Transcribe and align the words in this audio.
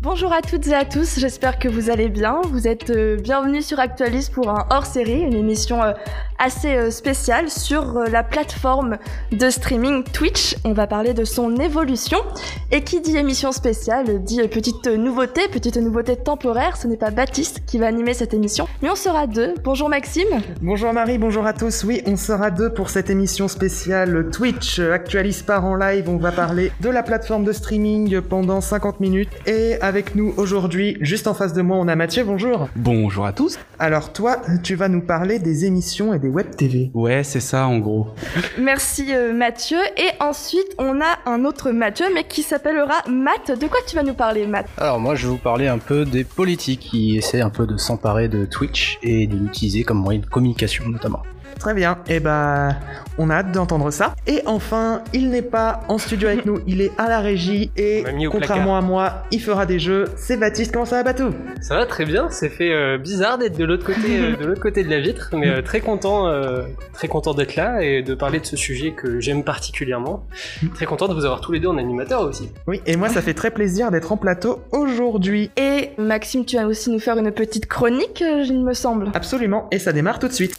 Bonjour 0.00 0.32
à 0.32 0.40
toutes 0.40 0.66
et 0.68 0.74
à 0.74 0.84
tous, 0.84 1.18
j'espère 1.18 1.58
que 1.58 1.68
vous 1.68 1.90
allez 1.90 2.08
bien. 2.08 2.40
Vous 2.44 2.68
êtes 2.68 2.90
euh, 2.90 3.16
bienvenus 3.16 3.66
sur 3.66 3.80
Actualis 3.80 4.30
pour 4.32 4.48
un 4.48 4.66
hors-série, 4.70 5.20
une 5.20 5.34
émission 5.34 5.82
euh, 5.82 5.92
assez 6.38 6.74
euh, 6.74 6.90
spéciale 6.90 7.50
sur 7.50 7.96
euh, 7.96 8.06
la 8.06 8.22
plateforme 8.22 8.98
de 9.32 9.50
streaming 9.50 10.04
Twitch. 10.04 10.56
On 10.64 10.72
va 10.72 10.86
parler 10.86 11.14
de 11.14 11.24
son 11.24 11.56
évolution. 11.56 12.18
Et 12.72 12.82
qui 12.82 13.00
dit 13.00 13.16
émission 13.16 13.52
spéciale 13.52 14.22
dit 14.24 14.40
euh, 14.40 14.48
petite 14.48 14.86
nouveauté, 14.86 15.48
petite 15.48 15.76
nouveauté 15.76 16.16
temporaire. 16.16 16.76
Ce 16.76 16.86
n'est 16.86 16.96
pas 16.96 17.10
Baptiste 17.10 17.62
qui 17.66 17.78
va 17.78 17.86
animer 17.86 18.14
cette 18.14 18.34
émission, 18.34 18.66
mais 18.82 18.90
on 18.90 18.96
sera 18.96 19.26
deux. 19.26 19.54
Bonjour 19.64 19.88
Maxime. 19.88 20.28
Bonjour 20.60 20.92
Marie, 20.92 21.18
bonjour 21.18 21.46
à 21.46 21.52
tous. 21.52 21.84
Oui, 21.84 22.02
on 22.06 22.16
sera 22.16 22.50
deux 22.50 22.72
pour 22.72 22.90
cette 22.90 23.10
émission 23.10 23.48
spéciale 23.48 24.30
Twitch 24.30 24.78
Actualis 24.78 25.42
par 25.46 25.64
en 25.64 25.76
live. 25.76 26.08
On 26.08 26.16
va 26.16 26.32
parler 26.32 26.72
de 26.80 26.90
la 26.90 27.02
plateforme 27.02 27.44
de 27.44 27.52
streaming 27.52 28.20
pendant 28.20 28.60
50 28.60 29.00
minutes. 29.00 29.30
Et 29.46 29.80
avec 29.80 30.14
nous 30.14 30.34
aujourd'hui, 30.36 30.96
juste 31.00 31.26
en 31.26 31.34
face 31.34 31.52
de 31.52 31.62
moi, 31.62 31.76
on 31.78 31.88
a 31.88 31.96
Mathieu. 31.96 32.24
Bonjour. 32.24 32.68
Bonjour 32.76 33.26
à 33.26 33.32
tous. 33.32 33.58
Alors 33.78 34.12
toi, 34.12 34.38
tu 34.62 34.74
vas 34.74 34.88
nous 34.88 35.02
parler 35.02 35.38
des 35.38 35.64
émissions 35.64 36.12
et 36.12 36.18
des 36.18 36.25
web 36.28 36.54
TV. 36.56 36.90
Ouais, 36.94 37.22
c'est 37.24 37.40
ça 37.40 37.66
en 37.66 37.78
gros. 37.78 38.08
Merci 38.58 39.14
euh, 39.14 39.32
Mathieu. 39.32 39.78
Et 39.96 40.10
ensuite, 40.20 40.74
on 40.78 41.00
a 41.00 41.18
un 41.26 41.44
autre 41.44 41.70
Mathieu, 41.70 42.06
mais 42.14 42.24
qui 42.24 42.42
s'appellera 42.42 43.02
Matt. 43.08 43.58
De 43.58 43.66
quoi 43.66 43.78
tu 43.86 43.96
vas 43.96 44.02
nous 44.02 44.14
parler, 44.14 44.46
Matt? 44.46 44.66
Alors 44.78 45.00
moi 45.00 45.14
je 45.14 45.26
vais 45.26 45.32
vous 45.32 45.38
parler 45.38 45.66
un 45.68 45.78
peu 45.78 46.04
des 46.04 46.24
politiques 46.24 46.80
qui 46.80 47.16
essaient 47.16 47.40
un 47.40 47.50
peu 47.50 47.66
de 47.66 47.76
s'emparer 47.76 48.28
de 48.28 48.44
Twitch 48.44 48.98
et 49.02 49.26
de 49.26 49.36
l'utiliser 49.36 49.84
comme 49.84 49.98
moyen 49.98 50.20
de 50.20 50.26
communication 50.26 50.88
notamment. 50.88 51.22
Très 51.58 51.74
bien. 51.74 51.98
Et 52.08 52.20
bah, 52.20 52.76
on 53.18 53.30
a 53.30 53.36
hâte 53.36 53.52
d'entendre 53.52 53.90
ça. 53.90 54.14
Et 54.26 54.42
enfin, 54.46 55.02
il 55.12 55.30
n'est 55.30 55.42
pas 55.42 55.80
en 55.88 55.98
studio 55.98 56.28
avec 56.28 56.44
nous, 56.44 56.60
il 56.66 56.80
est 56.80 56.92
à 56.98 57.08
la 57.08 57.20
régie 57.20 57.70
et 57.76 58.04
contrairement 58.30 58.76
à 58.76 58.80
moi, 58.80 59.22
il 59.30 59.40
fera 59.40 59.66
des 59.66 59.78
jeux. 59.78 60.04
C'est 60.16 60.36
Baptiste. 60.36 60.72
Comment 60.72 60.84
ça 60.84 60.96
va, 60.96 61.02
Batou 61.04 61.30
Ça 61.60 61.76
va 61.76 61.86
très 61.86 62.04
bien, 62.04 62.28
c'est 62.30 62.48
fait 62.48 62.72
euh, 62.72 62.98
bizarre 62.98 63.38
d'être 63.38 63.56
de 63.56 63.64
l'autre 63.64 63.86
côté, 63.86 64.20
euh, 64.20 64.36
de 64.36 64.44
l'autre 64.44 64.60
côté 64.60 64.84
de 64.84 64.90
la 64.90 65.00
vitre, 65.00 65.30
mais 65.32 65.48
euh, 65.48 65.62
très 65.62 65.80
content, 65.80 66.28
euh, 66.28 66.62
très 66.92 67.08
content 67.08 67.34
d'être 67.34 67.56
là 67.56 67.82
et 67.82 68.02
de 68.02 68.14
parler 68.14 68.40
de 68.40 68.46
ce 68.46 68.56
sujet 68.56 68.92
que 68.92 69.20
j'aime 69.20 69.44
particulièrement. 69.44 70.24
Très 70.74 70.86
content 70.86 71.08
de 71.08 71.14
vous 71.14 71.24
avoir 71.24 71.40
tous 71.40 71.52
les 71.52 71.60
deux 71.60 71.68
en 71.68 71.78
animateur 71.78 72.22
aussi. 72.22 72.50
Oui. 72.66 72.80
Et 72.86 72.96
moi, 72.96 73.08
ça 73.08 73.22
fait 73.22 73.34
très 73.34 73.50
plaisir 73.50 73.90
d'être 73.90 74.12
en 74.12 74.16
plateau 74.16 74.60
aujourd'hui. 74.72 75.50
Et 75.56 75.90
Maxime, 75.98 76.44
tu 76.44 76.56
vas 76.56 76.66
aussi 76.66 76.90
nous 76.90 76.98
faire 76.98 77.16
une 77.16 77.32
petite 77.32 77.66
chronique, 77.66 78.22
il 78.22 78.62
me 78.62 78.74
semble. 78.74 79.10
Absolument. 79.14 79.68
Et 79.70 79.78
ça 79.78 79.92
démarre 79.92 80.18
tout 80.18 80.28
de 80.28 80.32
suite. 80.32 80.56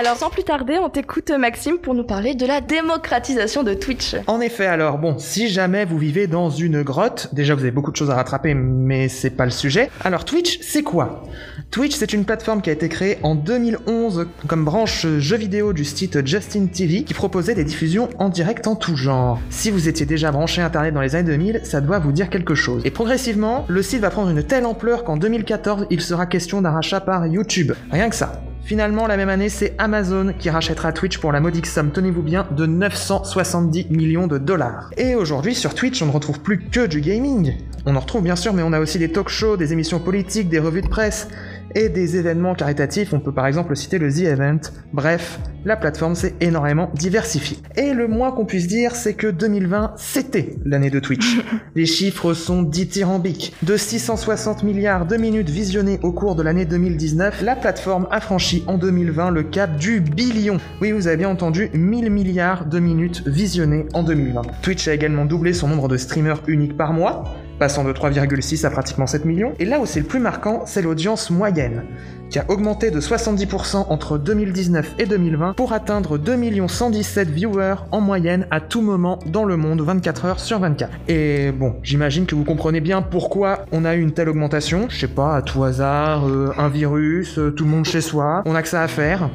Alors 0.00 0.16
sans 0.16 0.30
plus 0.30 0.44
tarder, 0.44 0.78
on 0.82 0.88
t'écoute 0.88 1.30
Maxime 1.30 1.76
pour 1.76 1.92
nous 1.92 2.04
parler 2.04 2.34
de 2.34 2.46
la 2.46 2.62
démocratisation 2.62 3.62
de 3.62 3.74
Twitch. 3.74 4.16
En 4.28 4.40
effet, 4.40 4.64
alors 4.64 4.96
bon, 4.96 5.18
si 5.18 5.50
jamais 5.50 5.84
vous 5.84 5.98
vivez 5.98 6.26
dans 6.26 6.48
une 6.48 6.82
grotte, 6.82 7.28
déjà 7.34 7.54
vous 7.54 7.60
avez 7.60 7.70
beaucoup 7.70 7.90
de 7.90 7.96
choses 7.96 8.08
à 8.08 8.14
rattraper, 8.14 8.54
mais 8.54 9.10
c'est 9.10 9.28
pas 9.28 9.44
le 9.44 9.50
sujet. 9.50 9.90
Alors 10.02 10.24
Twitch, 10.24 10.58
c'est 10.62 10.82
quoi? 10.82 11.24
Twitch, 11.70 11.94
c'est 11.94 12.14
une 12.14 12.24
plateforme 12.24 12.62
qui 12.62 12.70
a 12.70 12.72
été 12.72 12.88
créée 12.88 13.18
en 13.22 13.34
2011 13.34 14.26
comme 14.46 14.64
branche 14.64 15.06
jeux 15.18 15.36
vidéo 15.36 15.74
du 15.74 15.84
site 15.84 16.26
Justin 16.26 16.64
TV 16.68 17.02
qui 17.02 17.12
proposait 17.12 17.54
des 17.54 17.64
diffusions 17.64 18.08
en 18.18 18.30
direct 18.30 18.68
en 18.68 18.76
tout 18.76 18.96
genre. 18.96 19.38
Si 19.50 19.70
vous 19.70 19.86
étiez 19.86 20.06
déjà 20.06 20.32
branché 20.32 20.62
internet 20.62 20.94
dans 20.94 21.02
les 21.02 21.14
années 21.14 21.30
2000, 21.30 21.60
ça 21.64 21.82
doit 21.82 21.98
vous 21.98 22.12
dire 22.12 22.30
quelque 22.30 22.54
chose. 22.54 22.80
Et 22.86 22.90
progressivement, 22.90 23.66
le 23.68 23.82
site 23.82 24.00
va 24.00 24.08
prendre 24.08 24.30
une 24.30 24.44
telle 24.44 24.64
ampleur 24.64 25.04
qu'en 25.04 25.18
2014, 25.18 25.88
il 25.90 26.00
sera 26.00 26.24
question 26.24 26.62
d'un 26.62 26.70
rachat 26.70 27.00
par 27.00 27.26
YouTube. 27.26 27.72
Rien 27.90 28.08
que 28.08 28.16
ça. 28.16 28.40
Finalement, 28.64 29.06
la 29.06 29.16
même 29.16 29.28
année, 29.28 29.48
c'est 29.48 29.74
Amazon 29.78 30.32
qui 30.38 30.48
rachètera 30.48 30.92
Twitch 30.92 31.18
pour 31.18 31.32
la 31.32 31.40
modique 31.40 31.66
somme, 31.66 31.90
tenez-vous 31.90 32.22
bien, 32.22 32.46
de 32.50 32.66
970 32.66 33.88
millions 33.90 34.26
de 34.26 34.38
dollars. 34.38 34.90
Et 34.96 35.14
aujourd'hui, 35.14 35.54
sur 35.54 35.74
Twitch, 35.74 36.00
on 36.02 36.06
ne 36.06 36.12
retrouve 36.12 36.40
plus 36.40 36.60
que 36.60 36.86
du 36.86 37.00
gaming. 37.00 37.56
On 37.86 37.96
en 37.96 38.00
retrouve 38.00 38.22
bien 38.22 38.36
sûr, 38.36 38.52
mais 38.52 38.62
on 38.62 38.72
a 38.72 38.78
aussi 38.78 38.98
des 38.98 39.10
talk 39.10 39.28
shows, 39.28 39.56
des 39.56 39.72
émissions 39.72 39.98
politiques, 39.98 40.48
des 40.48 40.58
revues 40.58 40.82
de 40.82 40.88
presse 40.88 41.28
et 41.74 41.88
des 41.88 42.16
événements 42.16 42.54
caritatifs. 42.54 43.12
On 43.12 43.20
peut 43.20 43.32
par 43.32 43.46
exemple 43.46 43.76
citer 43.76 43.98
le 43.98 44.12
The 44.12 44.24
Event. 44.24 44.60
Bref, 44.92 45.40
la 45.64 45.76
plateforme 45.76 46.14
s'est 46.14 46.34
énormément 46.40 46.90
diversifiée. 46.94 47.58
Et 47.76 47.92
le 47.92 48.08
moins 48.08 48.32
qu'on 48.32 48.46
puisse 48.46 48.66
dire, 48.66 48.94
c'est 48.94 49.14
que 49.14 49.26
2020, 49.26 49.94
c'était 49.96 50.56
l'année 50.64 50.90
de 50.90 51.00
Twitch. 51.00 51.40
Les 51.74 51.86
chiffres 51.86 52.34
sont 52.34 52.62
dithyrambiques. 52.62 53.54
De 53.62 53.76
660 53.76 54.62
milliards 54.62 55.06
de 55.06 55.16
minutes 55.16 55.50
visionnées 55.50 56.00
au 56.02 56.12
cours 56.12 56.34
de 56.34 56.42
l'année 56.42 56.64
2019, 56.64 57.42
la 57.42 57.56
plateforme 57.56 58.06
a 58.10 58.20
franchi 58.20 58.64
en 58.66 58.78
2020 58.78 59.30
le 59.30 59.42
cap 59.42 59.76
du 59.76 60.00
billion. 60.00 60.58
Oui, 60.80 60.92
vous 60.92 61.06
avez 61.06 61.16
bien 61.16 61.28
entendu, 61.28 61.70
1000 61.74 62.10
milliards 62.10 62.66
de 62.66 62.78
minutes 62.78 63.26
visionnées 63.26 63.86
en 63.92 64.02
2020. 64.02 64.42
Twitch 64.62 64.88
a 64.88 64.94
également 64.94 65.24
doublé 65.24 65.52
son 65.52 65.68
nombre 65.68 65.88
de 65.88 65.96
streamers 65.96 66.42
uniques 66.46 66.76
par 66.76 66.92
mois, 66.92 67.24
passant 67.60 67.84
de 67.84 67.92
3,6 67.92 68.66
à 68.66 68.70
pratiquement 68.70 69.06
7 69.06 69.26
millions. 69.26 69.52
Et 69.60 69.66
là 69.66 69.78
où 69.78 69.86
c'est 69.86 70.00
le 70.00 70.06
plus 70.06 70.18
marquant, 70.18 70.62
c'est 70.64 70.80
l'audience 70.80 71.30
moyenne, 71.30 71.84
qui 72.30 72.38
a 72.38 72.46
augmenté 72.48 72.90
de 72.90 73.00
70% 73.00 73.86
entre 73.90 74.16
2019 74.16 74.94
et 74.98 75.04
2020 75.04 75.52
pour 75.52 75.74
atteindre 75.74 76.16
2 76.16 76.38
117 76.66 77.28
viewers 77.28 77.74
en 77.92 78.00
moyenne 78.00 78.46
à 78.50 78.60
tout 78.60 78.80
moment 78.80 79.18
dans 79.26 79.44
le 79.44 79.58
monde 79.58 79.82
24 79.82 80.24
heures 80.24 80.40
sur 80.40 80.58
24. 80.58 80.90
Et 81.08 81.52
bon, 81.52 81.76
j'imagine 81.82 82.24
que 82.24 82.34
vous 82.34 82.44
comprenez 82.44 82.80
bien 82.80 83.02
pourquoi 83.02 83.66
on 83.72 83.84
a 83.84 83.94
eu 83.94 84.00
une 84.00 84.12
telle 84.12 84.30
augmentation. 84.30 84.86
Je 84.88 84.98
sais 84.98 85.08
pas, 85.08 85.36
à 85.36 85.42
tout 85.42 85.62
hasard, 85.62 86.26
euh, 86.26 86.54
un 86.56 86.70
virus, 86.70 87.38
euh, 87.38 87.50
tout 87.50 87.64
le 87.64 87.70
monde 87.70 87.84
chez 87.84 88.00
soi, 88.00 88.42
on 88.46 88.54
a 88.54 88.62
que 88.62 88.68
ça 88.68 88.82
à 88.82 88.88
faire. 88.88 89.28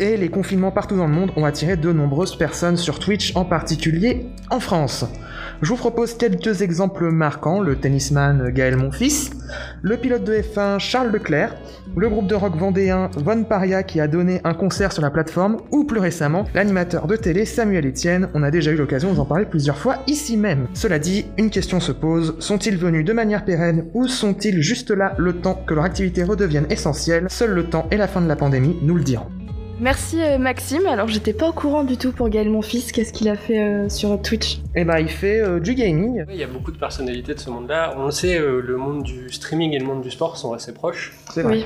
Et 0.00 0.16
les 0.16 0.30
confinements 0.30 0.72
partout 0.72 0.96
dans 0.96 1.06
le 1.06 1.12
monde 1.12 1.32
ont 1.36 1.44
attiré 1.44 1.76
de 1.76 1.92
nombreuses 1.92 2.34
personnes 2.34 2.78
sur 2.78 2.98
Twitch, 2.98 3.36
en 3.36 3.44
particulier 3.44 4.26
en 4.48 4.58
France. 4.58 5.04
Je 5.62 5.68
vous 5.68 5.76
propose 5.76 6.14
quelques 6.14 6.62
exemples 6.62 7.10
marquants, 7.10 7.60
le 7.60 7.76
tennisman 7.76 8.50
Gaël 8.50 8.76
Monfils, 8.76 9.30
le 9.82 9.96
pilote 9.96 10.24
de 10.24 10.34
F1 10.34 10.78
Charles 10.78 11.10
Leclerc, 11.10 11.54
le 11.96 12.08
groupe 12.08 12.26
de 12.26 12.34
rock 12.34 12.56
vendéen 12.56 13.10
Von 13.16 13.44
Paria 13.44 13.82
qui 13.82 14.00
a 14.00 14.08
donné 14.08 14.40
un 14.44 14.54
concert 14.54 14.92
sur 14.92 15.02
la 15.02 15.10
plateforme, 15.10 15.58
ou 15.70 15.84
plus 15.84 16.00
récemment, 16.00 16.46
l'animateur 16.54 17.06
de 17.06 17.16
télé 17.16 17.44
Samuel 17.44 17.86
Etienne, 17.86 18.28
on 18.34 18.42
a 18.42 18.50
déjà 18.50 18.70
eu 18.70 18.76
l'occasion 18.76 19.10
de 19.10 19.14
vous 19.14 19.20
en 19.20 19.26
parler 19.26 19.44
plusieurs 19.44 19.78
fois 19.78 19.98
ici 20.06 20.36
même. 20.36 20.68
Cela 20.74 20.98
dit, 20.98 21.26
une 21.38 21.50
question 21.50 21.80
se 21.80 21.92
pose, 21.92 22.36
sont-ils 22.38 22.76
venus 22.76 23.04
de 23.04 23.12
manière 23.12 23.44
pérenne 23.44 23.86
ou 23.94 24.08
sont-ils 24.08 24.62
juste 24.62 24.90
là 24.90 25.14
le 25.18 25.34
temps 25.34 25.62
que 25.66 25.74
leur 25.74 25.84
activité 25.84 26.22
redevienne 26.22 26.66
essentielle? 26.70 27.26
Seul 27.28 27.50
le 27.50 27.64
temps 27.64 27.86
et 27.90 27.96
la 27.96 28.08
fin 28.08 28.20
de 28.20 28.28
la 28.28 28.36
pandémie 28.36 28.78
nous 28.82 28.94
le 28.94 29.04
diront. 29.04 29.26
Merci 29.80 30.22
euh, 30.22 30.38
Maxime. 30.38 30.86
Alors 30.86 31.08
j'étais 31.08 31.32
pas 31.32 31.48
au 31.48 31.52
courant 31.52 31.82
du 31.84 31.96
tout 31.96 32.12
pour 32.12 32.28
Gaël 32.28 32.48
mon 32.50 32.62
fils. 32.62 32.92
Qu'est-ce 32.92 33.12
qu'il 33.12 33.28
a 33.28 33.36
fait 33.36 33.60
euh, 33.60 33.88
sur 33.88 34.20
Twitch? 34.20 34.60
Et 34.76 34.84
bah 34.84 35.00
il 35.00 35.08
fait 35.08 35.40
euh, 35.40 35.58
du 35.60 35.74
gaming, 35.74 36.24
Il 36.30 36.36
y 36.36 36.44
a 36.44 36.46
beaucoup 36.46 36.70
de 36.70 36.78
personnalités 36.78 37.34
de 37.34 37.40
ce 37.40 37.50
monde-là. 37.50 37.94
On 37.96 38.06
le 38.06 38.10
sait, 38.12 38.38
euh, 38.38 38.60
le 38.60 38.76
monde 38.76 39.02
du 39.02 39.28
streaming 39.32 39.72
et 39.72 39.78
le 39.78 39.84
monde 39.86 40.02
du 40.02 40.10
sport 40.10 40.36
sont 40.36 40.52
assez 40.52 40.72
proches. 40.72 41.12
c'est 41.32 41.42
vrai. 41.42 41.52
Oui. 41.58 41.64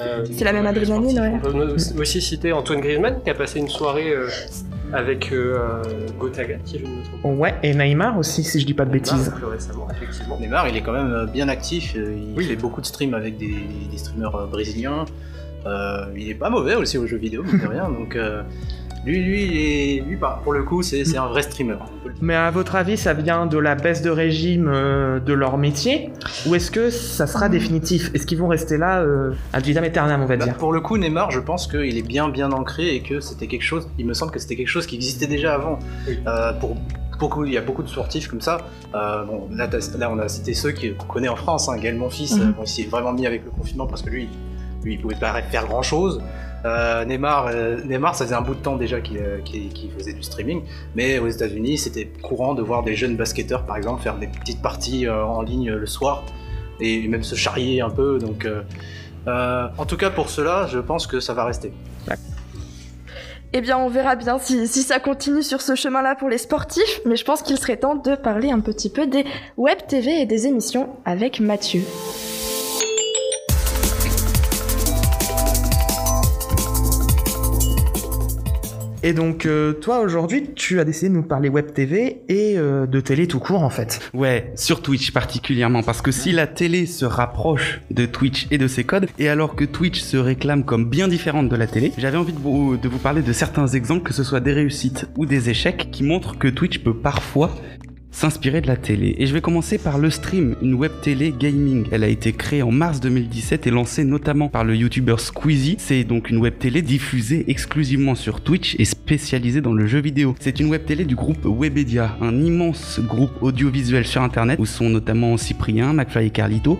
Euh, 0.00 0.24
C'est 0.32 0.44
la 0.44 0.54
même 0.54 0.66
adrénaline, 0.66 1.20
ouais. 1.20 1.32
On 1.34 1.38
peut 1.38 1.76
aussi 2.00 2.22
citer 2.22 2.50
Antoine 2.52 2.80
Griezmann 2.80 3.20
qui 3.22 3.28
a 3.28 3.34
passé 3.34 3.58
une 3.60 3.68
soirée 3.68 4.10
euh, 4.10 4.26
avec 4.94 5.30
euh, 5.32 5.82
Gotaga, 6.18 6.56
si 6.64 6.78
je 6.78 6.84
ne 6.86 6.88
me 6.88 7.02
trompe 7.04 7.20
pas. 7.22 7.28
Ouais, 7.28 7.54
et 7.62 7.74
Neymar 7.74 8.18
aussi 8.18 8.42
si 8.42 8.58
je 8.58 8.64
dis 8.64 8.72
pas 8.72 8.86
de 8.86 8.90
bêtises. 8.90 9.30
Plus 9.36 9.44
récemment, 9.44 9.86
effectivement. 9.94 10.38
Neymar 10.40 10.66
il 10.68 10.76
est 10.78 10.80
quand 10.80 10.92
même 10.94 11.26
bien 11.30 11.48
actif, 11.50 11.92
il 11.94 12.32
Oui. 12.34 12.46
fait 12.46 12.56
beaucoup 12.56 12.80
de 12.80 12.86
streams 12.86 13.12
avec 13.12 13.36
des, 13.36 13.54
des 13.90 13.98
streamers 13.98 14.48
brésiliens. 14.50 15.04
Euh, 15.66 16.06
il 16.16 16.28
est 16.30 16.34
pas 16.34 16.50
mauvais 16.50 16.74
aussi 16.74 16.98
aux 16.98 17.06
jeux 17.06 17.16
vidéo, 17.18 17.42
de 17.44 17.66
rien, 17.66 17.88
donc 17.88 18.16
euh, 18.16 18.42
lui, 19.04 19.22
lui, 19.22 19.44
il 19.44 19.56
est, 19.56 20.00
lui 20.08 20.16
pas. 20.16 20.40
Pour 20.44 20.52
le 20.52 20.62
coup, 20.62 20.82
c'est 20.82 21.16
un 21.16 21.26
vrai 21.26 21.42
streamer. 21.42 21.76
Mais 22.20 22.34
à 22.36 22.50
votre 22.52 22.76
avis, 22.76 22.96
ça 22.96 23.14
vient 23.14 23.46
de 23.46 23.58
la 23.58 23.74
baisse 23.74 24.00
de 24.02 24.10
régime 24.10 24.68
euh, 24.72 25.18
de 25.18 25.32
leur 25.32 25.58
métier 25.58 26.10
Ou 26.46 26.54
est-ce 26.54 26.70
que 26.70 26.88
ça 26.90 27.26
sera 27.26 27.48
définitif? 27.48 28.10
Est-ce 28.14 28.26
qu'ils 28.26 28.38
vont 28.38 28.46
rester 28.48 28.76
là 28.78 29.00
euh, 29.00 29.32
ad 29.52 29.64
vitam 29.64 29.82
aeternam, 29.82 30.22
on 30.22 30.26
va 30.26 30.36
Bah, 30.36 30.44
dire? 30.44 30.54
pour 30.56 30.72
le 30.72 30.80
coup, 30.80 30.98
Neymar, 30.98 31.32
je 31.32 31.40
pense 31.40 31.66
qu'il 31.66 31.96
est 31.98 32.06
bien 32.06 32.28
bien 32.28 32.52
ancré 32.52 32.94
et 32.94 33.00
que 33.02 33.18
c'était 33.20 33.48
quelque 33.48 33.62
chose. 33.64 33.88
Il 33.98 34.06
me 34.06 34.14
semble 34.14 34.30
que 34.30 34.38
c'était 34.38 34.54
quelque 34.56 34.68
chose 34.68 34.86
qui 34.86 34.94
existait 34.96 35.26
déjà 35.26 35.54
avant. 35.54 35.78
Oui. 36.06 36.18
Euh, 36.28 36.52
pour 36.54 36.76
beaucoup, 37.18 37.44
il 37.44 37.52
y 37.52 37.56
a 37.58 37.60
beaucoup 37.60 37.82
de 37.82 37.88
sportifs 37.88 38.28
comme 38.28 38.40
ça. 38.40 38.58
Euh, 38.94 39.24
bon, 39.24 39.48
là, 39.52 39.68
là, 39.98 40.10
on 40.12 40.18
a 40.18 40.28
cité 40.28 40.54
ceux 40.54 40.72
qu'on 40.72 41.04
connaît 41.06 41.28
en 41.28 41.36
France. 41.36 41.68
Hein, 41.68 41.76
Gaël 41.78 41.96
Monfils, 41.96 42.36
Mhm. 42.36 42.52
bon, 42.52 42.62
il 42.64 42.68
s'est 42.68 42.84
vraiment 42.84 43.12
mis 43.12 43.26
avec 43.26 43.44
le 43.44 43.50
confinement 43.50 43.86
parce 43.86 44.02
que 44.02 44.10
lui, 44.10 44.28
lui, 44.84 44.94
il 44.94 45.00
pouvait 45.00 45.14
pas 45.16 45.40
faire 45.42 45.66
grand 45.66 45.82
chose. 45.82 46.20
Neymar, 46.64 47.48
euh, 47.48 47.82
Neymar, 47.84 48.14
ça 48.14 48.24
faisait 48.24 48.36
un 48.36 48.40
bout 48.40 48.54
de 48.54 48.60
temps 48.60 48.76
déjà 48.76 49.00
qu'il 49.00 49.18
euh, 49.18 49.40
qu'il- 49.44 49.90
faisait 49.98 50.12
du 50.12 50.22
streaming, 50.22 50.62
mais 50.94 51.18
aux 51.18 51.26
États-Unis, 51.28 51.76
c'était 51.78 52.06
courant 52.22 52.54
de 52.54 52.62
voir 52.62 52.84
des 52.84 52.94
jeunes 52.94 53.16
basketteurs, 53.16 53.64
par 53.66 53.76
exemple, 53.76 54.00
faire 54.02 54.16
des 54.16 54.28
petites 54.28 54.62
parties 54.62 55.06
euh, 55.08 55.24
en 55.24 55.42
ligne 55.42 55.70
euh, 55.70 55.78
le 55.78 55.86
soir 55.86 56.22
et 56.80 57.08
même 57.08 57.24
se 57.24 57.34
charrier 57.34 57.80
un 57.80 57.90
peu. 57.90 58.18
Donc, 58.20 58.44
euh, 58.44 58.62
euh, 59.26 59.66
en 59.76 59.86
tout 59.86 59.96
cas, 59.96 60.10
pour 60.10 60.30
cela, 60.30 60.68
je 60.70 60.78
pense 60.78 61.08
que 61.08 61.18
ça 61.18 61.34
va 61.34 61.44
rester. 61.44 61.72
Eh 63.54 63.60
bien, 63.60 63.76
on 63.76 63.88
verra 63.90 64.14
bien 64.16 64.38
si, 64.38 64.66
si 64.66 64.82
ça 64.82 64.98
continue 64.98 65.42
sur 65.42 65.60
ce 65.60 65.74
chemin-là 65.74 66.14
pour 66.14 66.28
les 66.30 66.38
sportifs, 66.38 67.00
mais 67.04 67.16
je 67.16 67.24
pense 67.24 67.42
qu'il 67.42 67.58
serait 67.58 67.76
temps 67.76 67.96
de 67.96 68.14
parler 68.14 68.50
un 68.50 68.60
petit 68.60 68.88
peu 68.88 69.06
des 69.06 69.24
web 69.58 69.76
TV 69.88 70.22
et 70.22 70.26
des 70.26 70.46
émissions 70.46 70.90
avec 71.04 71.38
Mathieu. 71.38 71.82
Et 79.04 79.14
donc, 79.14 79.46
euh, 79.46 79.72
toi, 79.72 80.00
aujourd'hui, 80.00 80.50
tu 80.54 80.78
as 80.78 80.84
décidé 80.84 81.08
de 81.08 81.14
nous 81.14 81.24
parler 81.24 81.48
web 81.48 81.72
TV 81.72 82.22
et 82.28 82.56
euh, 82.56 82.86
de 82.86 83.00
télé 83.00 83.26
tout 83.26 83.40
court, 83.40 83.64
en 83.64 83.70
fait. 83.70 83.98
Ouais, 84.14 84.52
sur 84.54 84.80
Twitch 84.80 85.10
particulièrement, 85.10 85.82
parce 85.82 86.02
que 86.02 86.12
si 86.12 86.30
la 86.30 86.46
télé 86.46 86.86
se 86.86 87.04
rapproche 87.04 87.80
de 87.90 88.06
Twitch 88.06 88.46
et 88.52 88.58
de 88.58 88.68
ses 88.68 88.84
codes, 88.84 89.08
et 89.18 89.28
alors 89.28 89.56
que 89.56 89.64
Twitch 89.64 90.00
se 90.00 90.16
réclame 90.16 90.64
comme 90.64 90.88
bien 90.88 91.08
différente 91.08 91.48
de 91.48 91.56
la 91.56 91.66
télé, 91.66 91.92
j'avais 91.98 92.16
envie 92.16 92.32
de 92.32 92.38
vous, 92.38 92.76
de 92.76 92.88
vous 92.88 92.98
parler 92.98 93.22
de 93.22 93.32
certains 93.32 93.66
exemples, 93.66 94.04
que 94.04 94.14
ce 94.14 94.22
soit 94.22 94.40
des 94.40 94.52
réussites 94.52 95.06
ou 95.16 95.26
des 95.26 95.50
échecs, 95.50 95.88
qui 95.90 96.04
montrent 96.04 96.38
que 96.38 96.46
Twitch 96.46 96.78
peut 96.78 96.96
parfois 96.96 97.50
s'inspirer 98.12 98.60
de 98.60 98.66
la 98.66 98.76
télé. 98.76 99.16
Et 99.18 99.26
je 99.26 99.32
vais 99.32 99.40
commencer 99.40 99.78
par 99.78 99.98
le 99.98 100.10
stream, 100.10 100.54
une 100.62 100.74
web 100.74 100.92
télé 101.02 101.34
gaming. 101.36 101.86
Elle 101.90 102.04
a 102.04 102.08
été 102.08 102.32
créée 102.32 102.62
en 102.62 102.70
mars 102.70 103.00
2017 103.00 103.66
et 103.66 103.70
lancée 103.70 104.04
notamment 104.04 104.48
par 104.48 104.64
le 104.64 104.76
youtubeur 104.76 105.18
Squeezie. 105.18 105.76
C'est 105.78 106.04
donc 106.04 106.30
une 106.30 106.36
web 106.36 106.54
télé 106.58 106.82
diffusée 106.82 107.44
exclusivement 107.48 108.14
sur 108.14 108.40
Twitch 108.40 108.76
et 108.78 108.84
spécialisée 108.84 109.60
dans 109.60 109.72
le 109.72 109.86
jeu 109.86 110.00
vidéo. 110.00 110.36
C'est 110.38 110.60
une 110.60 110.68
web 110.68 110.84
télé 110.84 111.04
du 111.04 111.16
groupe 111.16 111.44
Webedia, 111.44 112.16
un 112.20 112.40
immense 112.40 113.00
groupe 113.00 113.32
audiovisuel 113.40 114.06
sur 114.06 114.22
internet 114.22 114.58
où 114.60 114.66
sont 114.66 114.90
notamment 114.90 115.36
Cyprien, 115.36 115.94
McFly 115.94 116.26
et 116.26 116.30
Carlito, 116.30 116.78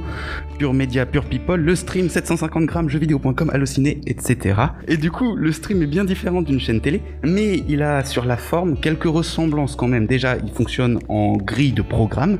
Pure 0.59 0.75
Media, 0.75 1.07
Pure 1.07 1.25
People, 1.25 1.61
le 1.61 1.75
stream 1.75 2.09
750 2.09 2.67
grammes, 2.67 2.89
jeuxvideo.com, 2.89 3.51
Allociné, 3.53 4.01
etc. 4.07 4.61
Et 4.87 4.97
du 4.97 5.11
coup, 5.11 5.35
le 5.35 5.51
stream 5.51 5.83
est 5.83 5.87
bien 5.87 6.05
différent 6.05 6.43
d'une 6.43 6.61
chaîne 6.61 6.81
télé, 6.81 7.03
mais 7.25 7.65
il 7.69 7.83
a 7.83 8.05
sur 8.05 8.25
la 8.27 8.37
forme 8.37 8.79
quelques 8.79 9.05
ressemblances 9.05 9.77
quand 9.77 9.89
même. 9.89 10.07
Déjà, 10.07 10.37
il 10.37 10.51
fonctionne 10.53 10.99
en 11.09 11.22
grille 11.31 11.73
de 11.73 11.83
programme 11.83 12.39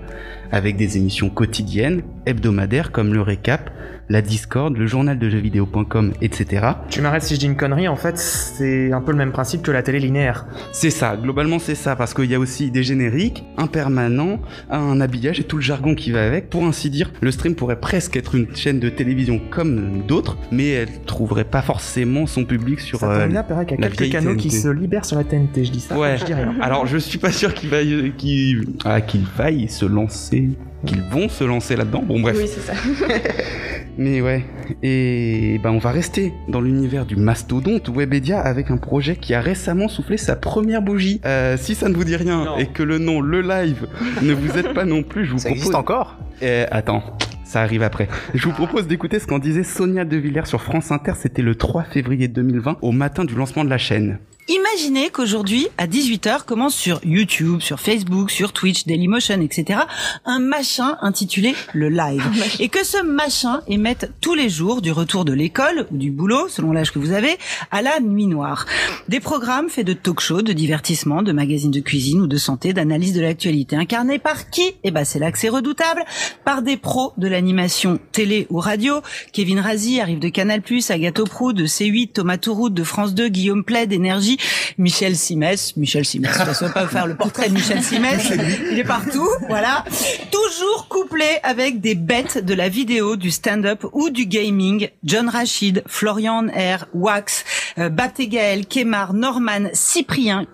avec 0.51 0.77
des 0.77 0.97
émissions 0.97 1.31
quotidiennes, 1.31 2.03
hebdomadaires 2.27 2.93
comme 2.93 3.15
le 3.15 3.23
récap, 3.23 3.71
la 4.09 4.23
Discord, 4.23 4.77
le 4.77 4.87
journal 4.87 5.19
de 5.19 5.31
jeuxvideo.com, 5.31 6.13
etc. 6.21 6.67
Tu 6.91 7.01
m'arrêtes 7.01 7.23
si 7.23 7.35
je 7.35 7.41
dis 7.41 7.47
une 7.47 7.57
connerie, 7.57 7.89
en 7.89 7.97
fait, 7.97 8.19
c'est 8.19 8.93
un 8.93 9.01
peu 9.01 9.13
le 9.13 9.19
même 9.19 9.33
principe 9.33 9.63
que 9.63 9.71
la 9.71 9.83
télé 9.83 9.99
linéaire. 9.99 10.47
C'est 10.73 10.91
ça, 10.91 11.17
globalement 11.17 11.59
c'est 11.59 11.75
ça, 11.75 11.97
parce 11.97 12.15
qu'il 12.15 12.31
y 12.31 12.35
a 12.35 12.39
aussi 12.39 12.71
des 12.71 12.83
génériques, 12.83 13.45
un 13.57 13.67
permanent, 13.67 14.41
un 14.71 15.01
habillage 15.01 15.41
et 15.41 15.45
tout 15.45 15.57
le 15.57 15.63
jargon 15.63 15.95
qui 15.95 16.11
va 16.11 16.25
avec. 16.25 16.51
Pour 16.51 16.65
ainsi 16.65 16.91
dire, 16.91 17.13
le 17.21 17.31
stream 17.31 17.55
pourrait 17.55 17.81
presque 17.81 18.17
être 18.17 18.35
une 18.35 18.55
chaîne 18.55 18.81
de 18.81 18.89
télévision 18.89 19.41
comme 19.51 20.03
d'autres, 20.07 20.37
mais 20.51 20.69
elle 20.71 21.03
trouverait 21.07 21.45
pas 21.45 21.63
forcément 21.63 22.27
son 22.27 22.45
public 22.45 22.81
sur 22.81 23.01
Ça 23.01 23.11
euh, 23.11 23.21
tombe 23.23 23.31
bien, 23.31 23.43
paraît 23.43 23.67
qu'il 23.67 23.81
y 23.81 23.85
a 23.85 23.89
quelques 23.89 24.13
canaux 24.13 24.37
qui 24.37 24.51
se 24.51 24.69
libèrent 24.69 25.05
sur 25.05 25.17
la 25.17 25.25
TNT, 25.25 25.65
je 25.65 25.71
dis 25.71 25.81
ça. 25.81 25.99
Ouais. 25.99 26.17
Je 26.19 26.25
dis 26.25 26.35
rien. 26.35 26.55
Alors 26.61 26.87
je 26.87 26.99
suis 26.99 27.19
pas 27.19 27.33
sûr 27.33 27.55
qu'il 27.55 27.71
vaille, 27.71 28.13
qu'il, 28.17 28.67
ah, 28.85 29.01
qu'il 29.01 29.25
faille 29.25 29.69
se 29.69 29.87
lancer, 29.87 30.51
qu'ils 30.87 31.03
vont 31.03 31.29
se 31.29 31.45
lancer 31.45 31.77
là-dedans. 31.77 32.03
Bon 32.07 32.21
bref. 32.21 32.37
Oui, 32.39 32.47
c'est 32.49 32.61
ça. 32.61 32.73
Mais 33.99 34.23
ouais, 34.23 34.43
et 34.83 35.61
ben 35.63 35.71
on 35.71 35.79
va 35.79 35.91
rester 35.91 36.33
dans 36.49 36.63
l'univers 36.63 37.05
du 37.05 37.15
mastodonte 37.17 37.91
Webedia 37.91 38.41
avec 38.41 38.71
un 38.71 38.79
projet 38.79 39.17
qui 39.17 39.35
a 39.35 39.41
récemment 39.43 39.87
soufflé 39.89 40.17
sa 40.17 40.35
première 40.35 40.81
bougie. 40.81 41.21
Euh, 41.27 41.59
si 41.59 41.75
ça 41.75 41.91
ne 41.91 41.95
vous 41.95 42.05
dit 42.05 42.17
rien 42.17 42.45
Non. 42.47 42.57
et 42.57 42.67
que 42.69 42.83
le 42.83 42.99
nom 42.99 43.21
Le 43.21 43.43
Live 43.43 43.87
ne 44.23 44.33
vous 44.33 44.59
aide 44.59 44.73
pas 44.73 44.87
non 44.87 45.03
plus, 45.03 45.27
je 45.27 45.33
vous 45.33 45.39
Ça 45.39 45.49
propose. 45.49 45.59
existe 45.59 45.75
encore? 45.75 46.17
Euh, 46.43 46.65
attends, 46.71 47.03
ça 47.45 47.61
arrive 47.61 47.83
après. 47.83 48.09
Je 48.35 48.43
vous 48.45 48.53
propose 48.55 48.87
d'écouter 48.87 49.19
ce 49.19 49.27
qu'en 49.27 49.39
disait 49.39 49.63
Sonia 49.63 50.07
De 50.07 50.17
Villers 50.17 50.47
sur 50.47 50.63
France 50.63 50.91
Inter. 50.91 51.13
C'était 51.21 51.43
le 51.43 51.55
3 51.55 51.83
février 51.85 52.29
2020, 52.29 52.79
au 52.81 52.93
matin 52.93 53.27
du 53.27 53.35
lancement 53.35 53.63
de 53.65 53.71
la 53.71 53.79
chaîne. 53.79 54.19
Imaginez 54.49 55.11
qu'aujourd'hui, 55.11 55.69
à 55.79 55.87
18h, 55.87 56.45
commence 56.45 56.75
sur 56.75 57.01
YouTube, 57.05 57.61
sur 57.61 57.79
Facebook, 57.79 58.29
sur 58.29 58.53
Twitch, 58.53 58.87
Dailymotion, 58.87 59.41
etc., 59.41 59.81
un 60.25 60.41
machin 60.41 60.97
intitulé 61.01 61.55
le 61.73 61.89
live. 61.89 62.25
Et 62.59 62.69
que 62.69 62.85
ce 62.85 63.01
machin 63.05 63.61
émette 63.69 64.11
tous 64.21 64.35
les 64.35 64.49
jours, 64.49 64.83
du 64.83 64.91
retour 64.91 65.25
de 65.25 65.33
l'école 65.33 65.87
ou 65.93 65.97
du 65.97 66.11
boulot, 66.11 66.49
selon 66.49 66.73
l'âge 66.73 66.91
que 66.91 66.99
vous 66.99 67.13
avez, 67.13 67.39
à 67.71 67.83
la 67.83 68.01
nuit 68.01 68.27
noire. 68.27 68.67
Des 69.09 69.21
programmes 69.21 69.69
faits 69.69 69.87
de 69.87 69.93
talk-shows, 69.93 70.43
de 70.43 70.53
divertissement, 70.53 71.23
de 71.23 71.31
magazines 71.31 71.71
de 71.71 71.81
cuisine 71.81 72.21
ou 72.21 72.27
de 72.27 72.37
santé, 72.37 72.73
d'analyse 72.73 73.15
de 73.15 73.21
l'actualité. 73.21 73.77
Incarnés 73.77 74.19
par 74.19 74.51
qui? 74.51 74.75
Eh 74.83 74.91
ben, 74.91 75.05
c'est 75.05 75.21
là 75.21 75.31
que 75.31 75.39
c'est 75.39 75.51
redoutable. 75.51 76.05
Par 76.45 76.63
des 76.63 76.77
pros 76.77 77.13
de 77.17 77.29
l'animation 77.29 78.01
télé 78.11 78.49
ou 78.51 78.59
radio. 78.59 79.03
Kevin 79.33 79.61
Razi 79.61 80.01
arrive 80.01 80.19
de 80.19 80.29
Canal+, 80.31 80.63
Agathe 80.89 81.25
Prou 81.29 81.53
de 81.53 81.65
C8, 81.67 82.13
Thomas 82.13 82.39
Tourout 82.39 82.71
de 82.71 82.83
France 82.83 83.15
2, 83.15 83.29
Guillaume 83.29 83.63
Play 83.63 83.87
d'énergie, 83.87 84.32
Michel 84.79 85.17
Simès, 85.17 85.77
Michel 85.77 86.05
Simès, 86.05 86.33
je 86.37 86.65
ne 86.65 86.69
vais 86.69 86.75
pas 86.75 86.87
faire 86.87 87.07
le 87.07 87.15
portrait 87.17 87.49
de 87.49 87.55
Michel 87.55 87.83
Simès, 87.83 88.31
il 88.71 88.79
est 88.79 88.85
partout, 88.85 89.29
voilà. 89.49 89.85
Toujours 90.31 90.89
couplé 90.89 91.27
avec 91.43 91.81
des 91.81 91.95
bêtes 91.95 92.45
de 92.45 92.55
la 92.55 92.69
vidéo, 92.69 93.17
du 93.17 93.31
stand-up 93.31 93.85
ou 93.93 94.11
du 94.11 94.27
gaming, 94.27 94.89
John 95.05 95.29
Rachid, 95.29 95.83
Florian 95.87 96.47
R, 96.49 96.87
Wax, 96.95 97.45
euh, 97.79 97.89
Baté 97.89 98.29
Gaël, 98.29 98.67
Kemar, 98.67 99.15
Norman, 99.15 99.69
Cyprien, 99.73 100.47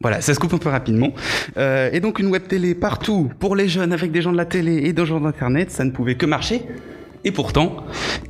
Voilà, 0.00 0.20
ça 0.20 0.32
se 0.32 0.38
coupe 0.38 0.54
un 0.54 0.58
peu 0.58 0.68
rapidement. 0.68 1.12
Euh, 1.56 1.90
et 1.92 2.00
donc 2.00 2.18
une 2.18 2.28
web 2.28 2.46
télé 2.46 2.74
partout, 2.74 3.30
pour 3.40 3.56
les 3.56 3.68
jeunes, 3.68 3.92
avec 3.92 4.12
des 4.12 4.22
gens 4.22 4.32
de 4.32 4.36
la 4.36 4.44
télé 4.44 4.76
et 4.84 4.92
des 4.92 5.06
gens 5.06 5.20
d'internet, 5.20 5.70
ça 5.70 5.84
ne 5.84 5.90
pouvait 5.90 6.16
que 6.16 6.26
marcher. 6.26 6.62
Et 7.24 7.32
pourtant, 7.32 7.76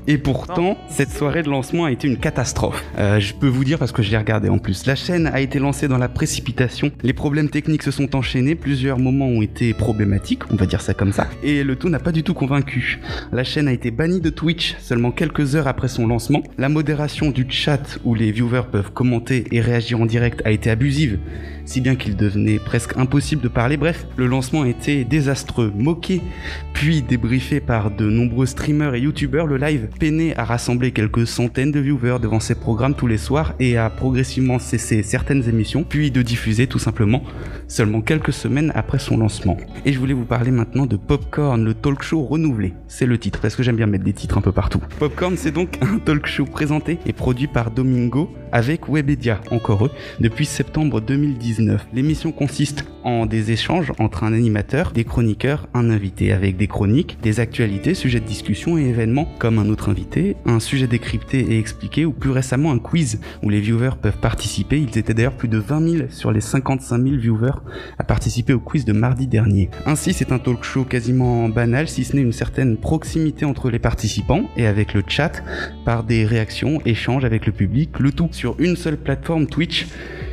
et 0.07 0.17
pourtant, 0.17 0.79
cette 0.89 1.11
soirée 1.11 1.43
de 1.43 1.51
lancement 1.51 1.85
a 1.85 1.93
été 1.93 2.09
une 2.09 2.17
catastrophe. 2.17 2.83
Euh, 2.99 3.21
je 3.21 3.35
peux 3.35 3.47
vous 3.47 3.65
dire 3.65 3.79
parce 3.79 3.93
que 3.93 4.03
je 4.03 4.11
l'ai 4.11 4.17
regardé 4.17 4.49
en 4.49 4.59
plus. 4.59 4.87
La 4.87 4.95
chaîne 4.95 5.27
a 5.27 5.41
été 5.41 5.59
lancée 5.59 5.87
dans 5.87 5.99
la 5.99 6.09
précipitation. 6.09 6.91
Les 7.03 7.13
problèmes 7.13 7.51
techniques 7.51 7.83
se 7.83 7.91
sont 7.91 8.17
enchaînés. 8.17 8.55
Plusieurs 8.55 8.99
moments 8.99 9.27
ont 9.27 9.43
été 9.43 9.75
problématiques, 9.75 10.51
on 10.51 10.57
va 10.57 10.65
dire 10.65 10.81
ça 10.81 10.95
comme 10.95 11.13
ça. 11.13 11.29
Et 11.43 11.63
le 11.63 11.77
tout 11.77 11.91
n'a 11.91 11.99
pas 11.99 12.13
du 12.13 12.23
tout 12.23 12.33
convaincu. 12.33 13.01
La 13.33 13.45
chaîne 13.45 13.69
a 13.69 13.73
été 13.73 13.91
bannie 13.91 14.21
de 14.21 14.31
Twitch 14.31 14.77
seulement 14.79 15.11
quelques 15.11 15.55
heures 15.55 15.69
après 15.69 15.89
son 15.89 16.07
lancement. 16.07 16.43
La 16.57 16.71
modération 16.71 17.31
du 17.31 17.47
chat 17.51 17.99
où 18.05 18.15
les 18.15 18.33
viewers 18.33 18.69
peuvent 18.73 18.93
commenter 18.93 19.45
et 19.53 19.61
réagir 19.61 20.01
en 20.01 20.07
direct 20.07 20.41
a 20.47 20.51
été 20.51 20.71
abusive 20.71 21.19
si 21.69 21.83
bien 21.83 21.97
qu'il 21.97 22.17
devenait 22.17 22.59
presque 22.59 22.97
impossible 22.97 23.43
de 23.43 23.49
parler. 23.49 23.77
Bref, 23.77 24.07
le 24.17 24.27
lancement 24.27 24.65
été 24.65 25.05
désastreux, 25.05 25.71
moqué, 25.77 26.23
puis 26.73 27.03
débriefé 27.03 27.61
par 27.61 27.91
de 27.91 28.09
nombreux 28.09 28.47
streamers 28.47 28.95
et 28.95 29.01
youtubeurs. 29.01 29.47
Le 29.47 29.59
live 29.59 29.89
peinait 30.01 30.35
à 30.39 30.45
rassembler 30.45 30.93
quelques 30.93 31.27
centaines 31.27 31.71
de 31.71 31.79
viewers 31.79 32.21
devant 32.23 32.41
ses 32.41 32.55
programmes 32.55 32.95
tous 32.95 33.07
les 33.07 33.19
soirs 33.19 33.53
et 33.61 33.77
à 33.77 33.91
progressivement 33.91 34.59
cesser 34.59 35.03
certaines 35.03 35.47
émissions, 35.47 35.85
puis 35.85 36.11
de 36.11 36.23
diffuser 36.23 36.67
tout 36.67 36.79
simplement 36.79 37.23
seulement 37.69 38.01
quelques 38.01 38.33
semaines 38.33 38.73
après 38.75 38.99
son 38.99 39.19
lancement. 39.19 39.59
Et 39.85 39.93
je 39.93 39.99
voulais 39.99 40.15
vous 40.15 40.25
parler 40.25 40.51
maintenant 40.51 40.87
de 40.87 40.97
Popcorn, 40.97 41.63
le 41.63 41.75
talk 41.75 42.03
show 42.03 42.25
renouvelé. 42.25 42.73
C'est 42.89 43.05
le 43.05 43.19
titre, 43.19 43.41
parce 43.41 43.55
que 43.55 43.63
j'aime 43.63 43.77
bien 43.77 43.87
mettre 43.87 44.05
des 44.05 44.15
titres 44.15 44.39
un 44.39 44.41
peu 44.43 44.53
partout. 44.53 44.81
Popcorn, 44.99 45.37
c'est 45.37 45.53
donc 45.53 45.79
un 45.83 45.99
talk 45.99 46.27
show 46.27 46.47
présenté 46.47 46.99
et 47.05 47.13
produit 47.13 47.47
par 47.47 47.71
Domingo 47.71 48.31
avec 48.53 48.89
Webedia, 48.89 49.43
encore 49.51 49.85
eux, 49.85 49.91
depuis 50.21 50.47
septembre 50.47 51.03
2019. 51.59 51.89
L'émission 51.93 52.33
consiste 52.33 52.85
en 53.05 53.27
des 53.27 53.53
échanges 53.53 53.93
entre 53.99 54.25
un 54.25 54.33
animateur, 54.33 54.93
des 54.93 55.05
chroniqueurs, 55.05 55.69
un 55.75 55.91
invité 55.91 56.33
avec 56.33 56.57
des 56.57 56.67
chroniques, 56.67 57.19
des 57.23 57.41
actualités, 57.41 57.95
sujets 57.95 58.21
de 58.21 58.27
discussion 58.27 58.79
et 58.79 58.83
événements 58.83 59.29
comme 59.39 59.59
un 59.59 59.69
autre 59.69 59.89
invité, 59.89 60.37
un 60.47 60.61
sujet 60.61 60.87
décrypté 60.87 61.41
et 61.41 61.59
expliqué 61.59 62.05
ou 62.05 62.13
plus 62.13 62.31
récemment 62.31 62.73
un 62.73 62.79
quiz 62.79 63.21
où 63.43 63.51
les 63.51 63.61
viewers 63.61 63.97
peuvent 64.01 64.19
participer. 64.19 64.79
Ils 64.79 64.99
étaient 64.99 65.15
d'ailleurs 65.15 65.37
plus 65.37 65.49
de 65.49 65.59
20 65.59 65.89
000 65.89 66.09
sur 66.11 66.33
les 66.33 66.41
55 66.41 67.03
000 67.03 67.17
viewers 67.17 67.61
à 67.99 68.05
participer 68.05 68.53
au 68.53 68.61
quiz 68.61 68.85
de 68.85 68.93
mardi 68.93 69.27
dernier. 69.27 69.71
Ainsi, 69.87 70.13
c'est 70.13 70.33
un 70.33 70.39
talk 70.39 70.65
show 70.65 70.85
quasiment 70.85 71.49
banal, 71.49 71.89
si 71.89 72.05
ce 72.05 72.17
n'est 72.17 72.23
une 72.23 72.33
certaine 72.33 72.77
proximité 72.77 73.45
entre 73.45 73.71
les 73.71 73.79
participants 73.79 74.45
et 74.57 74.67
avec 74.67 74.95
le 74.95 75.03
chat 75.07 75.43
par 75.85 76.05
des 76.05 76.25
réactions, 76.25 76.81
échanges 76.85 77.25
avec 77.25 77.47
le 77.47 77.53
public, 77.53 77.99
le 77.99 78.13
tout 78.13 78.29
sur 78.33 78.57
une 78.59 78.77
seule 78.77 78.97
plateforme 78.97 79.47
Twitch. 79.47 79.87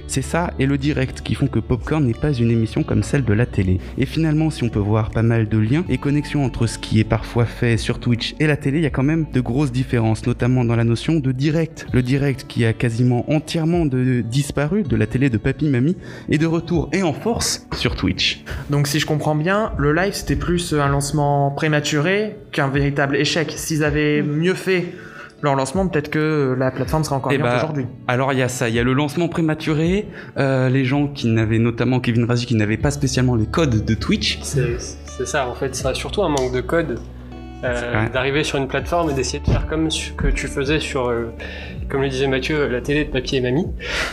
C'est 0.08 0.22
ça 0.22 0.54
et 0.60 0.66
le 0.66 0.78
direct 0.78 1.22
qui 1.22 1.36
font 1.36 1.48
que 1.48 1.60
Popcorn 1.60 2.06
n'est 2.06 2.14
pas 2.14 2.32
une 2.32 2.52
émission 2.52 2.84
comme 2.84 3.04
celle 3.04 3.26
de 3.26 3.34
la 3.34 3.46
télé. 3.46 3.80
Et 3.98 4.06
finalement, 4.06 4.50
si 4.50 4.64
on 4.64 4.70
peut 4.70 4.80
voir 4.80 5.10
pas 5.10 5.24
mal 5.24 5.50
de 5.50 5.58
liens 5.58 5.84
et 5.90 5.98
connexions 5.98 6.46
entre 6.46 6.68
ce 6.68 6.78
qui 6.78 7.00
est 7.00 7.04
parfois 7.04 7.46
fait 7.46 7.78
sur 7.78 8.00
Twitch 8.00 8.36
et 8.40 8.48
la 8.48 8.58
télé, 8.58 8.78
il 8.78 8.84
y 8.84 8.88
a 8.88 8.92
quand 8.92 9.04
même 9.04 9.26
de 9.34 9.42
grosses 9.42 9.72
différences, 9.72 10.26
notamment 10.26 10.64
dans 10.64 10.76
la 10.76 10.84
notion 10.84 11.16
de 11.16 11.32
direct. 11.32 11.88
Le 11.92 12.02
direct 12.02 12.46
qui 12.48 12.66
a 12.66 12.74
quasiment 12.74 13.30
entièrement 13.32 13.86
disparu 13.86 14.84
de 14.84 14.96
la 14.96 15.08
télé 15.08 15.30
de 15.30 15.38
Papy 15.38 15.70
Mamie 15.70 15.98
est 16.30 16.38
de 16.38 16.46
retour 16.46 16.90
et 16.94 17.04
en 17.04 17.14
force 17.14 17.68
sur 17.76 17.96
Twitch. 17.96 18.44
Donc 18.70 18.88
si 18.88 19.00
je 19.00 19.06
comprends 19.06 19.36
bien, 19.36 19.74
le 19.78 19.94
live 19.94 20.14
c'était 20.14 20.36
plus 20.36 20.74
un 20.74 20.88
lancement 20.88 21.52
prématuré 21.52 22.36
qu'un 22.52 22.68
véritable 22.68 23.16
échec. 23.16 23.54
S'ils 23.56 23.84
avaient 23.84 24.22
mieux 24.22 24.54
fait 24.54 24.94
leur 25.46 25.56
lancement, 25.56 25.88
peut-être 25.88 26.10
que 26.10 26.54
la 26.60 26.70
plateforme 26.72 27.04
serait 27.06 27.16
encore 27.16 27.32
Eh 27.32 27.38
bien 27.38 27.46
bah, 27.46 27.56
aujourd'hui. 27.56 27.86
Alors 28.10 28.34
il 28.34 28.40
y 28.40 28.42
a 28.42 28.50
ça, 28.50 28.68
il 28.68 28.76
y 28.76 28.80
a 28.80 28.84
le 28.84 28.92
lancement 28.94 29.30
prématuré, 29.30 30.08
euh, 30.38 30.68
les 30.68 30.84
gens 30.84 31.08
qui 31.08 31.28
n'avaient 31.28 31.60
notamment 31.60 32.02
Kevin 32.02 32.26
Razi 32.26 32.46
qui 32.46 32.56
n'avaient 32.56 32.76
pas 32.78 32.92
spécialement 32.92 33.36
les 33.36 33.46
codes 33.46 33.86
de 33.86 33.94
Twitch. 33.94 34.40
C'est 34.42 35.26
ça, 35.26 35.48
en 35.48 35.56
fait, 35.56 35.74
ça 35.76 35.90
a 35.90 35.94
surtout 35.94 36.22
un 36.24 36.30
manque 36.30 36.52
de 36.54 36.60
code 36.62 37.00
Euh, 37.64 38.10
d'arriver 38.14 38.44
sur 38.44 38.58
une 38.60 38.68
plateforme 38.68 39.10
et 39.10 39.14
d'essayer 39.14 39.40
de 39.40 39.50
faire 39.50 39.66
comme 39.66 39.90
ce 39.90 40.12
que 40.12 40.28
tu 40.28 40.48
faisais 40.48 40.80
sur, 40.80 41.08
euh, 41.08 41.32
comme 41.90 42.02
le 42.02 42.10
disait 42.10 42.28
Mathieu, 42.28 42.68
la 42.68 42.82
télé 42.82 43.06
de 43.06 43.10
papy 43.12 43.38
et 43.38 43.42
mamie, 43.42 43.66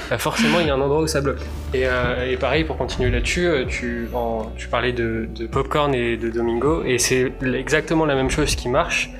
bah 0.08 0.16
forcément 0.16 0.58
il 0.60 0.68
y 0.68 0.70
a 0.70 0.74
un 0.74 0.80
endroit 0.80 1.02
où 1.02 1.06
ça 1.06 1.20
bloque. 1.20 1.40
Et, 1.74 1.82
euh, 1.84 2.30
et 2.30 2.36
pareil, 2.38 2.64
pour 2.64 2.78
continuer 2.78 3.10
là-dessus, 3.10 3.48
tu, 3.68 4.06
en- 4.14 4.46
tu 4.56 4.68
parlais 4.68 4.92
de, 4.92 5.28
de 5.38 5.46
Popcorn 5.46 5.92
et 5.92 6.16
de 6.16 6.30
Domingo, 6.30 6.82
et 6.86 6.96
c'est 6.98 7.32
exactement 7.42 8.06
la 8.06 8.14
même 8.14 8.30
chose 8.30 8.54
qui 8.56 8.68
marche, 8.70 9.10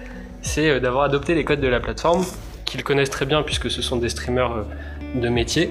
c'est 0.43 0.69
euh, 0.69 0.81
d'avoir 0.81 1.05
adopté 1.05 1.35
les 1.35 1.45
codes 1.45 1.61
de 1.61 1.69
la 1.69 1.81
plateforme, 1.81 2.25
qu'ils 2.65 2.85
connaissent 2.85 3.11
très 3.11 3.27
bien 3.27 3.43
puisque 3.43 3.71
ce 3.71 3.83
sont 3.83 3.97
des 3.97 4.09
streamers 4.09 4.53
euh, 4.53 4.63
de 5.21 5.29
métier, 5.29 5.71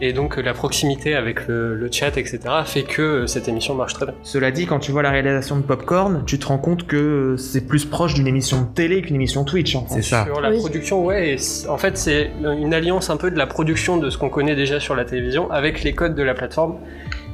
et 0.00 0.12
donc 0.12 0.38
euh, 0.38 0.42
la 0.42 0.52
proximité 0.54 1.14
avec 1.16 1.48
le, 1.48 1.74
le 1.74 1.88
chat, 1.90 2.16
etc., 2.18 2.38
fait 2.64 2.84
que 2.84 3.02
euh, 3.02 3.26
cette 3.26 3.48
émission 3.48 3.74
marche 3.74 3.94
très 3.94 4.06
bien. 4.06 4.14
Cela 4.22 4.50
dit, 4.52 4.64
quand 4.66 4.78
tu 4.78 4.92
vois 4.92 5.02
la 5.02 5.10
réalisation 5.10 5.56
de 5.56 5.62
Popcorn, 5.62 6.22
tu 6.24 6.38
te 6.38 6.46
rends 6.46 6.58
compte 6.58 6.86
que 6.86 7.34
c'est 7.36 7.66
plus 7.66 7.84
proche 7.84 8.14
d'une 8.14 8.28
émission 8.28 8.60
de 8.62 8.66
télé 8.66 9.02
qu'une 9.02 9.16
émission 9.16 9.42
Twitch. 9.44 9.74
En 9.74 9.86
fait. 9.86 9.94
C'est 9.96 10.02
ça. 10.02 10.24
Sur 10.24 10.40
la 10.40 10.50
Oui. 10.50 10.58
production, 10.58 11.04
ouais, 11.04 11.30
et 11.34 11.36
en 11.68 11.78
fait 11.78 11.98
c'est 11.98 12.30
une 12.40 12.72
alliance 12.74 13.10
un 13.10 13.16
peu 13.16 13.30
de 13.32 13.38
la 13.38 13.46
production 13.46 13.96
de 13.96 14.08
ce 14.10 14.18
qu'on 14.18 14.28
connaît 14.28 14.54
déjà 14.54 14.78
sur 14.78 14.94
la 14.94 15.04
télévision 15.04 15.50
avec 15.50 15.82
les 15.82 15.94
codes 15.94 16.14
de 16.14 16.22
la 16.22 16.34
plateforme 16.34 16.76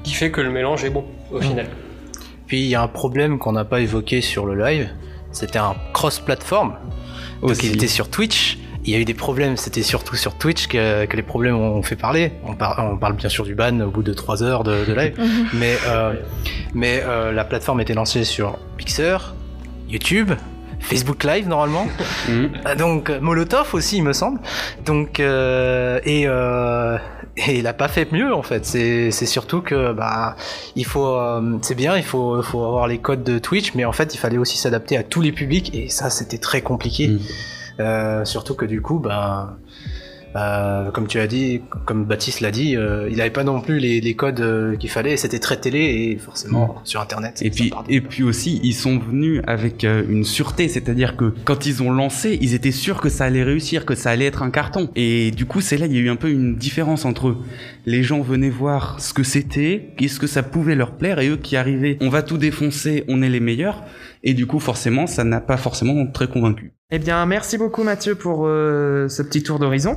qui 0.04 0.14
fait 0.14 0.30
que 0.30 0.40
le 0.40 0.50
mélange 0.50 0.84
est 0.84 0.90
bon 0.90 1.04
au 1.32 1.40
final. 1.40 1.66
Puis 2.46 2.60
il 2.60 2.66
y 2.68 2.74
a 2.74 2.82
un 2.82 2.88
problème 2.88 3.38
qu'on 3.38 3.52
n'a 3.52 3.64
pas 3.64 3.80
évoqué 3.80 4.20
sur 4.22 4.46
le 4.46 4.54
live, 4.54 4.88
c'était 5.32 5.58
un 5.58 5.74
cross-platform. 5.92 6.74
Donc 7.42 7.62
il 7.62 7.72
était 7.74 7.88
sur 7.88 8.08
Twitch. 8.08 8.58
Il 8.84 8.90
y 8.92 8.96
a 8.96 8.98
eu 8.98 9.04
des 9.04 9.14
problèmes, 9.14 9.56
c'était 9.56 9.82
surtout 9.82 10.16
sur 10.16 10.34
Twitch 10.36 10.66
que, 10.66 11.04
que 11.04 11.16
les 11.16 11.22
problèmes 11.22 11.54
ont 11.54 11.82
fait 11.82 11.94
parler. 11.94 12.32
On, 12.44 12.54
par- 12.54 12.80
on 12.92 12.96
parle 12.96 13.14
bien 13.14 13.28
sûr 13.28 13.44
du 13.44 13.54
ban 13.54 13.78
au 13.80 13.90
bout 13.90 14.02
de 14.02 14.12
3 14.12 14.42
heures 14.42 14.64
de, 14.64 14.84
de 14.84 14.92
live, 14.92 15.14
mais, 15.54 15.76
euh, 15.86 16.14
mais 16.74 17.00
euh, 17.04 17.30
la 17.30 17.44
plateforme 17.44 17.80
était 17.80 17.94
lancée 17.94 18.24
sur 18.24 18.58
Pixar, 18.76 19.34
YouTube, 19.88 20.32
Facebook 20.82 21.24
Live 21.24 21.48
normalement, 21.48 21.86
Mhm. 22.28 22.50
Ah, 22.64 22.74
donc 22.74 23.08
euh, 23.10 23.20
Molotov 23.20 23.74
aussi 23.74 23.96
il 23.98 24.02
me 24.02 24.12
semble. 24.12 24.38
Donc 24.84 25.18
euh, 25.20 26.00
et, 26.04 26.24
euh, 26.26 26.98
et 27.36 27.58
il 27.58 27.66
a 27.66 27.72
pas 27.72 27.88
fait 27.88 28.10
mieux 28.12 28.34
en 28.34 28.42
fait. 28.42 28.66
C'est 28.66 29.10
c'est 29.10 29.26
surtout 29.26 29.62
que 29.62 29.92
bah 29.92 30.36
il 30.76 30.84
faut 30.84 31.06
euh, 31.16 31.58
c'est 31.62 31.74
bien 31.74 31.96
il 31.96 32.04
faut 32.04 32.42
faut 32.42 32.64
avoir 32.64 32.86
les 32.86 32.98
codes 32.98 33.24
de 33.24 33.38
Twitch, 33.38 33.74
mais 33.74 33.84
en 33.84 33.92
fait 33.92 34.14
il 34.14 34.18
fallait 34.18 34.38
aussi 34.38 34.58
s'adapter 34.58 34.96
à 34.96 35.02
tous 35.02 35.20
les 35.20 35.32
publics 35.32 35.74
et 35.74 35.88
ça 35.88 36.10
c'était 36.10 36.38
très 36.38 36.60
compliqué. 36.60 37.08
Mhm. 37.08 37.20
Euh, 37.80 38.24
surtout 38.26 38.54
que 38.54 38.66
du 38.66 38.82
coup 38.82 38.98
bah 38.98 39.56
euh, 40.36 40.90
comme 40.90 41.06
tu 41.06 41.18
as 41.18 41.26
dit, 41.26 41.60
comme 41.84 42.04
Baptiste 42.04 42.40
l'a 42.40 42.50
dit, 42.50 42.76
euh, 42.76 43.08
il 43.10 43.16
n'avait 43.18 43.30
pas 43.30 43.44
non 43.44 43.60
plus 43.60 43.78
les, 43.78 44.00
les 44.00 44.14
codes 44.14 44.40
euh, 44.40 44.76
qu'il 44.76 44.90
fallait. 44.90 45.16
C'était 45.16 45.38
très 45.38 45.56
télé 45.56 45.78
et 45.78 46.16
forcément 46.16 46.80
sur 46.84 47.00
Internet. 47.00 47.42
Puis, 47.54 47.72
et 47.88 48.00
puis 48.00 48.22
aussi, 48.22 48.60
ils 48.62 48.74
sont 48.74 48.98
venus 48.98 49.42
avec 49.46 49.84
euh, 49.84 50.04
une 50.08 50.24
sûreté, 50.24 50.68
c'est-à-dire 50.68 51.16
que 51.16 51.34
quand 51.44 51.66
ils 51.66 51.82
ont 51.82 51.90
lancé, 51.92 52.38
ils 52.40 52.54
étaient 52.54 52.72
sûrs 52.72 53.00
que 53.00 53.08
ça 53.08 53.24
allait 53.24 53.42
réussir, 53.42 53.84
que 53.84 53.94
ça 53.94 54.10
allait 54.10 54.26
être 54.26 54.42
un 54.42 54.50
carton. 54.50 54.88
Et 54.96 55.30
du 55.30 55.46
coup, 55.46 55.60
c'est 55.60 55.76
là, 55.76 55.86
il 55.86 55.92
y 55.92 55.98
a 55.98 56.00
eu 56.00 56.10
un 56.10 56.16
peu 56.16 56.30
une 56.30 56.56
différence 56.56 57.04
entre 57.04 57.28
eux. 57.28 57.38
Les 57.86 58.02
gens 58.02 58.20
venaient 58.20 58.50
voir 58.50 59.00
ce 59.00 59.12
que 59.12 59.22
c'était, 59.22 59.88
qu'est-ce 59.96 60.20
que 60.20 60.26
ça 60.26 60.42
pouvait 60.42 60.74
leur 60.74 60.92
plaire, 60.92 61.18
et 61.18 61.28
eux 61.28 61.36
qui 61.36 61.56
arrivaient, 61.56 61.98
on 62.00 62.08
va 62.08 62.22
tout 62.22 62.38
défoncer, 62.38 63.04
on 63.08 63.22
est 63.22 63.28
les 63.28 63.40
meilleurs. 63.40 63.82
Et 64.24 64.34
du 64.34 64.46
coup, 64.46 64.60
forcément, 64.60 65.06
ça 65.06 65.24
n'a 65.24 65.40
pas 65.40 65.56
forcément 65.56 66.06
très 66.06 66.28
convaincu. 66.28 66.72
Eh 66.90 66.98
bien, 66.98 67.24
merci 67.26 67.58
beaucoup 67.58 67.82
Mathieu 67.82 68.14
pour 68.14 68.46
euh, 68.46 69.08
ce 69.08 69.22
petit 69.22 69.42
tour 69.42 69.58
d'horizon. 69.58 69.96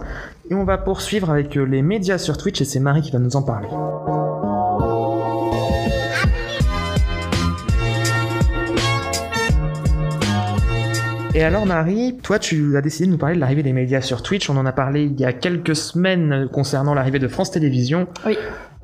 Et 0.49 0.55
on 0.55 0.63
va 0.63 0.77
poursuivre 0.77 1.29
avec 1.29 1.57
euh, 1.57 1.63
les 1.63 1.81
médias 1.81 2.17
sur 2.17 2.37
Twitch 2.37 2.61
et 2.61 2.65
c'est 2.65 2.79
Marie 2.79 3.01
qui 3.01 3.11
va 3.11 3.19
nous 3.19 3.35
en 3.35 3.43
parler. 3.43 3.67
Et 11.35 11.43
alors 11.43 11.65
Marie, 11.65 12.17
toi 12.23 12.39
tu 12.39 12.77
as 12.77 12.81
décidé 12.81 13.07
de 13.07 13.11
nous 13.11 13.17
parler 13.17 13.35
de 13.35 13.41
l'arrivée 13.41 13.61
des 13.61 13.73
médias 13.73 13.99
sur 13.99 14.23
Twitch. 14.23 14.49
On 14.49 14.55
en 14.55 14.65
a 14.65 14.71
parlé 14.71 15.03
il 15.03 15.19
y 15.19 15.25
a 15.25 15.33
quelques 15.33 15.75
semaines 15.75 16.47
concernant 16.51 16.93
l'arrivée 16.93 17.19
de 17.19 17.27
France 17.27 17.51
Télévisions. 17.51 18.07
Oui. 18.25 18.37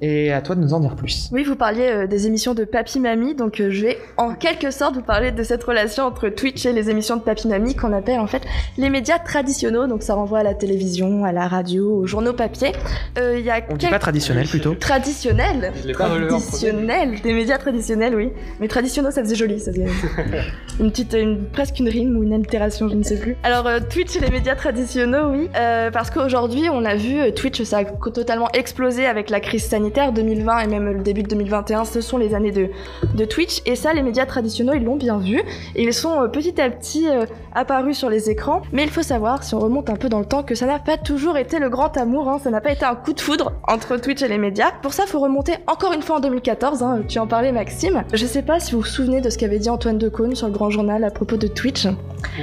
Et 0.03 0.31
à 0.33 0.41
toi 0.41 0.55
de 0.55 0.61
nous 0.61 0.73
en 0.73 0.79
dire 0.79 0.95
plus. 0.95 1.29
Oui, 1.31 1.43
vous 1.43 1.55
parliez 1.55 1.87
euh, 1.87 2.07
des 2.07 2.25
émissions 2.25 2.55
de 2.55 2.63
Papy 2.63 2.99
Mamie, 2.99 3.35
donc 3.35 3.59
euh, 3.59 3.69
je 3.69 3.83
vais 3.85 3.97
en 4.17 4.33
quelque 4.33 4.71
sorte 4.71 4.95
vous 4.95 5.03
parler 5.03 5.31
de 5.31 5.43
cette 5.43 5.63
relation 5.63 6.05
entre 6.05 6.29
Twitch 6.29 6.65
et 6.65 6.73
les 6.73 6.89
émissions 6.89 7.17
de 7.17 7.21
Papy 7.21 7.47
Mamie 7.47 7.75
qu'on 7.75 7.93
appelle 7.93 8.19
en 8.19 8.25
fait 8.25 8.41
les 8.79 8.89
médias 8.89 9.19
traditionnels, 9.19 9.87
donc 9.89 10.01
ça 10.01 10.15
renvoie 10.15 10.39
à 10.39 10.43
la 10.43 10.55
télévision, 10.55 11.23
à 11.23 11.31
la 11.31 11.47
radio, 11.47 11.97
aux 11.97 12.07
journaux 12.07 12.33
papier. 12.33 12.71
Euh, 13.19 13.35
Il 13.37 13.45
y 13.45 13.51
a 13.51 13.57
On 13.69 13.73
dit 13.73 13.77
quelques- 13.81 13.91
pas 13.91 13.99
traditionnel 13.99 14.47
plutôt. 14.47 14.73
traditionnels, 14.73 15.71
Je 15.83 15.87
l'ai 15.87 15.93
pas 15.93 16.07
relevé 16.07 16.31
en 16.33 16.39
premier. 16.39 16.45
traditionnels, 16.47 17.21
des 17.21 17.33
médias 17.33 17.59
traditionnels, 17.59 18.15
oui. 18.15 18.31
Mais 18.59 18.67
traditionnels, 18.67 19.11
ça 19.13 19.21
faisait 19.21 19.35
joli, 19.35 19.59
ça 19.59 19.71
faisait 19.71 19.85
une 20.79 20.89
petite, 20.89 21.13
une, 21.13 21.43
presque 21.45 21.77
une 21.79 21.89
rime 21.89 22.17
ou 22.17 22.23
une 22.23 22.33
allitération, 22.33 22.89
je 22.89 22.95
ne 22.95 23.03
sais 23.03 23.19
plus. 23.19 23.35
Alors 23.43 23.67
euh, 23.67 23.79
Twitch 23.87 24.15
et 24.15 24.19
les 24.19 24.31
médias 24.31 24.55
traditionnels, 24.55 25.25
oui, 25.29 25.47
euh, 25.55 25.91
parce 25.91 26.09
qu'aujourd'hui 26.09 26.69
on 26.71 26.85
a 26.85 26.95
vu 26.95 27.31
Twitch, 27.35 27.61
ça 27.61 27.79
a 27.79 27.83
totalement 27.85 28.49
explosé 28.53 29.05
avec 29.05 29.29
la 29.29 29.39
crise 29.39 29.65
sanitaire 29.65 29.90
2020 29.91 30.59
et 30.59 30.67
même 30.67 30.85
le 30.91 31.01
début 31.03 31.23
de 31.23 31.27
2021. 31.29 31.85
Ce 31.85 32.01
sont 32.01 32.17
les 32.17 32.33
années 32.33 32.51
de, 32.51 32.69
de 33.13 33.25
Twitch 33.25 33.61
et 33.65 33.75
ça, 33.75 33.93
les 33.93 34.01
médias 34.01 34.25
traditionnels, 34.25 34.77
ils 34.81 34.85
l'ont 34.85 34.95
bien 34.95 35.17
vu 35.17 35.39
et 35.75 35.83
ils 35.83 35.93
sont 35.93 36.21
euh, 36.21 36.27
petit 36.27 36.59
à 36.61 36.69
petit 36.69 37.07
euh, 37.09 37.25
apparus 37.53 37.97
sur 37.97 38.09
les 38.09 38.29
écrans. 38.29 38.61
Mais 38.71 38.83
il 38.83 38.89
faut 38.89 39.03
savoir, 39.03 39.43
si 39.43 39.55
on 39.55 39.59
remonte 39.59 39.89
un 39.89 39.95
peu 39.95 40.09
dans 40.09 40.19
le 40.19 40.25
temps, 40.25 40.43
que 40.43 40.55
ça 40.55 40.65
n'a 40.65 40.79
pas 40.79 40.97
toujours 40.97 41.37
été 41.37 41.59
le 41.59 41.69
grand 41.69 41.95
amour, 41.97 42.29
hein, 42.29 42.39
ça 42.43 42.49
n'a 42.49 42.61
pas 42.61 42.71
été 42.71 42.85
un 42.85 42.95
coup 42.95 43.13
de 43.13 43.19
foudre 43.21 43.53
entre 43.67 43.97
Twitch 43.97 44.21
et 44.21 44.27
les 44.27 44.37
médias. 44.37 44.71
Pour 44.81 44.93
ça, 44.93 45.05
faut 45.05 45.19
remonter 45.19 45.53
encore 45.67 45.93
une 45.93 46.01
fois 46.01 46.17
en 46.17 46.19
2014. 46.19 46.83
hein, 46.83 47.01
tu 47.07 47.19
en 47.19 47.27
parlais, 47.27 47.51
Maxime. 47.51 48.03
Je 48.13 48.25
sais 48.25 48.41
pas 48.41 48.59
si 48.59 48.73
vous 48.73 48.79
vous 48.81 48.85
souvenez 48.85 49.21
de 49.21 49.29
ce 49.29 49.37
qu'avait 49.37 49.59
dit 49.59 49.69
Antoine 49.69 49.97
Decaune 49.97 50.35
sur 50.35 50.47
le 50.47 50.53
Grand 50.53 50.69
Journal 50.69 51.03
à 51.03 51.11
propos 51.11 51.37
de 51.37 51.47
Twitch. 51.47 51.87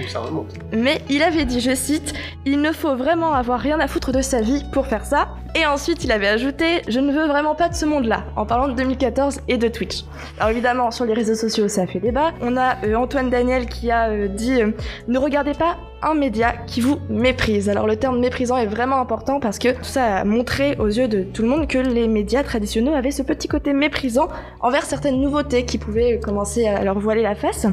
Ça 0.08 0.20
remonte. 0.20 0.52
Mais 0.72 1.00
il 1.08 1.22
avait 1.22 1.44
dit, 1.44 1.60
je 1.60 1.74
cite, 1.74 2.12
Il 2.44 2.60
ne 2.60 2.72
faut 2.72 2.94
vraiment 2.96 3.32
avoir 3.32 3.60
rien 3.60 3.80
à 3.80 3.88
foutre 3.88 4.12
de 4.12 4.20
sa 4.22 4.40
vie 4.40 4.64
pour 4.72 4.86
faire 4.86 5.04
ça. 5.04 5.28
Et 5.58 5.66
ensuite, 5.66 6.04
il 6.04 6.12
avait 6.12 6.28
ajouté, 6.28 6.82
Je 6.86 7.00
ne 7.00 7.12
veux 7.12 7.26
vraiment 7.26 7.56
pas 7.56 7.68
de 7.68 7.74
ce 7.74 7.84
monde-là, 7.84 8.22
en 8.36 8.46
parlant 8.46 8.68
de 8.68 8.74
2014 8.74 9.40
et 9.48 9.56
de 9.56 9.66
Twitch. 9.66 10.04
Alors 10.38 10.50
évidemment, 10.50 10.92
sur 10.92 11.04
les 11.04 11.14
réseaux 11.14 11.34
sociaux, 11.34 11.66
ça 11.66 11.82
a 11.82 11.86
fait 11.88 11.98
débat. 11.98 12.30
On 12.40 12.56
a 12.56 12.76
euh, 12.84 12.94
Antoine 12.94 13.28
Daniel 13.28 13.66
qui 13.66 13.90
a 13.90 14.08
euh, 14.08 14.28
dit, 14.28 14.62
euh, 14.62 14.70
Ne 15.08 15.18
regardez 15.18 15.54
pas 15.54 15.76
un 16.02 16.14
média 16.14 16.54
qui 16.66 16.80
vous 16.80 16.98
méprise. 17.10 17.68
Alors 17.68 17.86
le 17.86 17.96
terme 17.96 18.20
méprisant 18.20 18.56
est 18.56 18.66
vraiment 18.66 19.00
important 19.00 19.40
parce 19.40 19.58
que 19.58 19.70
tout 19.70 19.84
ça 19.84 20.18
a 20.18 20.24
montré 20.24 20.76
aux 20.78 20.86
yeux 20.86 21.08
de 21.08 21.22
tout 21.22 21.42
le 21.42 21.48
monde 21.48 21.66
que 21.66 21.78
les 21.78 22.06
médias 22.06 22.42
traditionnels 22.42 22.94
avaient 22.94 23.10
ce 23.10 23.22
petit 23.22 23.48
côté 23.48 23.72
méprisant 23.72 24.28
envers 24.60 24.84
certaines 24.84 25.20
nouveautés 25.20 25.64
qui 25.64 25.78
pouvaient 25.78 26.20
commencer 26.20 26.66
à 26.66 26.84
leur 26.84 26.98
voiler 26.98 27.22
la 27.22 27.34
face. 27.34 27.66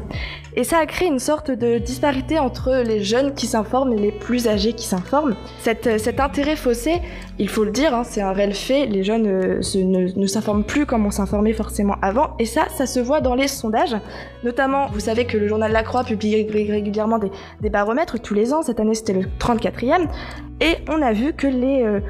Et 0.56 0.64
ça 0.64 0.78
a 0.78 0.86
créé 0.86 1.06
une 1.08 1.18
sorte 1.18 1.50
de 1.50 1.78
disparité 1.78 2.38
entre 2.38 2.82
les 2.84 3.04
jeunes 3.04 3.34
qui 3.34 3.46
s'informent 3.46 3.92
et 3.92 3.98
les 3.98 4.10
plus 4.10 4.48
âgés 4.48 4.72
qui 4.72 4.86
s'informent. 4.86 5.36
Cet, 5.60 5.86
intérêt 6.18 6.56
faussé, 6.56 7.02
il 7.38 7.50
faut 7.50 7.62
le 7.64 7.70
dire, 7.70 7.94
hein, 7.94 8.04
c'est 8.04 8.22
un 8.22 8.32
réel 8.32 8.54
fait, 8.54 8.86
les 8.86 9.04
jeunes 9.04 9.26
euh, 9.26 9.60
ne, 9.76 10.26
s'informent 10.26 10.64
plus 10.64 10.86
comme 10.86 11.04
on 11.04 11.10
s'informait 11.10 11.52
forcément 11.52 11.96
avant, 12.00 12.30
et 12.38 12.46
ça, 12.46 12.68
ça 12.74 12.86
se 12.86 12.98
voit 12.98 13.20
dans 13.20 13.34
les 13.34 13.48
sondages. 13.48 13.96
Notamment, 14.44 14.86
vous 14.86 15.00
savez 15.00 15.26
que 15.26 15.36
le 15.36 15.46
journal 15.46 15.70
La 15.72 15.82
Croix 15.82 16.04
publie 16.04 16.34
ré- 16.50 16.68
régulièrement 16.70 17.18
des 17.60 17.68
baromètres 17.70 18.15
tous 18.18 18.34
les 18.34 18.52
ans, 18.52 18.62
cette 18.62 18.80
année 18.80 18.94
c'était 18.94 19.12
le 19.12 19.22
34e, 19.38 20.08
et 20.58 20.76
on 20.88 21.02
a 21.02 21.12
vu 21.12 21.34
que 21.34 21.46
les, 21.46 21.82
euh, 21.82 22.00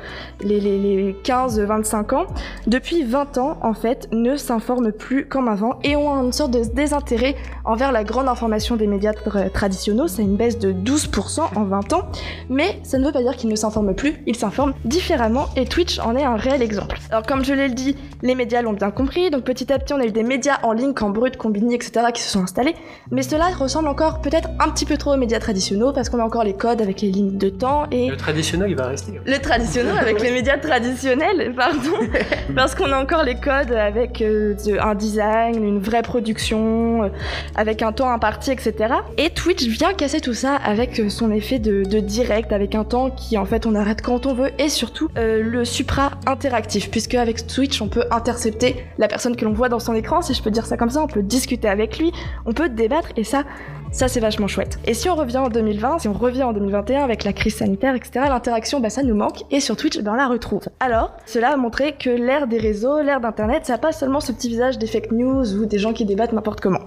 les, 0.40 0.60
les, 0.60 0.78
les 0.78 1.12
15-25 1.24 2.14
ans, 2.14 2.26
depuis 2.68 3.02
20 3.02 3.38
ans 3.38 3.58
en 3.60 3.74
fait, 3.74 4.08
ne 4.12 4.36
s'informent 4.36 4.92
plus 4.92 5.26
comme 5.26 5.48
avant 5.48 5.80
et 5.82 5.96
ont 5.96 6.22
une 6.22 6.32
sorte 6.32 6.52
de 6.52 6.60
désintérêt 6.62 7.34
envers 7.64 7.90
la 7.90 8.04
grande 8.04 8.28
information 8.28 8.76
des 8.76 8.86
médias 8.86 9.10
tra- 9.10 9.50
traditionnels. 9.50 10.08
C'est 10.08 10.22
une 10.22 10.36
baisse 10.36 10.60
de 10.60 10.72
12% 10.72 11.40
en 11.56 11.64
20 11.64 11.92
ans, 11.94 12.02
mais 12.48 12.78
ça 12.84 12.98
ne 12.98 13.06
veut 13.06 13.10
pas 13.12 13.22
dire 13.22 13.34
qu'ils 13.36 13.50
ne 13.50 13.56
s'informent 13.56 13.96
plus, 13.96 14.14
ils 14.28 14.36
s'informent 14.36 14.74
différemment 14.84 15.46
et 15.56 15.64
Twitch 15.64 15.98
en 15.98 16.14
est 16.14 16.22
un 16.22 16.36
réel 16.36 16.62
exemple. 16.62 16.98
Alors 17.10 17.26
comme 17.26 17.44
je 17.44 17.52
l'ai 17.52 17.68
dit, 17.68 17.96
les 18.22 18.36
médias 18.36 18.62
l'ont 18.62 18.74
bien 18.74 18.92
compris, 18.92 19.28
donc 19.30 19.42
petit 19.42 19.72
à 19.72 19.78
petit 19.80 19.92
on 19.92 19.98
a 19.98 20.04
eu 20.06 20.12
des 20.12 20.22
médias 20.22 20.58
en 20.62 20.70
ligne, 20.72 20.94
Cambridge, 20.94 21.36
Combini, 21.36 21.74
etc. 21.74 22.06
qui 22.14 22.22
se 22.22 22.30
sont 22.30 22.44
installés, 22.44 22.76
mais 23.10 23.22
cela 23.22 23.46
ressemble 23.48 23.88
encore 23.88 24.20
peut-être 24.20 24.50
un 24.60 24.68
petit 24.70 24.84
peu 24.84 24.96
trop 24.96 25.14
aux 25.14 25.18
médias 25.18 25.40
traditionnels 25.40 25.92
parce 25.96 26.10
qu'on 26.10 26.20
a 26.20 26.24
encore 26.24 26.44
les 26.44 26.54
codes 26.54 26.80
avec 26.80 27.00
les 27.00 27.10
limites 27.10 27.38
de 27.38 27.48
temps 27.48 27.86
et... 27.90 28.10
Le 28.10 28.16
traditionnel, 28.16 28.70
il 28.70 28.76
va 28.76 28.86
rester. 28.86 29.18
Le 29.24 29.38
traditionnel 29.38 29.96
avec 29.98 30.20
les 30.20 30.30
médias 30.30 30.58
traditionnels, 30.58 31.54
pardon, 31.56 31.98
parce 32.54 32.74
qu'on 32.74 32.92
a 32.92 33.02
encore 33.02 33.24
les 33.24 33.36
codes 33.36 33.72
avec 33.72 34.20
euh, 34.22 34.54
un 34.80 34.94
design, 34.94 35.64
une 35.64 35.80
vraie 35.80 36.02
production, 36.02 37.04
euh, 37.04 37.08
avec 37.54 37.82
un 37.82 37.92
temps 37.92 38.10
imparti, 38.10 38.50
etc. 38.50 38.94
Et 39.16 39.30
Twitch 39.30 39.64
vient 39.64 39.94
casser 39.94 40.20
tout 40.20 40.34
ça 40.34 40.56
avec 40.56 41.00
euh, 41.00 41.08
son 41.08 41.32
effet 41.32 41.58
de, 41.58 41.82
de 41.82 41.98
direct, 41.98 42.52
avec 42.52 42.74
un 42.74 42.84
temps 42.84 43.10
qui 43.10 43.38
en 43.38 43.46
fait 43.46 43.64
on 43.64 43.74
arrête 43.74 44.02
quand 44.02 44.26
on 44.26 44.34
veut, 44.34 44.50
et 44.58 44.68
surtout 44.68 45.08
euh, 45.16 45.42
le 45.42 45.64
supra 45.64 46.10
interactif, 46.26 46.90
puisque 46.90 47.14
avec 47.14 47.46
Twitch 47.46 47.80
on 47.80 47.88
peut 47.88 48.04
intercepter 48.10 48.84
la 48.98 49.08
personne 49.08 49.34
que 49.34 49.44
l'on 49.44 49.52
voit 49.52 49.70
dans 49.70 49.80
son 49.80 49.94
écran, 49.94 50.20
si 50.20 50.34
je 50.34 50.42
peux 50.42 50.50
dire 50.50 50.66
ça 50.66 50.76
comme 50.76 50.90
ça, 50.90 51.02
on 51.02 51.06
peut 51.06 51.22
discuter 51.22 51.68
avec 51.68 51.98
lui, 51.98 52.12
on 52.44 52.52
peut 52.52 52.68
débattre, 52.68 53.08
et 53.16 53.24
ça, 53.24 53.44
ça, 53.92 54.08
c'est 54.08 54.20
vachement 54.20 54.46
chouette. 54.46 54.78
Et 54.84 54.94
si 54.94 55.08
on 55.08 55.14
revient 55.14 55.38
en 55.38 55.48
2020, 55.48 56.00
si 56.00 56.08
on 56.08 56.12
revient 56.12 56.42
en 56.42 56.52
2021 56.52 57.02
avec 57.02 57.24
la 57.24 57.32
crise 57.32 57.56
sanitaire, 57.56 57.94
etc., 57.94 58.26
l'interaction, 58.28 58.80
bah, 58.80 58.90
ça 58.90 59.02
nous 59.02 59.14
manque. 59.14 59.42
Et 59.50 59.60
sur 59.60 59.76
Twitch, 59.76 59.98
ben, 60.00 60.12
on 60.12 60.16
la 60.16 60.28
retrouve. 60.28 60.68
Alors, 60.80 61.16
cela 61.24 61.52
a 61.52 61.56
montré 61.56 61.92
que 61.92 62.10
l'ère 62.10 62.46
des 62.46 62.58
réseaux, 62.58 63.00
l'ère 63.00 63.20
d'Internet, 63.20 63.66
ça 63.66 63.74
n'a 63.74 63.78
pas 63.78 63.92
seulement 63.92 64.20
ce 64.20 64.32
petit 64.32 64.48
visage 64.48 64.78
des 64.78 64.86
fake 64.86 65.12
news 65.12 65.54
ou 65.54 65.66
des 65.66 65.78
gens 65.78 65.92
qui 65.92 66.04
débattent 66.04 66.32
n'importe 66.32 66.60
comment. 66.60 66.80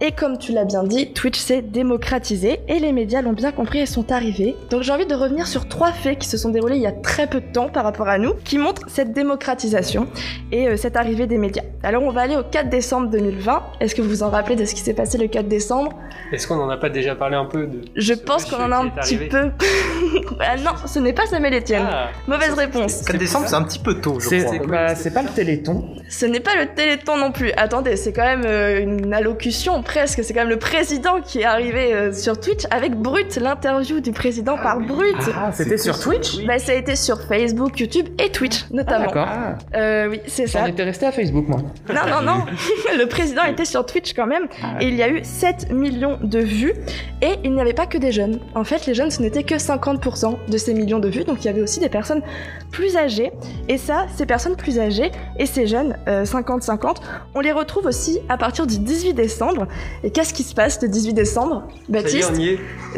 Et 0.00 0.12
comme 0.12 0.38
tu 0.38 0.52
l'as 0.52 0.64
bien 0.64 0.84
dit, 0.84 1.12
Twitch 1.12 1.38
s'est 1.40 1.60
démocratisé 1.60 2.60
et 2.68 2.78
les 2.78 2.92
médias 2.92 3.20
l'ont 3.20 3.32
bien 3.32 3.50
compris 3.50 3.80
et 3.80 3.86
sont 3.86 4.12
arrivés. 4.12 4.54
Donc 4.70 4.82
j'ai 4.82 4.92
envie 4.92 5.06
de 5.06 5.14
revenir 5.14 5.48
sur 5.48 5.66
trois 5.66 5.90
faits 5.90 6.20
qui 6.20 6.28
se 6.28 6.36
sont 6.36 6.50
déroulés 6.50 6.76
il 6.76 6.82
y 6.82 6.86
a 6.86 6.92
très 6.92 7.26
peu 7.26 7.40
de 7.40 7.52
temps 7.52 7.68
par 7.68 7.82
rapport 7.82 8.06
à 8.06 8.16
nous, 8.18 8.34
qui 8.44 8.58
montrent 8.58 8.82
cette 8.88 9.12
démocratisation 9.12 10.06
et 10.52 10.68
euh, 10.68 10.76
cette 10.76 10.96
arrivée 10.96 11.26
des 11.26 11.36
médias. 11.36 11.64
Alors 11.82 12.04
on 12.04 12.10
va 12.12 12.20
aller 12.20 12.36
au 12.36 12.44
4 12.44 12.68
décembre 12.70 13.08
2020. 13.10 13.62
Est-ce 13.80 13.96
que 13.96 14.02
vous 14.02 14.08
vous 14.08 14.22
en 14.22 14.30
rappelez 14.30 14.54
de 14.54 14.64
ce 14.64 14.74
qui 14.76 14.82
s'est 14.82 14.94
passé 14.94 15.18
le 15.18 15.26
4 15.26 15.48
décembre? 15.48 15.92
Est-ce 16.30 16.46
qu'on 16.46 16.60
en 16.60 16.68
a 16.70 16.76
pas 16.76 16.90
déjà 16.90 17.16
parlé 17.16 17.34
un 17.34 17.46
peu 17.46 17.66
de 17.66 17.80
Je 17.96 18.14
pense 18.14 18.44
qu'on 18.44 18.62
en 18.62 18.70
a 18.70 18.76
un 18.76 18.88
petit 18.90 19.16
peu. 19.16 19.50
ah 20.40 20.56
non, 20.58 20.72
ce 20.86 21.00
n'est 21.00 21.12
pas 21.12 21.26
Samuel 21.26 21.54
Etienne. 21.54 21.86
Ah, 21.90 22.10
Mauvaise 22.28 22.52
réponse. 22.54 23.02
4 23.02 23.18
décembre, 23.18 23.46
c'est 23.48 23.56
un 23.56 23.62
petit 23.64 23.80
peu 23.80 24.00
tôt, 24.00 24.20
je 24.20 24.26
crois. 24.26 24.38
c'est- 24.52 24.58
bah, 24.66 24.94
c'est 24.94 25.12
pas 25.12 25.22
le 25.22 25.28
téléthon. 25.30 25.88
Ce 26.08 26.24
n'est 26.24 26.40
pas 26.40 26.54
le 26.56 26.66
Téléthon 26.74 27.16
non 27.18 27.32
plus. 27.32 27.52
Attendez, 27.56 27.96
c'est 27.96 28.12
quand 28.12 28.24
même 28.24 28.44
euh, 28.46 28.80
une 28.80 29.12
allocution 29.12 29.82
presque. 29.88 30.22
C'est 30.22 30.32
quand 30.34 30.40
même 30.40 30.50
le 30.50 30.58
président 30.58 31.20
qui 31.20 31.40
est 31.40 31.44
arrivé 31.44 31.92
euh, 31.92 32.12
sur 32.12 32.38
Twitch 32.38 32.64
avec 32.70 32.94
Brut, 32.94 33.36
l'interview 33.36 34.00
du 34.00 34.12
président 34.12 34.56
par 34.56 34.78
Brut. 34.78 35.16
Ah, 35.34 35.50
c'était 35.52 35.78
sur 35.78 35.98
Twitch 35.98 36.44
Bah, 36.46 36.58
ça 36.58 36.72
a 36.72 36.74
été 36.74 36.94
sur 36.94 37.22
Facebook, 37.22 37.80
YouTube 37.80 38.06
et 38.22 38.30
Twitch 38.30 38.64
Ah, 38.64 38.74
notamment. 38.74 39.06
D'accord. 39.06 39.28
Euh, 39.74 40.08
oui, 40.10 40.20
c'est 40.26 40.46
ça. 40.46 40.60
J'en 40.60 40.66
étais 40.66 40.84
resté 40.84 41.06
à 41.06 41.12
Facebook, 41.12 41.48
moi. 41.48 41.60
Non, 41.88 42.02
non, 42.08 42.22
non. 42.22 42.44
le 42.98 43.06
président 43.06 43.44
était 43.44 43.64
sur 43.64 43.84
Twitch 43.86 44.12
quand 44.14 44.26
même. 44.26 44.46
Ah. 44.62 44.76
Et 44.80 44.88
il 44.88 44.94
y 44.94 45.02
a 45.02 45.08
eu 45.08 45.20
7 45.24 45.72
millions 45.72 46.18
de 46.22 46.38
vues. 46.38 46.74
Et 47.22 47.34
il 47.42 47.52
n'y 47.54 47.60
avait 47.60 47.72
pas 47.72 47.86
que 47.86 47.98
des 47.98 48.12
jeunes. 48.12 48.38
En 48.54 48.64
fait, 48.64 48.86
les 48.86 48.94
jeunes, 48.94 49.10
ce 49.10 49.22
n'était 49.22 49.42
que 49.42 49.54
50% 49.54 50.36
de 50.48 50.58
ces 50.58 50.74
millions 50.74 50.98
de 51.00 51.08
vues. 51.08 51.24
Donc 51.24 51.38
il 51.40 51.46
y 51.46 51.48
avait 51.48 51.62
aussi 51.62 51.80
des 51.80 51.88
personnes 51.88 52.22
plus 52.70 52.96
âgées. 52.96 53.32
Et 53.68 53.78
ça, 53.78 54.06
ces 54.16 54.26
personnes 54.26 54.56
plus 54.56 54.78
âgées 54.78 55.10
et 55.38 55.46
ces 55.46 55.66
jeunes, 55.66 55.96
euh, 56.08 56.24
50-50, 56.24 56.96
on 57.34 57.40
les 57.40 57.52
retrouve 57.52 57.86
aussi 57.86 58.20
à 58.28 58.36
partir 58.36 58.66
du 58.66 58.78
18 58.78 59.14
décembre. 59.14 59.66
Et 60.04 60.10
qu'est-ce 60.10 60.32
qui 60.34 60.42
se 60.42 60.54
passe 60.54 60.80
le 60.82 60.88
18 60.88 61.14
décembre 61.14 61.64
Baptiste 61.88 62.32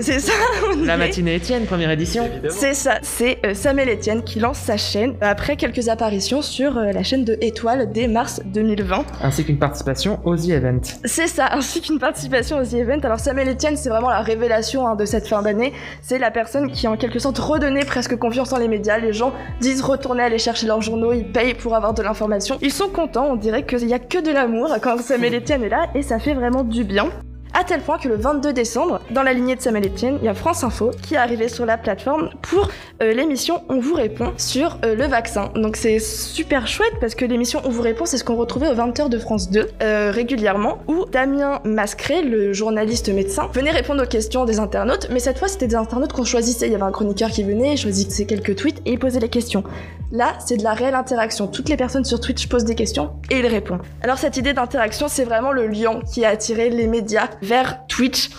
C'est 0.00 0.18
ça 0.20 0.32
on 0.72 0.84
La 0.84 0.94
est. 0.94 0.98
matinée 0.98 1.34
Étienne, 1.36 1.64
première 1.66 1.90
édition. 1.90 2.28
C'est 2.48 2.74
ça, 2.74 2.98
c'est 3.02 3.38
euh, 3.44 3.54
Samuel 3.54 3.88
Etienne 3.90 4.22
qui 4.22 4.40
lance 4.40 4.58
sa 4.58 4.76
chaîne 4.76 5.14
après 5.20 5.56
quelques 5.56 5.88
apparitions 5.88 6.42
sur 6.42 6.76
euh, 6.76 6.92
la 6.92 7.02
chaîne 7.02 7.24
de 7.24 7.36
Étoile 7.40 7.90
dès 7.92 8.08
mars 8.08 8.40
2020. 8.46 9.04
Ainsi 9.22 9.44
qu'une 9.44 9.58
participation 9.58 10.20
aux 10.24 10.36
The 10.36 10.48
Event. 10.50 10.80
C'est 11.04 11.26
ça, 11.26 11.48
ainsi 11.52 11.80
qu'une 11.80 11.98
participation 11.98 12.58
aux 12.58 12.64
The 12.64 12.74
Event. 12.74 13.00
Alors 13.02 13.20
Samuel 13.20 13.48
Etienne, 13.50 13.76
c'est 13.76 13.88
vraiment 13.88 14.10
la 14.10 14.20
révélation 14.20 14.86
hein, 14.86 14.96
de 14.96 15.04
cette 15.04 15.26
fin 15.26 15.42
d'année. 15.42 15.72
C'est 16.02 16.18
la 16.18 16.30
personne 16.30 16.70
qui 16.70 16.86
en 16.88 16.96
quelque 16.96 17.18
sorte 17.18 17.38
redonnait 17.38 17.84
presque 17.84 18.16
confiance 18.16 18.52
en 18.52 18.58
les 18.58 18.68
médias. 18.68 18.98
Les 18.98 19.12
gens 19.12 19.32
disent 19.60 19.82
retourner 19.82 20.22
aller 20.22 20.38
chercher 20.38 20.66
leurs 20.66 20.82
journaux, 20.82 21.12
ils 21.12 21.24
payent 21.30 21.54
pour 21.54 21.74
avoir 21.74 21.94
de 21.94 22.02
l'information. 22.02 22.58
Ils 22.62 22.72
sont 22.72 22.88
contents, 22.88 23.26
on 23.30 23.36
dirait 23.36 23.64
qu'il 23.64 23.86
n'y 23.86 23.94
a 23.94 23.98
que 23.98 24.18
de 24.24 24.30
l'amour 24.30 24.74
quand 24.82 24.98
Samuel 25.00 25.34
Etienne 25.38 25.62
est 25.64 25.68
là 25.68 25.86
et 25.94 26.02
ça 26.02 26.18
fait 26.18 26.34
vraiment 26.34 26.62
du 26.70 26.84
bien. 26.84 27.10
À 27.52 27.64
tel 27.64 27.80
point 27.80 27.98
que 27.98 28.08
le 28.08 28.14
22 28.14 28.52
décembre, 28.52 29.00
dans 29.10 29.24
la 29.24 29.32
lignée 29.32 29.56
de 29.56 29.60
Samuel 29.60 29.86
Etienne, 29.86 30.18
il 30.22 30.24
y 30.24 30.28
a 30.28 30.34
France 30.34 30.62
Info 30.62 30.92
qui 31.02 31.14
est 31.14 31.16
arrivé 31.16 31.48
sur 31.48 31.66
la 31.66 31.76
plateforme 31.76 32.30
pour 32.42 32.68
euh, 33.02 33.12
l'émission 33.12 33.62
On 33.68 33.80
vous 33.80 33.94
répond 33.94 34.32
sur 34.36 34.78
euh, 34.84 34.94
le 34.94 35.06
vaccin. 35.06 35.50
Donc 35.56 35.76
c'est 35.76 35.98
super 35.98 36.68
chouette 36.68 36.92
parce 37.00 37.16
que 37.16 37.24
l'émission 37.24 37.60
On 37.64 37.70
vous 37.70 37.82
répond, 37.82 38.06
c'est 38.06 38.18
ce 38.18 38.24
qu'on 38.24 38.36
retrouvait 38.36 38.68
aux 38.68 38.74
20h 38.74 39.08
de 39.08 39.18
France 39.18 39.50
2 39.50 39.68
euh, 39.82 40.12
régulièrement, 40.12 40.78
où 40.86 41.06
Damien 41.10 41.60
Mascret, 41.64 42.22
le 42.22 42.52
journaliste 42.52 43.08
médecin, 43.08 43.48
venait 43.52 43.72
répondre 43.72 44.04
aux 44.04 44.08
questions 44.08 44.44
des 44.44 44.60
internautes, 44.60 45.08
mais 45.10 45.18
cette 45.18 45.38
fois 45.38 45.48
c'était 45.48 45.66
des 45.66 45.74
internautes 45.74 46.12
qu'on 46.12 46.24
choisissait. 46.24 46.66
Il 46.66 46.72
y 46.72 46.76
avait 46.76 46.84
un 46.84 46.92
chroniqueur 46.92 47.30
qui 47.30 47.42
venait, 47.42 47.72
il 47.72 47.78
choisissait 47.78 48.26
quelques 48.26 48.54
tweets 48.54 48.80
et 48.86 48.92
il 48.92 48.98
posait 49.00 49.20
les 49.20 49.28
questions. 49.28 49.64
Là, 50.12 50.34
c'est 50.44 50.56
de 50.56 50.64
la 50.64 50.72
réelle 50.72 50.96
interaction. 50.96 51.46
Toutes 51.46 51.68
les 51.68 51.76
personnes 51.76 52.04
sur 52.04 52.18
Twitch 52.18 52.48
posent 52.48 52.64
des 52.64 52.74
questions 52.74 53.12
et 53.30 53.38
il 53.38 53.46
répond. 53.46 53.78
Alors 54.02 54.18
cette 54.18 54.36
idée 54.36 54.52
d'interaction, 54.52 55.06
c'est 55.06 55.24
vraiment 55.24 55.52
le 55.52 55.68
lion 55.68 56.00
qui 56.00 56.24
a 56.24 56.30
attiré 56.30 56.68
les 56.68 56.88
médias 56.88 57.28
vers 57.42 57.86
Twitch 57.86 58.30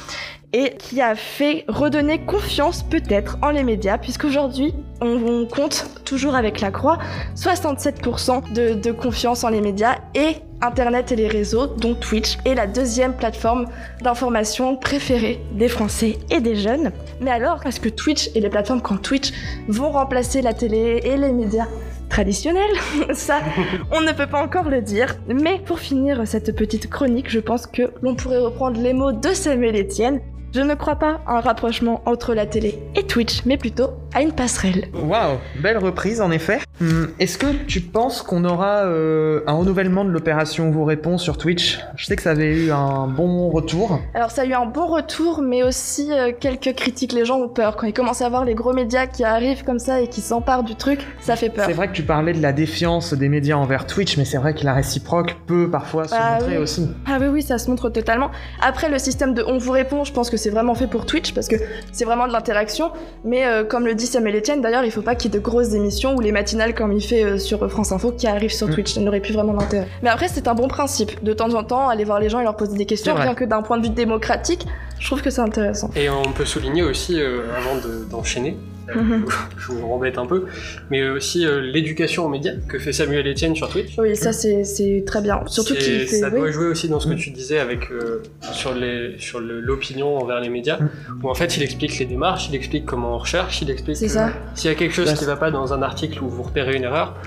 et 0.53 0.75
qui 0.77 1.01
a 1.01 1.15
fait 1.15 1.63
redonner 1.67 2.25
confiance 2.25 2.84
peut-être 2.84 3.38
en 3.41 3.51
les 3.51 3.63
médias, 3.63 3.98
puisqu'aujourd'hui, 3.98 4.74
on, 5.00 5.46
compte 5.46 5.86
toujours 6.03 6.36
avec 6.36 6.60
la 6.60 6.72
croix 6.72 7.00
67% 7.36 8.51
de, 8.51 8.74
de 8.74 8.91
confiance 8.91 9.43
en 9.43 9.50
les 9.50 9.62
médias 9.62 9.96
et 10.13 10.36
Internet 10.62 11.12
et 11.12 11.15
les 11.15 11.27
réseaux, 11.27 11.67
dont 11.67 11.96
Twitch, 11.96 12.38
est 12.46 12.53
la 12.53 12.67
deuxième 12.67 13.15
plateforme 13.15 13.66
d'information 14.01 14.75
préférée 14.75 15.42
des 15.53 15.68
Français 15.68 16.20
et 16.29 16.40
des 16.40 16.55
jeunes. 16.55 16.92
Mais 17.20 17.31
alors, 17.31 17.66
est-ce 17.66 17.79
que 17.79 17.90
Twitch 17.90 18.29
et 18.35 18.42
les 18.42 18.50
plateformes 18.50 18.81
comme 18.81 19.01
Twitch 19.01 19.31
vont 19.68 19.90
remplacer 19.90 20.42
la 20.42 20.53
télé 20.53 21.01
et 21.03 21.18
les 21.18 21.31
médias? 21.31 21.68
Traditionnels 22.11 22.75
Ça, 23.13 23.39
on 23.91 24.01
ne 24.01 24.11
peut 24.11 24.27
pas 24.27 24.43
encore 24.43 24.69
le 24.69 24.81
dire. 24.81 25.15
Mais 25.27 25.59
pour 25.65 25.79
finir 25.79 26.27
cette 26.27 26.55
petite 26.55 26.89
chronique, 26.89 27.29
je 27.29 27.39
pense 27.39 27.65
que 27.65 27.93
l'on 28.01 28.15
pourrait 28.15 28.37
reprendre 28.37 28.79
les 28.79 28.93
mots 28.93 29.13
de 29.13 29.29
Samuel 29.29 29.75
Etienne. 29.75 30.19
Je 30.53 30.59
ne 30.59 30.75
crois 30.75 30.98
pas 30.98 31.22
à 31.27 31.37
un 31.37 31.40
rapprochement 31.40 32.01
entre 32.05 32.33
la 32.33 32.46
télé 32.46 32.77
et 32.96 33.03
Twitch, 33.03 33.46
mais 33.46 33.55
plutôt 33.55 33.92
à 34.14 34.22
une 34.22 34.33
passerelle. 34.33 34.90
Waouh, 34.94 35.37
belle 35.61 35.77
reprise 35.77 36.20
en 36.20 36.29
effet. 36.29 36.59
Hum, 36.81 37.07
Est-ce 37.20 37.37
que 37.37 37.48
tu 37.68 37.79
penses 37.79 38.22
qu'on 38.22 38.44
aura 38.44 38.83
euh, 38.83 39.42
un 39.48 39.53
renouvellement 39.53 40.03
de 40.03 40.09
l'opération 40.09 40.70
Vous 40.70 40.83
répond 40.83 41.18
sur 41.18 41.37
Twitch 41.37 41.79
Je 41.96 42.05
sais 42.05 42.18
que 42.18 42.22
ça 42.22 42.31
avait 42.31 42.66
eu 42.66 42.72
un 42.72 43.07
bon 43.07 43.50
retour. 43.50 44.01
Alors 44.14 44.31
ça 44.31 44.42
a 44.42 44.46
eu 44.46 44.51
un 44.53 44.66
bon 44.66 44.87
retour, 44.87 45.42
mais 45.42 45.64
aussi 45.64 46.11
euh, 46.11 46.33
quelques 46.37 46.74
critiques. 46.75 47.14
Les 47.14 47.24
gens 47.24 47.37
ont 47.40 47.48
peur. 47.48 47.77
Quand 47.77 47.87
ils 47.87 47.94
commencent 47.94 48.22
à 48.22 48.27
voir 48.27 48.44
les 48.44 48.53
gros 48.55 48.74
médias 48.74 49.07
qui 49.07 49.24
arrivent 49.24 49.64
comme 49.64 49.79
ça 49.79 50.01
et 50.01 50.07
qui 50.09 50.20
s'emparent 50.20 50.64
du 50.64 50.75
truc, 50.75 51.00
ça 51.22 51.37
fait 51.37 51.50
peur. 51.50 51.64
C'est 51.66 51.74
vrai 51.74 51.87
que 51.87 51.94
tu 51.94 52.03
parlais 52.03 52.33
de 52.33 52.42
la 52.42 52.51
défiance 52.51 53.14
des 53.14 53.29
médias 53.29 53.55
envers 53.55 53.85
Twitch, 53.87 54.18
mais 54.18 54.25
c'est 54.25 54.37
vrai 54.37 54.53
que 54.53 54.66
la 54.66 54.74
réciproque 54.74 55.37
peut 55.48 55.70
parfois 55.72 56.09
se 56.09 56.16
Ah 56.18 56.40
montrer 56.40 56.57
oui. 56.57 56.64
aussi. 56.64 56.90
Ah 57.07 57.20
oui, 57.22 57.27
oui, 57.27 57.42
ça 57.42 57.57
se 57.57 57.70
montre 57.70 57.90
totalement. 57.90 58.31
Après, 58.61 58.90
le 58.90 59.00
système 59.00 59.33
de 59.33 59.44
on 59.48 59.57
vous 59.57 59.72
répond, 59.72 60.03
je 60.03 60.11
pense 60.11 60.29
que 60.29 60.35
c'est 60.42 60.50
vraiment 60.50 60.75
fait 60.75 60.88
pour 60.88 61.06
Twitch 61.06 61.34
parce 61.34 61.48
que 61.48 61.56
c'est 61.92 62.06
vraiment 62.06 62.27
de 62.27 62.34
l'interaction. 62.34 62.92
Mais 63.24 63.46
euh, 63.46 63.64
comme 63.64 63.86
le 63.86 63.96
dit 63.96 64.06
Samuel 64.08 64.36
Etienne, 64.38 64.62
d'ailleurs, 64.62 64.84
il 64.84 64.92
faut 64.92 65.01
pas 65.01 65.16
qu'il 65.16 65.32
y 65.32 65.36
ait 65.36 65.40
de 65.40 65.44
grosses 65.44 65.74
émissions 65.74 66.16
ou 66.16 66.20
les 66.22 66.32
matinales 66.32 66.74
comme 66.74 66.92
il 66.92 67.01
fait 67.01 67.24
euh, 67.24 67.38
sur 67.38 67.70
France 67.70 67.92
Info 67.92 68.12
qui 68.12 68.27
arrivent 68.27 68.51
sur 68.54 68.68
Mm. 68.68 68.74
Twitch. 68.74 68.94
Ça 68.94 69.01
n'aurait 69.01 69.20
plus 69.22 69.34
vraiment 69.34 69.54
d'intérêt. 69.54 69.88
Mais 70.04 70.10
après, 70.10 70.27
c'est 70.27 70.48
un 70.48 70.54
bon 70.56 70.68
principe. 70.68 71.24
De 71.24 71.34
temps 71.34 71.54
en 71.54 71.64
temps, 71.64 71.88
aller 71.90 72.04
voir 72.04 72.20
les 72.20 72.30
gens 72.30 72.40
et 72.40 72.44
leur 72.44 72.56
poser 72.58 72.75
des 72.77 72.86
questions, 72.86 73.14
bien 73.16 73.34
que 73.36 73.46
d'un 73.46 73.62
point 73.62 73.77
de 73.77 73.84
vue 73.84 73.94
démocratique, 73.94 74.66
je 75.00 75.06
trouve 75.08 75.22
que 75.22 75.30
c'est 75.30 75.42
intéressant. 75.42 75.90
Et 75.96 76.10
on 76.10 76.32
peut 76.32 76.46
souligner 76.46 76.84
aussi, 76.84 77.20
euh, 77.20 77.42
avant 77.58 77.75
de- 77.75 78.06
d'enchaîner. 78.10 78.58
je 79.57 79.67
vous 79.72 79.83
embête 79.85 80.17
un 80.17 80.25
peu, 80.25 80.46
mais 80.89 81.07
aussi 81.09 81.46
euh, 81.46 81.61
l'éducation 81.61 82.25
aux 82.25 82.29
médias 82.29 82.53
que 82.67 82.79
fait 82.79 82.91
Samuel 82.94 83.27
Etienne 83.27 83.55
sur 83.55 83.70
Twitch. 83.70 83.98
Oui, 83.98 84.15
ça 84.15 84.33
c'est 84.33 85.03
très 85.05 85.22
bien. 85.22 85.41
Surtout 85.48 85.75
qu'il 85.75 86.07
ça 86.07 86.29
oui. 86.31 86.39
doit 86.39 86.51
jouer 86.51 86.67
aussi 86.67 86.89
dans 86.89 87.00
ce 87.00 87.07
que 87.07 87.13
Mm. 87.13 87.17
tu 87.17 87.29
disais 87.31 87.59
avec 87.59 87.91
euh, 87.91 88.22
sur 88.53 88.74
les 88.74 89.15
sur 89.20 89.39
le- 89.39 89.59
l'opinion 89.59 90.17
envers 90.17 90.39
les 90.39 90.50
médias, 90.50 90.77
Mm. 90.79 90.89
où 91.24 91.29
en 91.29 91.33
fait 91.35 91.57
il 91.57 91.63
explique 91.63 91.98
les 92.00 92.05
démarches, 92.05 92.50
il 92.50 92.55
explique 92.55 92.85
comment 92.85 93.15
on 93.15 93.17
recherche, 93.20 93.61
il 93.61 93.70
explique 93.70 93.96
s'il 93.98 94.09
y 94.09 94.74
a 94.74 94.75
quelque 94.75 94.94
chose 94.94 95.07
Bah, 95.11 95.13
qui 95.17 95.25
va 95.25 95.35
pas 95.35 95.51
dans 95.51 95.74
un 95.74 95.81
article 95.81 96.24
où 96.24 96.29
vous 96.29 96.44
repérez 96.44 96.75
une 96.75 96.83
erreur, 96.83 97.17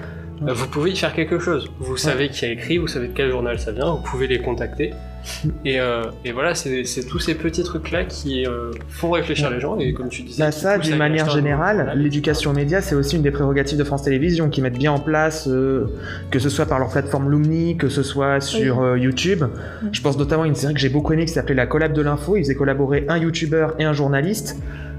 Mm. 0.40 0.48
euh, 0.48 0.52
vous 0.52 0.66
pouvez 0.68 0.90
y 0.92 0.96
faire 0.96 1.14
quelque 1.14 1.38
chose. 1.38 1.70
Vous 1.78 1.96
savez 1.96 2.28
qui 2.28 2.44
a 2.44 2.50
écrit, 2.50 2.78
vous 2.78 2.88
savez 2.88 3.08
de 3.08 3.12
quel 3.12 3.30
journal 3.30 3.58
ça 3.58 3.72
vient, 3.72 3.92
vous 3.92 4.02
pouvez 4.02 4.26
les 4.26 4.38
contacter. 4.38 4.92
Mm. 5.44 5.48
Et, 5.64 5.80
euh, 5.80 6.04
et 6.24 6.32
voilà, 6.32 6.54
c'est 6.54 6.84
tous 7.08 7.18
ces 7.18 7.34
petits 7.34 7.62
trucs-là 7.62 8.04
qui 8.04 8.46
euh, 8.46 8.70
font 8.88 9.10
réfléchir 9.10 9.50
les 9.50 9.60
gens, 9.60 9.78
et 9.78 9.92
comme 9.92 10.08
tu 10.08 10.22
disais... 10.22 10.42
Bah 10.42 10.52
ça, 10.52 10.78
d'une 10.78 10.96
manière 10.96 11.30
générale, 11.30 11.92
l'éducation 11.96 12.50
aux 12.50 12.54
médias, 12.54 12.80
c'est 12.80 12.94
aussi 12.94 13.16
une 13.16 13.22
des 13.22 13.30
prérogatives 13.30 13.78
de 13.78 13.84
France 13.84 14.02
Télévisions, 14.02 14.50
qui 14.50 14.60
mettent 14.60 14.78
bien 14.78 14.92
en 14.92 14.98
place, 14.98 15.48
euh, 15.48 15.86
que 16.30 16.38
ce 16.38 16.48
soit 16.48 16.66
par 16.66 16.78
leur 16.78 16.90
plateforme 16.90 17.30
Lumni, 17.30 17.76
que 17.76 17.88
ce 17.88 18.02
soit 18.02 18.40
sur 18.40 18.82
euh, 18.82 18.98
YouTube. 18.98 19.44
Je 19.92 20.00
pense 20.00 20.18
notamment 20.18 20.42
à 20.42 20.46
une 20.46 20.54
série 20.54 20.74
que 20.74 20.80
j'ai 20.80 20.88
beaucoup 20.88 21.12
aimée 21.12 21.24
qui 21.24 21.32
s'appelait 21.32 21.54
La 21.54 21.66
Collab 21.66 21.92
de 21.92 22.02
l'info. 22.02 22.36
Ils 22.36 22.42
faisaient 22.42 22.54
collaborer 22.54 23.06
un 23.08 23.18
YouTuber 23.18 23.68
et 23.78 23.84
un 23.84 23.92
journaliste 23.92 24.58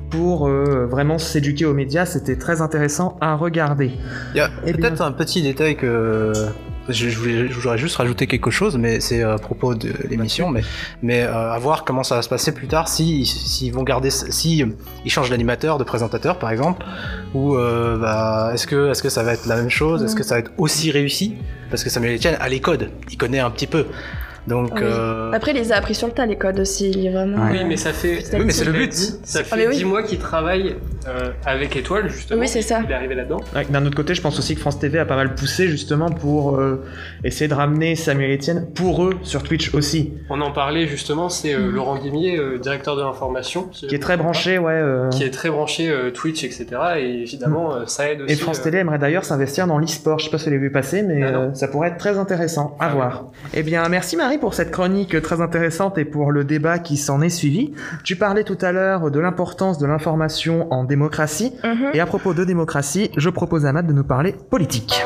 pour 0.10 0.48
euh, 0.48 0.86
vraiment 0.90 1.18
s'éduquer 1.18 1.66
aux 1.66 1.74
médias. 1.74 2.06
C'était 2.06 2.38
très 2.38 2.62
intéressant 2.62 3.18
à 3.22 3.36
regarder. 3.36 3.92
Il 4.34 4.38
y 4.38 4.40
a 4.42 4.50
Eh 4.66 4.74
bien- 4.74 4.90
peut-être 4.90 5.02
un 5.02 5.12
petit 5.12 5.42
détail 5.42 5.76
que 5.76 6.32
je, 6.88 7.10
je 7.10 7.18
voulais, 7.18 7.48
je 7.48 7.54
voudrais 7.60 7.78
juste 7.80 7.96
rajouter 7.96 8.28
quelque 8.28 8.52
chose, 8.52 8.78
mais 8.78 9.00
c'est 9.00 9.24
à 9.24 9.38
propos 9.38 9.74
de 9.74 9.90
l'émission, 10.08 10.50
mais 10.50 10.62
mais 11.02 11.24
euh, 11.24 11.52
à 11.52 11.58
voir 11.58 11.84
comment 11.84 12.04
ça 12.04 12.16
va 12.16 12.22
se 12.22 12.30
passer 12.30 12.52
plus 12.54 12.68
tard, 12.68 12.88
si 12.88 13.26
s'ils 13.26 13.74
vont 13.74 13.82
garder, 13.84 14.12
si 14.12 14.62
euh, 14.62 14.68
ils 15.04 15.10
changent 15.12 15.32
d'animateur, 15.32 15.80
de 15.80 15.84
présentateur 15.84 16.38
par 16.38 16.52
exemple, 16.52 16.86
ou 17.34 17.56
euh, 17.56 17.98
bah, 17.98 18.52
est-ce 18.54 18.68
que 18.68 18.92
est-ce 18.92 19.02
que 19.02 19.10
ça 19.10 19.24
va 19.24 19.34
être 19.34 19.48
la 19.48 19.56
même 19.56 19.70
chose, 19.72 20.04
est-ce 20.04 20.16
que 20.16 20.22
ça 20.24 20.36
va 20.36 20.40
être 20.42 20.52
aussi 20.60 20.92
réussi, 20.92 21.34
parce 21.72 21.84
que 21.84 21.90
Samuel 21.90 22.18
Etienne 22.18 22.38
a 22.40 22.48
les 22.50 22.60
codes, 22.60 22.92
il 23.10 23.18
connaît 23.18 23.40
un 23.40 23.50
petit 23.50 23.66
peu, 23.68 23.88
donc 24.48 24.72
Oui. 24.76 24.82
euh, 24.84 25.32
Après, 25.34 25.52
il 25.52 25.58
les 25.58 25.72
a 25.72 25.78
appris 25.78 25.96
sur 25.96 26.08
le 26.08 26.14
tas, 26.14 26.26
les 26.26 26.38
codes 26.38 26.60
aussi. 26.60 26.92
Il 26.92 27.06
est 27.08 27.12
vraiment. 27.12 27.48
Oui, 27.52 27.64
mais 27.66 27.78
ça 27.78 27.94
fait... 27.94 28.24
Oui, 28.34 28.46
mais 28.46 28.52
c'est 28.54 28.66
le 28.66 28.72
but. 28.74 28.90
dit, 28.92 29.16
Ça 29.24 29.40
Ah, 29.52 29.56
fait 29.56 29.68
oui. 29.68 29.76
10 29.78 29.86
mois 29.86 30.04
qu'il 30.04 30.20
travaille 30.20 30.76
euh, 31.08 31.32
avec 31.46 31.76
Étoile, 31.76 32.10
justement. 32.10 32.42
Oui, 32.42 32.48
c'est 32.48 32.62
ça. 32.62 32.82
Il 32.84 32.92
est 32.92 32.94
arrivé 32.96 33.16
là-dedans. 33.16 33.42
Ouais, 33.56 33.66
D'un 33.70 33.86
autre 33.86 33.96
côté, 33.96 34.14
je 34.16 34.22
pense 34.22 34.38
aussi 34.40 34.56
que 34.56 34.62
France 34.62 34.80
TV 34.80 35.00
a 35.00 35.06
pas 35.06 35.16
mal 35.16 35.36
poussé 35.36 35.68
justement 35.68 36.10
pour 36.10 36.58
euh, 36.58 36.84
essayer 37.24 37.48
de 37.48 37.54
ramener 37.54 37.96
Samuel 37.96 38.32
Etienne 38.36 38.68
pour 38.74 39.04
eux 39.04 39.16
sur 39.24 39.44
Twitch 39.44 39.74
aussi, 39.74 40.14
On 40.30 40.42
en 40.42 40.52
parlait 40.52 40.88
justement, 40.88 41.30
c'est 41.30 41.54
euh, 41.54 41.72
Laurent 41.72 41.98
Guimier, 41.98 42.38
euh, 42.38 42.58
directeur 42.58 42.96
de 42.96 43.02
l'information. 43.02 43.64
qui 43.72 43.94
est 43.94 44.00
très 44.00 44.18
branché, 44.18 44.58
ouais. 44.58 44.82
Qui 45.12 45.24
est 45.24 45.32
très 45.32 45.50
branché 45.50 45.92
Twitch, 46.14 46.44
etc. 46.44 46.68
Et 46.98 47.22
évidemment, 47.22 47.86
ça 47.88 48.10
aide 48.12 48.22
aussi. 48.22 48.34
Et 48.34 48.36
France 48.36 48.60
euh, 48.60 48.64
Télé 48.64 48.80
aimerait 48.80 49.00
d'ailleurs 49.00 49.26
s'investir 49.26 49.68
dans 49.68 49.78
l'e-sport. 49.78 50.20
Je 50.20 50.26
sais 50.26 50.32
pas 50.32 50.38
si 50.38 50.46
vous 50.46 50.52
l'avez 50.52 50.62
vu 50.64 50.72
passer, 50.72 51.04
mais 51.04 51.24
Ah 51.24 51.28
euh, 51.28 51.54
ça 51.54 51.68
pourrait 51.68 51.90
être 51.90 51.98
très 51.98 52.18
intéressant 52.18 52.76
à 52.80 52.88
Ah 52.88 52.90
voir. 52.94 53.26
Eh 53.54 53.64
bien, 53.64 53.88
merci 53.90 54.16
Marie 54.16 54.26
Marie, 54.26 54.40
pour 54.40 54.56
cette 54.56 54.72
chronique 54.72 55.22
très 55.22 55.40
intéressante 55.40 56.00
et 56.00 56.06
pour 56.06 56.32
le 56.32 56.44
débat 56.44 56.80
qui 56.80 56.98
s'en 56.98 57.22
est 57.22 57.30
suivi. 57.30 57.74
Tu 58.04 58.16
parlais 58.16 58.44
tout 58.44 58.58
à 58.60 58.72
l'heure 58.72 59.12
de 59.12 59.20
l'importance 59.20 59.78
de 59.78 59.86
l'information 59.86 60.68
en 60.74 60.84
démocratie. 60.96 61.52
Mhm. 61.64 61.92
Et 61.94 62.00
à 62.00 62.06
propos 62.06 62.34
de 62.34 62.44
démocratie, 62.44 63.12
je 63.18 63.30
propose 63.30 63.66
à 63.66 63.74
Matt 63.74 63.86
de 63.86 63.94
nous 63.94 64.04
parler 64.04 64.34
politique. 64.50 65.04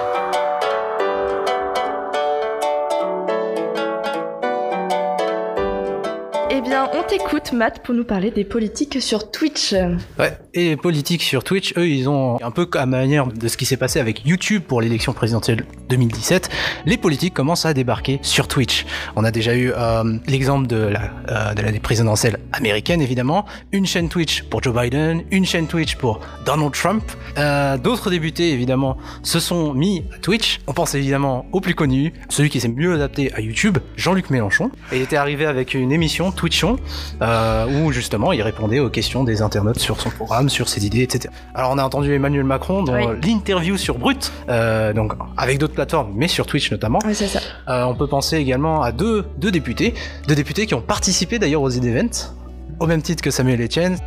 Eh 6.60 6.62
bien, 6.62 6.90
on 6.92 7.04
t'écoute, 7.04 7.54
Matt, 7.54 7.84
pour 7.84 7.96
nous 7.96 8.04
parler 8.04 8.32
des 8.32 8.44
politiques 8.44 9.02
sur 9.02 9.32
Twitch. 9.32 9.72
Ouais, 9.72 10.38
et 10.54 10.72
les 10.72 10.76
politiques 10.76 11.24
sur 11.24 11.46
Twitch, 11.46 11.74
eux, 11.78 11.88
ils 11.88 12.10
ont 12.10 12.38
un 12.44 12.52
peu 12.52 12.68
à 12.74 12.86
manière 12.86 13.28
de 13.28 13.48
ce 13.48 13.56
qui 13.56 13.64
s'est 13.64 13.78
passé 13.78 13.98
avec 13.98 14.26
YouTube 14.26 14.64
pour 14.68 14.82
l'élection 14.82 15.14
présidentielle 15.14 15.64
2017. 15.88 16.50
Les 16.86 16.98
politiques 16.98 17.34
commencent 17.34 17.66
à 17.66 17.74
débarquer 17.74 18.20
sur 18.24 18.50
Twitch. 18.50 18.86
On 19.16 19.24
a 19.24 19.32
déjà 19.32 19.56
eu 19.56 19.72
euh, 19.74 20.18
l'exemple 20.28 20.68
de 20.68 20.76
la 20.76 21.12
euh, 21.30 21.54
de 21.54 21.62
l'année 21.62 21.80
présidentielle 21.80 22.40
américaine, 22.52 23.02
évidemment, 23.02 23.46
une 23.72 23.86
chaîne 23.86 24.10
Twitch 24.10 24.44
pour 24.44 24.62
Joe 24.62 24.76
Biden, 24.76 25.24
une 25.32 25.46
chaîne 25.46 25.68
Twitch 25.68 25.96
pour 25.96 26.20
Donald 26.46 26.74
Trump. 26.74 27.04
Euh, 27.38 27.78
D'autres 27.78 28.10
députés, 28.10 28.52
évidemment, 28.52 28.98
se 29.24 29.40
sont 29.40 29.74
mis 29.74 30.04
à 30.14 30.18
Twitch. 30.18 30.60
On 30.68 30.74
pense 30.74 30.94
évidemment 30.94 31.46
au 31.54 31.62
plus 31.62 31.74
connu, 31.76 32.12
celui 32.28 32.50
qui 32.50 32.60
s'est 32.60 32.68
mieux 32.68 32.96
adapté 32.96 33.32
à 33.34 33.40
YouTube, 33.40 33.78
Jean-Luc 33.96 34.30
Mélenchon. 34.30 34.72
Et 34.92 34.98
il 34.98 35.02
était 35.04 35.16
arrivé 35.16 35.46
avec 35.46 35.74
une 35.74 35.94
émission 35.94 36.34
Twitchon 36.50 36.78
euh, 37.22 37.66
où 37.68 37.92
justement 37.92 38.32
il 38.32 38.42
répondait 38.42 38.80
aux 38.80 38.90
questions 38.90 39.24
des 39.24 39.42
internautes 39.44 39.80
sur 39.80 40.02
son 40.02 40.10
programme, 40.10 40.50
sur 40.50 40.68
ses 40.68 40.86
idées, 40.86 41.04
etc. 41.04 41.32
Alors 41.54 41.72
on 41.72 41.78
a 41.78 41.84
entendu 41.84 42.12
Emmanuel 42.14 42.44
Macron 42.44 42.82
dans 42.84 42.94
Oui. 42.96 43.06
l'interview 43.24 43.78
sur 43.78 43.98
Brut, 44.00 44.32
euh, 44.50 44.92
donc 44.94 45.14
avec 45.38 45.60
d'autres 45.60 45.76
plateformes, 45.76 46.12
mais 46.16 46.28
sur 46.28 46.48
Twitch 46.48 46.72
notamment. 46.72 47.00
Oui, 47.06 47.14
c'est 47.14 47.28
ça. 47.28 47.40
Euh, 47.68 47.84
on 47.84 47.94
peut 47.94 48.08
penser 48.08 48.38
également 48.38 48.82
à 48.82 48.92
deux, 48.92 49.26
deux 49.38 49.52
députés, 49.52 49.94
deux 50.28 50.36
députés 50.36 50.66
qui 50.66 50.74
ont 50.74 50.82
participé 50.82 51.38
d'ailleurs 51.38 51.62
aux 51.62 51.70
events, 51.70 52.34
au 52.80 52.88
même 52.88 53.02
titre 53.02 53.22
que 53.24 53.32
Samuel 53.32 53.62
Etienne. 53.62 53.98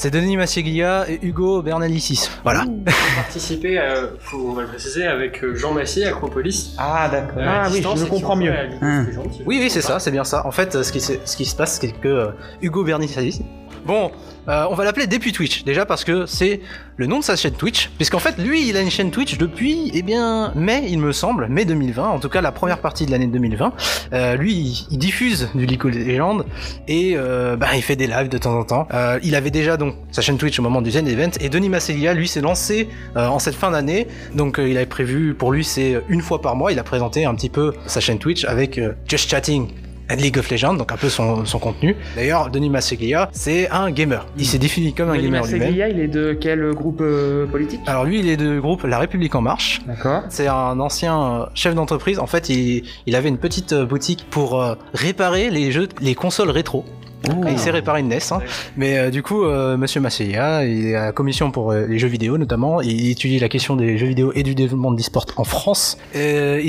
C'est 0.00 0.10
Denis 0.12 0.36
Massieglia 0.36 1.10
et 1.10 1.18
Hugo 1.22 1.60
Bernalicis. 1.60 2.28
Voilà. 2.44 2.64
Participer, 3.16 3.78
à, 3.78 3.94
faut, 4.20 4.38
on 4.50 4.52
va 4.52 4.62
le 4.62 4.68
préciser, 4.68 5.04
avec 5.04 5.42
euh, 5.42 5.56
Jean 5.56 5.72
Massier, 5.74 6.06
Acropolis. 6.06 6.76
Ah, 6.78 7.08
d'accord. 7.10 7.38
euh, 7.38 7.44
Ah 7.64 7.68
oui, 7.72 7.82
je 7.96 8.04
comprends 8.04 8.36
mieux. 8.36 8.52
Hein. 8.80 9.06
Oui, 9.44 9.58
oui, 9.60 9.68
c'est 9.70 9.80
ça, 9.82 9.98
c'est 9.98 10.12
bien 10.12 10.22
ça. 10.22 10.46
En 10.46 10.52
fait, 10.52 10.84
ce 10.84 10.92
qui, 10.92 11.00
se- 11.00 11.14
ce 11.24 11.36
qui 11.36 11.44
se 11.44 11.56
passe, 11.56 11.78
c'est 11.80 11.90
que 11.90 12.06
euh, 12.06 12.26
Hugo 12.62 12.84
Bernalicis. 12.84 13.42
Bon, 13.86 14.10
euh, 14.48 14.64
on 14.70 14.74
va 14.74 14.84
l'appeler 14.84 15.06
depuis 15.06 15.32
Twitch, 15.32 15.64
déjà 15.64 15.84
parce 15.84 16.04
que 16.04 16.24
c'est 16.24 16.60
le 16.96 17.06
nom 17.06 17.18
de 17.18 17.24
sa 17.24 17.36
chaîne 17.36 17.52
Twitch, 17.52 17.90
puisqu'en 17.96 18.18
fait, 18.18 18.38
lui, 18.38 18.68
il 18.68 18.76
a 18.76 18.80
une 18.80 18.90
chaîne 18.90 19.10
Twitch 19.10 19.36
depuis, 19.36 19.90
eh 19.94 20.02
bien, 20.02 20.52
mai, 20.54 20.84
il 20.88 20.98
me 20.98 21.12
semble, 21.12 21.48
mai 21.48 21.64
2020, 21.64 22.08
en 22.08 22.18
tout 22.18 22.28
cas 22.28 22.40
la 22.40 22.50
première 22.50 22.78
partie 22.80 23.04
de 23.04 23.10
l'année 23.10 23.26
2020. 23.26 23.72
Euh, 24.12 24.36
lui, 24.36 24.86
il, 24.90 24.98
diffuse 24.98 25.50
du 25.54 25.66
League 25.66 25.84
of 25.84 25.94
Legends 25.94 26.44
et 26.88 27.12
euh, 27.16 27.56
bah, 27.56 27.68
il 27.76 27.82
fait 27.82 27.94
des 27.94 28.06
lives 28.06 28.28
de 28.28 28.38
temps 28.38 28.58
en 28.58 28.64
temps. 28.64 28.88
Il 29.22 29.34
avait 29.34 29.50
déjà 29.50 29.76
donc 29.76 29.94
sa 30.10 30.22
chaîne 30.22 30.38
Twitch 30.38 30.58
au 30.58 30.62
moment 30.62 30.82
du 30.82 30.90
Zen 30.90 31.06
Event 31.06 31.30
et 31.40 31.48
Denis 31.48 31.68
Masselia, 31.68 32.14
lui, 32.14 32.26
s'est 32.26 32.40
lancé 32.40 32.88
en 33.14 33.38
cette 33.38 33.54
fin 33.54 33.70
d'année. 33.70 34.08
Donc, 34.34 34.58
il 34.58 34.76
avait 34.76 34.86
prévu 34.86 35.34
pour 35.34 35.52
lui, 35.52 35.64
c'est 35.64 36.02
une 36.08 36.22
fois 36.22 36.40
par 36.40 36.56
mois, 36.56 36.72
il 36.72 36.78
a 36.78 36.84
présenté 36.84 37.24
un 37.26 37.34
petit 37.34 37.50
peu 37.50 37.74
sa 37.86 38.00
chaîne 38.00 38.18
Twitch 38.18 38.44
avec 38.44 38.80
Just 39.06 39.30
Chatting 39.30 39.68
and 40.10 40.16
League 40.16 40.38
of 40.38 40.50
Legends, 40.50 40.74
donc 40.74 40.92
un 40.92 40.96
peu 40.96 41.08
son, 41.08 41.44
son 41.44 41.58
contenu. 41.58 41.96
D'ailleurs, 42.16 42.50
Denis 42.50 42.70
Masselia, 42.70 43.28
c'est 43.32 43.68
un 43.70 43.90
gamer. 43.90 44.26
Il 44.36 44.46
s'est 44.46 44.58
défini 44.58 44.92
comme 44.92 45.10
un 45.10 45.14
Denis 45.16 45.24
gamer 45.26 45.46
lui-même. 45.46 45.74
Il 45.74 46.00
est 46.00 46.08
de 46.08 46.32
quel 46.40 46.72
groupe 46.72 47.00
euh, 47.00 47.46
politique? 47.46 47.80
Alors 47.86 48.04
lui, 48.04 48.20
il 48.20 48.28
est 48.28 48.36
de 48.36 48.58
groupe 48.58 48.84
La 48.84 48.98
République 48.98 49.34
En 49.34 49.42
Marche. 49.42 49.80
D'accord. 49.86 50.22
C'est 50.30 50.48
un 50.48 50.78
ancien 50.80 51.20
euh, 51.20 51.46
chef 51.54 51.74
d'entreprise. 51.74 52.18
En 52.18 52.26
fait, 52.26 52.48
il, 52.48 52.84
il 53.06 53.16
avait 53.16 53.28
une 53.28 53.38
petite 53.38 53.72
euh, 53.72 53.84
boutique 53.86 54.26
pour 54.30 54.62
euh, 54.62 54.74
réparer 54.94 55.50
les 55.50 55.72
jeux, 55.72 55.88
les 56.00 56.14
consoles 56.14 56.50
rétro. 56.50 56.84
Et 57.24 57.50
il 57.50 57.58
s'est 57.58 57.72
réparé 57.72 58.00
une 58.00 58.08
NES. 58.08 58.18
hein. 58.30 58.38
Mais 58.76 58.96
euh, 58.96 59.10
du 59.10 59.24
coup, 59.24 59.44
euh, 59.44 59.76
Monsieur 59.76 60.00
Masseya, 60.00 60.64
il 60.64 60.86
est 60.86 60.94
à 60.94 61.06
la 61.06 61.12
commission 61.12 61.50
pour 61.50 61.72
euh, 61.72 61.84
les 61.86 61.98
jeux 61.98 62.06
vidéo 62.08 62.38
notamment. 62.38 62.80
Il 62.80 63.10
étudie 63.10 63.40
la 63.40 63.48
question 63.48 63.74
des 63.74 63.98
jeux 63.98 64.06
vidéo 64.06 64.30
et 64.36 64.44
du 64.44 64.54
développement 64.54 64.92
de 64.92 64.96
l'e-sport 64.96 65.26
en 65.36 65.42
France. 65.44 65.98
Il 66.14 66.20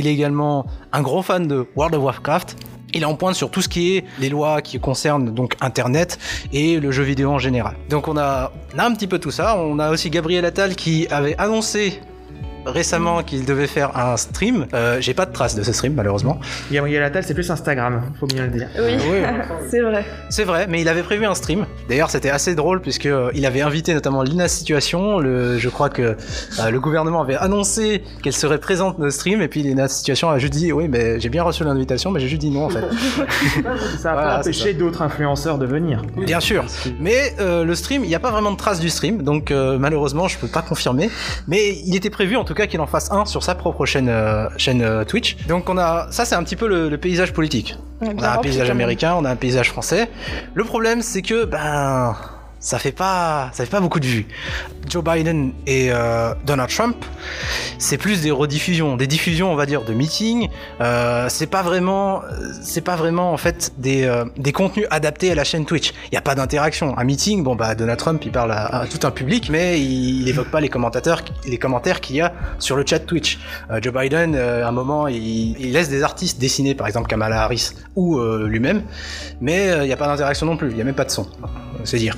est 0.07 0.11
également 0.11 0.65
un 0.91 1.01
gros 1.01 1.21
fan 1.21 1.47
de 1.47 1.67
World 1.75 1.95
of 1.95 2.03
Warcraft. 2.03 2.55
Il 2.93 3.03
est 3.03 3.05
en 3.05 3.15
pointe 3.15 3.35
sur 3.35 3.51
tout 3.51 3.61
ce 3.61 3.69
qui 3.69 3.97
est 3.97 4.05
les 4.19 4.29
lois 4.29 4.61
qui 4.61 4.79
concernent 4.79 5.33
donc 5.33 5.55
Internet 5.61 6.17
et 6.51 6.79
le 6.79 6.91
jeu 6.91 7.03
vidéo 7.03 7.31
en 7.31 7.39
général. 7.39 7.75
Donc 7.89 8.07
on 8.07 8.17
a, 8.17 8.51
on 8.75 8.79
a 8.79 8.85
un 8.85 8.93
petit 8.93 9.07
peu 9.07 9.19
tout 9.19 9.31
ça. 9.31 9.57
On 9.57 9.79
a 9.79 9.91
aussi 9.91 10.09
Gabriel 10.09 10.45
Attal 10.45 10.75
qui 10.75 11.07
avait 11.09 11.37
annoncé 11.37 12.01
récemment 12.71 13.23
qu'il 13.23 13.45
devait 13.45 13.67
faire 13.67 13.97
un 13.97 14.17
stream. 14.17 14.65
Euh, 14.73 14.97
J'ai 15.01 15.13
pas 15.13 15.25
de 15.25 15.33
traces 15.33 15.55
de 15.55 15.63
ce 15.63 15.71
stream 15.73 15.93
malheureusement. 15.93 16.39
Gabriel 16.71 17.03
Attal, 17.03 17.23
c'est 17.23 17.33
plus 17.33 17.49
Instagram, 17.51 18.01
faut 18.19 18.27
bien 18.27 18.45
le 18.45 18.51
dire. 18.51 18.67
Oui, 18.77 18.93
Oui. 19.09 19.17
c'est 19.69 19.81
vrai. 19.81 20.05
C'est 20.29 20.43
vrai, 20.43 20.67
mais 20.69 20.81
il 20.81 20.87
avait 20.89 21.03
prévu 21.03 21.25
un 21.25 21.35
stream. 21.35 21.65
D'ailleurs, 21.89 22.09
c'était 22.09 22.29
assez 22.29 22.55
drôle 22.55 22.81
puisque 22.81 23.05
euh, 23.07 23.31
il 23.33 23.45
avait 23.45 23.61
invité 23.61 23.93
notamment 23.93 24.23
Lina 24.23 24.47
Situation. 24.47 25.19
Le, 25.19 25.57
je 25.57 25.69
crois 25.69 25.89
que 25.89 26.01
euh, 26.59 26.69
le 26.69 26.79
gouvernement 26.79 27.21
avait 27.21 27.35
annoncé 27.35 28.03
qu'elle 28.23 28.33
serait 28.33 28.59
présente 28.59 28.99
au 28.99 29.09
stream 29.09 29.41
et 29.41 29.47
puis 29.47 29.63
Lina 29.63 29.87
Situation 29.87 30.29
a 30.29 30.37
juste 30.39 30.53
dit 30.53 30.71
oui, 30.71 30.87
mais 30.87 31.19
j'ai 31.19 31.29
bien 31.29 31.43
reçu 31.43 31.63
l'invitation, 31.63 32.11
mais 32.11 32.19
j'ai 32.19 32.27
juste 32.27 32.41
dit 32.41 32.49
non 32.51 32.65
en 32.65 32.69
fait. 32.69 32.83
Ça 33.99 34.11
a 34.11 34.13
Voilà, 34.13 34.29
pas 34.35 34.39
empêché 34.39 34.73
d'autres 34.73 35.01
influenceurs 35.01 35.57
de 35.57 35.65
venir. 35.65 36.01
Bien 36.17 36.39
sûr. 36.39 36.65
Mais 36.99 37.33
euh, 37.39 37.63
le 37.63 37.75
stream, 37.75 38.03
il 38.03 38.07
n'y 38.07 38.15
a 38.15 38.19
pas 38.19 38.31
vraiment 38.31 38.51
de 38.51 38.57
traces 38.57 38.79
du 38.79 38.89
stream, 38.89 39.21
donc 39.23 39.51
euh, 39.51 39.77
malheureusement, 39.79 40.27
je 40.27 40.37
peux 40.37 40.47
pas 40.47 40.61
confirmer. 40.61 41.09
Mais 41.47 41.75
il 41.85 41.95
était 41.95 42.09
prévu, 42.09 42.35
en 42.35 42.43
tout 42.43 42.53
cas, 42.53 42.58
qu'il 42.67 42.79
en 42.81 42.87
fasse 42.87 43.11
un 43.11 43.25
sur 43.25 43.43
sa 43.43 43.55
propre 43.55 43.85
chaîne, 43.85 44.09
euh, 44.09 44.47
chaîne 44.57 44.81
euh, 44.81 45.03
Twitch. 45.03 45.37
Donc 45.47 45.69
on 45.69 45.77
a, 45.77 46.07
ça, 46.11 46.25
c'est 46.25 46.35
un 46.35 46.43
petit 46.43 46.55
peu 46.55 46.67
le, 46.67 46.89
le 46.89 46.97
paysage 46.97 47.33
politique. 47.33 47.77
Ouais, 48.01 48.09
On 48.17 48.23
a 48.23 48.31
un 48.31 48.37
paysage 48.37 48.69
américain, 48.69 49.15
on 49.17 49.25
a 49.25 49.29
un 49.29 49.35
paysage 49.35 49.69
français. 49.69 50.09
Le 50.53 50.63
problème, 50.63 51.01
c'est 51.01 51.21
que 51.21 51.45
ben 51.45 52.15
ça 52.59 52.79
fait 52.79 52.91
pas 52.91 53.49
ça 53.53 53.65
fait 53.65 53.71
pas 53.71 53.79
beaucoup 53.79 53.99
de 53.99 54.05
vues. 54.05 54.27
Joe 54.89 55.03
Biden 55.03 55.53
et 55.67 55.89
euh, 55.91 56.33
Donald 56.45 56.69
Trump, 56.69 57.05
c'est 57.77 57.97
plus 57.97 58.21
des 58.21 58.31
rediffusions, 58.31 58.97
des 58.97 59.07
diffusions, 59.07 59.51
on 59.51 59.55
va 59.55 59.65
dire, 59.65 59.83
de 59.83 59.93
meetings. 59.93 60.49
Euh, 60.81 61.27
c'est 61.29 61.47
pas 61.47 61.61
vraiment, 61.61 62.21
c'est 62.61 62.81
pas 62.81 62.95
vraiment 62.95 63.31
en 63.31 63.37
fait 63.37 63.71
des, 63.77 64.03
euh, 64.03 64.25
des 64.37 64.51
contenus 64.51 64.87
adaptés 64.89 65.31
à 65.31 65.35
la 65.35 65.43
chaîne 65.43 65.65
Twitch. 65.65 65.93
Il 66.11 66.15
y 66.15 66.17
a 66.17 66.21
pas 66.21 66.35
d'interaction. 66.35 66.97
Un 66.97 67.03
meeting, 67.03 67.43
bon 67.43 67.55
bah 67.55 67.75
Donald 67.75 67.99
Trump, 67.99 68.21
il 68.25 68.31
parle 68.31 68.51
à, 68.51 68.85
tout 68.89 69.05
un 69.05 69.11
public, 69.11 69.49
mais 69.49 69.79
il, 69.79 70.21
il 70.21 70.29
évoque 70.29 70.49
pas 70.49 70.59
les 70.59 70.69
commentateurs, 70.69 71.21
les 71.45 71.57
commentaires 71.57 72.01
qu'il 72.01 72.15
y 72.15 72.21
a 72.21 72.33
sur 72.57 72.75
le 72.75 72.85
chat 72.85 72.99
Twitch. 72.99 73.39
Joe 73.81 73.93
Biden, 73.93 74.35
à 74.35 74.67
un 74.67 74.71
moment, 74.71 75.07
il, 75.07 75.59
il 75.59 75.71
laisse 75.71 75.89
des 75.89 76.03
artistes 76.03 76.39
dessiner, 76.39 76.73
par 76.73 76.87
exemple 76.87 77.07
Kamala 77.07 77.43
Harris 77.43 77.71
ou 77.95 78.19
lui-même, 78.19 78.81
mais 79.41 79.69
il 79.83 79.87
y 79.87 79.93
a 79.93 79.97
pas 79.97 80.07
d'interaction 80.07 80.45
non 80.45 80.57
plus. 80.57 80.71
Il 80.71 80.77
y 80.77 80.81
a 80.81 80.83
même 80.83 80.95
pas 80.95 81.05
de 81.05 81.11
son. 81.11 81.27
C'est 81.83 81.97
dire. 81.97 82.15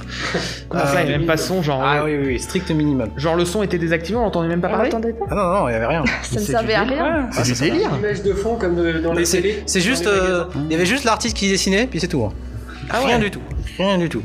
Comment 0.69 0.85
ça, 0.85 1.01
il 1.01 1.07
n'y 1.07 1.13
a 1.13 1.17
même 1.17 1.27
pas 1.27 1.35
de 1.35 1.41
son, 1.41 1.61
genre. 1.61 1.81
Ah 1.83 1.99
euh, 1.99 2.05
oui, 2.05 2.17
oui, 2.19 2.23
oui, 2.33 2.39
strict 2.39 2.69
minimum. 2.71 3.09
Genre 3.17 3.35
le 3.35 3.45
son 3.45 3.63
était 3.63 3.77
désactivé, 3.77 4.17
on 4.17 4.21
l'entendait 4.21 4.47
même 4.49 4.61
pas 4.61 4.67
On 4.69 4.71
parler 4.71 4.89
l'entendait 4.89 5.13
pas 5.13 5.25
Ah 5.29 5.35
non, 5.35 5.43
non, 5.61 5.69
il 5.69 5.73
y 5.73 5.75
avait 5.75 5.87
rien. 5.87 6.03
Ça 6.23 6.39
ne 6.39 6.45
servait 6.45 6.73
à 6.73 6.83
rien. 6.83 7.29
C'est 7.31 7.43
du 7.53 7.59
délire. 7.71 7.91
Image 7.97 8.23
de 8.23 8.33
fond 8.33 8.55
comme 8.55 8.77
euh, 8.79 9.01
dans 9.01 9.13
les 9.13 9.25
c'est 9.25 9.41
télés. 9.41 9.63
c'est 9.65 9.79
dans 9.79 9.85
juste, 9.85 10.05
les 10.05 10.11
euh, 10.11 10.39
magasins. 10.45 10.49
il 10.65 10.71
y 10.71 10.75
avait 10.75 10.85
juste 10.85 11.03
l'artiste 11.03 11.35
qui 11.37 11.49
dessinait, 11.49 11.87
puis 11.87 11.99
c'est 11.99 12.07
tout. 12.07 12.23
hein. 12.23 12.33
Ah 12.89 12.99
Rien 12.99 13.17
ouais. 13.17 13.23
du 13.25 13.31
tout. 13.31 13.41
Rien 13.77 13.97
du 13.97 14.09
tout. 14.09 14.21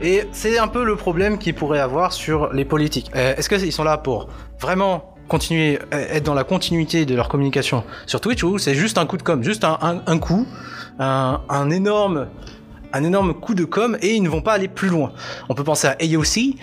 Et 0.00 0.24
c'est 0.32 0.58
un 0.58 0.68
peu 0.68 0.84
le 0.84 0.94
problème 0.96 1.38
qu'ils 1.38 1.54
pourraient 1.54 1.80
avoir 1.80 2.12
sur 2.12 2.52
les 2.52 2.64
politiques. 2.64 3.10
Euh, 3.16 3.34
Est-ce 3.36 3.48
qu'ils 3.48 3.72
sont 3.72 3.82
là 3.84 3.98
pour 3.98 4.28
vraiment 4.60 5.14
continuer, 5.26 5.78
euh, 5.92 6.06
être 6.12 6.22
dans 6.24 6.34
la 6.34 6.44
continuité 6.44 7.04
de 7.04 7.14
leur 7.14 7.28
communication 7.28 7.82
sur 8.06 8.20
Twitch 8.20 8.42
ou 8.44 8.56
c'est 8.58 8.74
juste 8.74 8.96
un 8.98 9.04
coup 9.06 9.16
de 9.18 9.22
com, 9.22 9.42
juste 9.42 9.64
un, 9.64 9.76
un, 9.82 10.00
un 10.06 10.18
coup, 10.18 10.46
un, 11.00 11.40
un 11.50 11.70
énorme, 11.70 12.28
un 12.92 13.04
énorme 13.04 13.34
coup 13.34 13.54
de 13.54 13.64
com 13.64 13.96
et 14.00 14.14
ils 14.14 14.22
ne 14.22 14.28
vont 14.28 14.40
pas 14.40 14.52
aller 14.52 14.68
plus 14.68 14.88
loin. 14.88 15.12
On 15.48 15.54
peut 15.54 15.64
penser 15.64 15.86
à 15.86 15.96
AOC, 16.00 16.56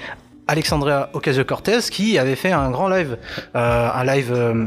Alexandria 0.48 1.10
Ocasio-Cortez 1.14 1.80
qui 1.92 2.18
avait 2.18 2.36
fait 2.36 2.52
un 2.52 2.70
grand 2.72 2.88
live, 2.88 3.18
euh, 3.56 3.90
un 3.94 4.04
live 4.04 4.32
euh, 4.34 4.66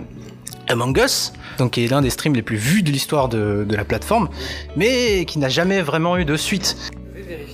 Among 0.69 0.99
Us, 0.99 1.33
donc 1.59 1.73
qui 1.73 1.85
est 1.85 1.89
l'un 1.89 2.03
des 2.03 2.11
streams 2.11 2.35
les 2.35 2.43
plus 2.43 2.57
vus 2.57 2.83
de 2.83 2.91
l'histoire 2.91 3.29
de, 3.29 3.65
de 3.69 3.77
la 3.77 3.85
plateforme, 3.85 4.29
mais 4.77 5.25
qui 5.25 5.39
n'a 5.39 5.49
jamais 5.49 5.81
vraiment 5.81 6.17
eu 6.17 6.25
de 6.25 6.37
suite. 6.37 6.77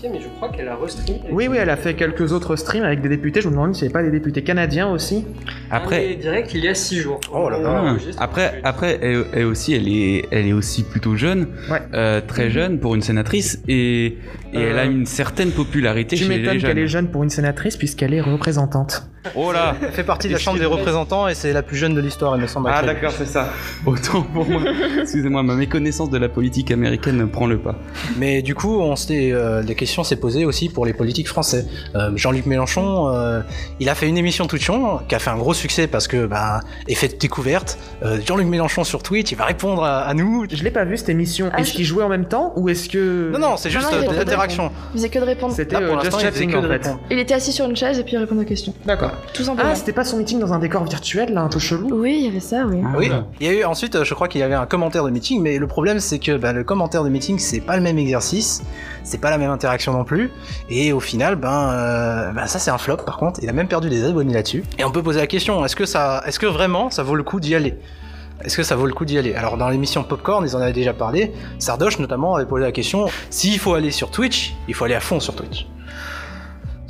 Vérifier, 0.04 0.10
mais 0.12 0.20
je 0.20 0.28
crois 0.36 0.48
qu'elle 0.50 0.68
a 0.68 0.76
restream. 0.76 1.16
Oui, 1.30 1.48
oui, 1.48 1.56
elle 1.58 1.70
a 1.70 1.76
fait 1.76 1.94
quelques 1.94 2.32
autres 2.32 2.56
streams 2.56 2.84
avec 2.84 3.00
des 3.00 3.08
députés. 3.08 3.40
Je 3.40 3.48
me 3.48 3.52
demande 3.52 3.74
s'il 3.74 3.88
n'y 3.88 3.94
avait 3.94 4.04
pas 4.04 4.10
des 4.10 4.16
députés 4.16 4.42
canadiens 4.42 4.90
aussi. 4.90 5.24
Après, 5.70 6.14
direct 6.16 6.52
il 6.54 6.64
y 6.64 6.68
a 6.68 6.74
6 6.74 6.98
jours. 7.00 7.20
Oh 7.32 7.48
là 7.48 7.58
là. 7.58 7.70
On 7.70 7.74
Ah, 7.86 7.90
enregistre 7.92 8.22
après, 8.22 8.60
après, 8.64 8.98
elle, 9.02 9.24
elle 9.32 9.44
aussi, 9.46 9.74
elle 9.74 9.88
est, 9.88 10.26
elle 10.30 10.46
est 10.46 10.52
aussi 10.52 10.82
plutôt 10.82 11.16
jeune, 11.16 11.48
Ouais. 11.70 11.80
euh, 11.94 12.20
très 12.26 12.50
jeune 12.50 12.78
pour 12.78 12.94
une 12.94 13.02
sénatrice, 13.02 13.62
et, 13.68 14.06
et 14.06 14.60
elle 14.60 14.78
a 14.78 14.84
Euh, 14.84 14.90
une 14.90 15.06
certaine 15.06 15.50
popularité 15.50 16.16
Tu 16.16 16.24
chez 16.24 16.28
les 16.30 16.38
m'étonnes 16.38 16.58
qu'elle 16.60 16.78
est 16.78 16.82
jeunes. 16.82 17.04
jeune 17.04 17.08
pour 17.10 17.22
une 17.22 17.30
sénatrice 17.30 17.76
puisqu'elle 17.76 18.14
est 18.14 18.20
représentante. 18.20 19.08
Oh 19.34 19.52
là 19.52 19.74
Elle 19.82 19.92
fait 19.92 20.04
partie 20.04 20.28
de 20.28 20.32
la 20.34 20.38
Chambre 20.38 20.58
des 20.58 20.66
représentants 20.66 21.28
et 21.28 21.34
c'est 21.34 21.52
la 21.52 21.62
plus 21.62 21.76
jeune 21.76 21.94
de 21.94 22.00
l'histoire, 22.00 22.36
il 22.36 22.42
me 22.42 22.46
semble. 22.46 22.70
Ah 22.72 22.82
d'accord, 22.82 23.12
c'est 23.16 23.26
ça. 23.26 23.48
Autant 23.86 24.22
pour 24.22 24.44
moi. 24.48 24.60
Excusez-moi, 25.00 25.42
ma 25.42 25.54
méconnaissance 25.54 26.10
de 26.10 26.18
la 26.18 26.28
politique 26.28 26.70
américaine 26.70 27.16
ne 27.16 27.24
prend 27.24 27.46
le 27.46 27.58
pas. 27.58 27.74
Mais 28.18 28.42
du 28.42 28.54
coup, 28.54 28.80
on 28.80 28.96
s'était, 28.96 29.30
euh, 29.32 29.62
la 29.62 29.74
question 29.74 30.04
s'est 30.04 30.16
posée 30.16 30.44
aussi 30.44 30.68
pour 30.68 30.86
les 30.86 30.92
politiques 30.92 31.28
français. 31.28 31.66
Euh, 31.94 32.10
Jean-Luc 32.16 32.46
Mélenchon, 32.46 33.08
euh, 33.08 33.40
il 33.80 33.88
a 33.88 33.94
fait 33.94 34.08
une 34.08 34.18
émission 34.18 34.46
Twitchon 34.46 35.00
qui 35.08 35.14
a 35.14 35.18
fait 35.18 35.30
un 35.30 35.36
gros 35.38 35.54
succès 35.54 35.86
parce 35.86 36.06
que, 36.08 36.26
bah, 36.26 36.60
effet 36.88 37.08
de 37.08 37.16
découverte. 37.16 37.78
euh, 38.04 38.18
Jean-Luc 38.24 38.46
Mélenchon 38.46 38.84
sur 38.84 39.02
Twitch, 39.02 39.32
il 39.32 39.36
va 39.38 39.44
répondre 39.46 39.82
à, 39.84 40.00
à 40.02 40.14
nous. 40.14 40.44
Je 40.50 40.62
l'ai 40.62 40.70
pas 40.70 40.84
vu 40.84 40.96
cette 40.96 41.08
émission. 41.08 41.50
Ah, 41.52 41.60
est-ce 41.60 41.70
je- 41.70 41.76
qu'il 41.76 41.84
jouait 41.84 42.04
en 42.04 42.08
même 42.08 42.26
temps 42.26 42.52
ou 42.56 42.68
est-ce 42.68 42.88
que. 42.88 43.30
Non, 43.32 43.38
non, 43.38 43.56
c'est 43.56 43.70
juste 43.70 43.88
l'interaction. 43.90 44.70
Il 44.94 44.98
faisait 44.98 45.08
que 45.08 45.18
de 45.18 45.24
répondre. 45.24 45.54
C'était 45.54 45.76
pour 45.76 45.84
euh, 45.98 46.02
l'instant, 46.02 46.18
Just 46.18 46.24
il 46.24 46.32
faisait 46.32 46.46
que 46.46 46.58
de 46.60 46.66
répondre. 46.66 47.00
Il 47.10 47.18
était 47.18 47.34
assis 47.34 47.52
sur 47.52 47.64
une 47.68 47.76
chaise 47.76 47.98
et 47.98 48.02
puis 48.04 48.12
il 48.14 48.18
répondait 48.18 48.42
aux 48.42 48.46
questions. 48.46 48.74
D'accord. 48.84 49.12
Tout 49.32 49.44
simplement. 49.44 49.70
Ah, 49.72 49.74
c'était 49.74 49.92
pas 49.92 50.04
son 50.04 50.16
meeting 50.16 50.38
dans 50.38 50.52
un 50.52 50.58
décor 50.58 50.84
virtuel 50.84 51.32
là, 51.32 51.42
un 51.42 51.48
peu 51.48 51.58
chelou? 51.58 51.88
Oui, 51.92 52.16
il 52.18 52.24
y 52.24 52.28
avait 52.28 52.40
ça, 52.40 52.64
oui. 52.66 52.82
Oui, 52.96 53.10
il 53.40 53.46
y 53.46 53.50
a 53.50 53.52
eu 53.52 53.64
ensuite, 53.64 53.96
euh, 53.96 54.04
je 54.04 54.14
crois 54.14 54.28
qu'il 54.28 54.40
y 54.40 54.44
avait 54.44 54.54
un 54.54 54.66
commentaire 54.66 55.04
de 55.04 55.10
meeting, 55.10 55.40
mais 55.42 55.58
le 55.58 55.66
problème 55.66 56.00
c'est 56.00 56.18
que 56.18 56.36
bah, 56.36 56.52
le 56.52 56.64
commentaire 56.64 57.04
de 57.04 57.08
meeting 57.08 57.38
c'est 57.38 57.60
pas 57.60 57.76
le 57.76 57.82
même 57.82 57.98
exercice, 57.98 58.62
c'est 59.02 59.20
pas 59.20 59.30
la 59.30 59.38
même 59.38 59.50
interaction 59.50 59.92
non 59.92 60.04
plus, 60.04 60.30
et 60.68 60.92
au 60.92 61.00
final, 61.00 61.36
ben, 61.36 61.70
euh, 61.70 62.32
ben, 62.32 62.46
ça 62.46 62.58
c'est 62.58 62.70
un 62.70 62.78
flop 62.78 62.98
par 62.98 63.16
contre, 63.16 63.40
il 63.42 63.48
a 63.48 63.52
même 63.52 63.68
perdu 63.68 63.88
des 63.88 64.04
abonnés 64.04 64.34
là-dessus. 64.34 64.64
Et 64.78 64.84
on 64.84 64.90
peut 64.90 65.02
poser 65.02 65.20
la 65.20 65.26
question, 65.26 65.64
est-ce 65.64 65.76
que 65.76 65.86
ça, 65.86 66.22
est-ce 66.26 66.38
que 66.38 66.46
vraiment 66.46 66.90
ça 66.90 67.02
vaut 67.02 67.14
le 67.14 67.22
coup 67.22 67.40
d'y 67.40 67.54
aller? 67.54 67.78
Est-ce 68.42 68.56
que 68.56 68.62
ça 68.62 68.74
vaut 68.74 68.86
le 68.86 68.92
coup 68.92 69.04
d'y 69.04 69.16
aller? 69.16 69.34
Alors 69.34 69.56
dans 69.56 69.68
l'émission 69.68 70.02
Popcorn, 70.02 70.44
ils 70.44 70.56
en 70.56 70.60
avaient 70.60 70.72
déjà 70.72 70.92
parlé. 70.92 71.32
Sardoche 71.58 71.98
notamment 71.98 72.34
avait 72.34 72.46
posé 72.46 72.64
la 72.64 72.72
question 72.72 73.06
s'il 73.30 73.58
faut 73.58 73.74
aller 73.74 73.90
sur 73.90 74.10
Twitch, 74.10 74.54
il 74.68 74.74
faut 74.74 74.84
aller 74.84 74.94
à 74.94 75.00
fond 75.00 75.20
sur 75.20 75.34
Twitch. 75.34 75.66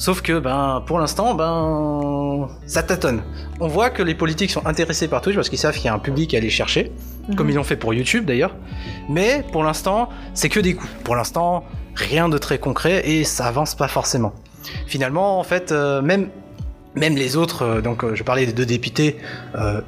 Sauf 0.04 0.20
que, 0.20 0.38
ben, 0.38 0.82
pour 0.86 0.98
l'instant, 0.98 1.34
ben, 1.34 2.46
ça 2.66 2.82
tâtonne. 2.82 3.22
On 3.58 3.68
voit 3.68 3.88
que 3.88 4.02
les 4.02 4.14
politiques 4.14 4.50
sont 4.50 4.66
intéressés 4.66 5.08
par 5.08 5.22
Twitch 5.22 5.34
parce 5.34 5.48
qu'ils 5.48 5.58
savent 5.58 5.74
qu'il 5.74 5.86
y 5.86 5.88
a 5.88 5.94
un 5.94 5.98
public 5.98 6.34
à 6.34 6.36
aller 6.36 6.50
chercher, 6.50 6.92
comme 7.38 7.48
ils 7.48 7.56
l'ont 7.56 7.64
fait 7.64 7.78
pour 7.78 7.94
YouTube 7.94 8.26
d'ailleurs. 8.26 8.54
Mais 9.08 9.42
pour 9.50 9.64
l'instant, 9.64 10.10
c'est 10.34 10.50
que 10.50 10.60
des 10.60 10.74
coups. 10.74 10.90
Pour 11.04 11.16
l'instant, 11.16 11.64
rien 11.94 12.28
de 12.28 12.36
très 12.36 12.58
concret 12.58 13.08
et 13.08 13.24
ça 13.24 13.46
avance 13.46 13.74
pas 13.74 13.88
forcément. 13.88 14.34
Finalement, 14.86 15.38
en 15.38 15.42
fait, 15.42 15.72
euh, 15.72 16.02
même 16.02 16.28
même 16.94 17.16
les 17.16 17.38
autres, 17.38 17.62
euh, 17.62 17.80
donc 17.80 18.04
euh, 18.04 18.14
je 18.14 18.22
parlais 18.24 18.44
des 18.44 18.52
deux 18.52 18.66
députés, 18.66 19.16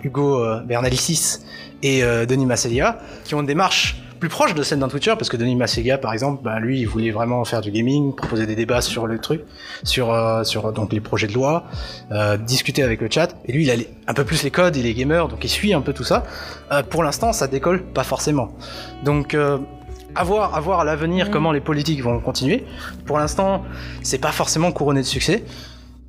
Hugo 0.02 0.42
Bernalicis 0.64 1.40
et 1.82 2.00
Denis 2.26 2.46
Masselia, 2.46 3.00
qui 3.24 3.34
ont 3.34 3.40
une 3.40 3.46
démarche 3.46 4.00
plus 4.18 4.28
proche 4.28 4.54
de 4.54 4.62
celle 4.62 4.78
d'un 4.78 4.88
Twitcher, 4.88 5.14
parce 5.18 5.28
que 5.28 5.36
Denis 5.36 5.56
Masselia, 5.56 5.98
par 5.98 6.12
exemple, 6.12 6.42
bah, 6.42 6.58
lui, 6.60 6.80
il 6.80 6.86
voulait 6.86 7.10
vraiment 7.10 7.44
faire 7.44 7.60
du 7.60 7.70
gaming, 7.70 8.14
proposer 8.14 8.46
des 8.46 8.54
débats 8.56 8.80
sur 8.80 9.06
le 9.06 9.18
truc, 9.18 9.42
sur, 9.84 10.12
euh, 10.12 10.44
sur 10.44 10.72
donc 10.72 10.92
les 10.92 11.00
projets 11.00 11.26
de 11.26 11.32
loi, 11.34 11.64
euh, 12.12 12.36
discuter 12.36 12.82
avec 12.82 13.00
le 13.00 13.08
chat, 13.10 13.36
et 13.46 13.52
lui, 13.52 13.64
il 13.64 13.70
a 13.70 13.76
les- 13.76 13.88
un 14.06 14.14
peu 14.14 14.24
plus 14.24 14.42
les 14.42 14.50
codes, 14.50 14.76
il 14.76 14.86
est 14.86 14.94
gamer, 14.94 15.28
donc 15.28 15.44
il 15.44 15.48
suit 15.48 15.72
un 15.74 15.80
peu 15.80 15.92
tout 15.92 16.04
ça. 16.04 16.24
Euh, 16.72 16.82
pour 16.82 17.02
l'instant, 17.02 17.32
ça 17.32 17.46
décolle 17.46 17.82
pas 17.82 18.04
forcément. 18.04 18.48
Donc, 19.04 19.36
à 20.14 20.24
voir, 20.24 20.54
à 20.54 20.60
voir 20.60 20.80
à 20.80 20.84
l'avenir 20.84 21.30
comment 21.30 21.52
les 21.52 21.60
politiques 21.60 22.02
vont 22.02 22.18
continuer. 22.20 22.64
Pour 23.04 23.18
l'instant, 23.18 23.64
c'est 24.02 24.18
pas 24.20 24.32
forcément 24.32 24.72
couronné 24.72 25.00
de 25.00 25.06
succès. 25.06 25.44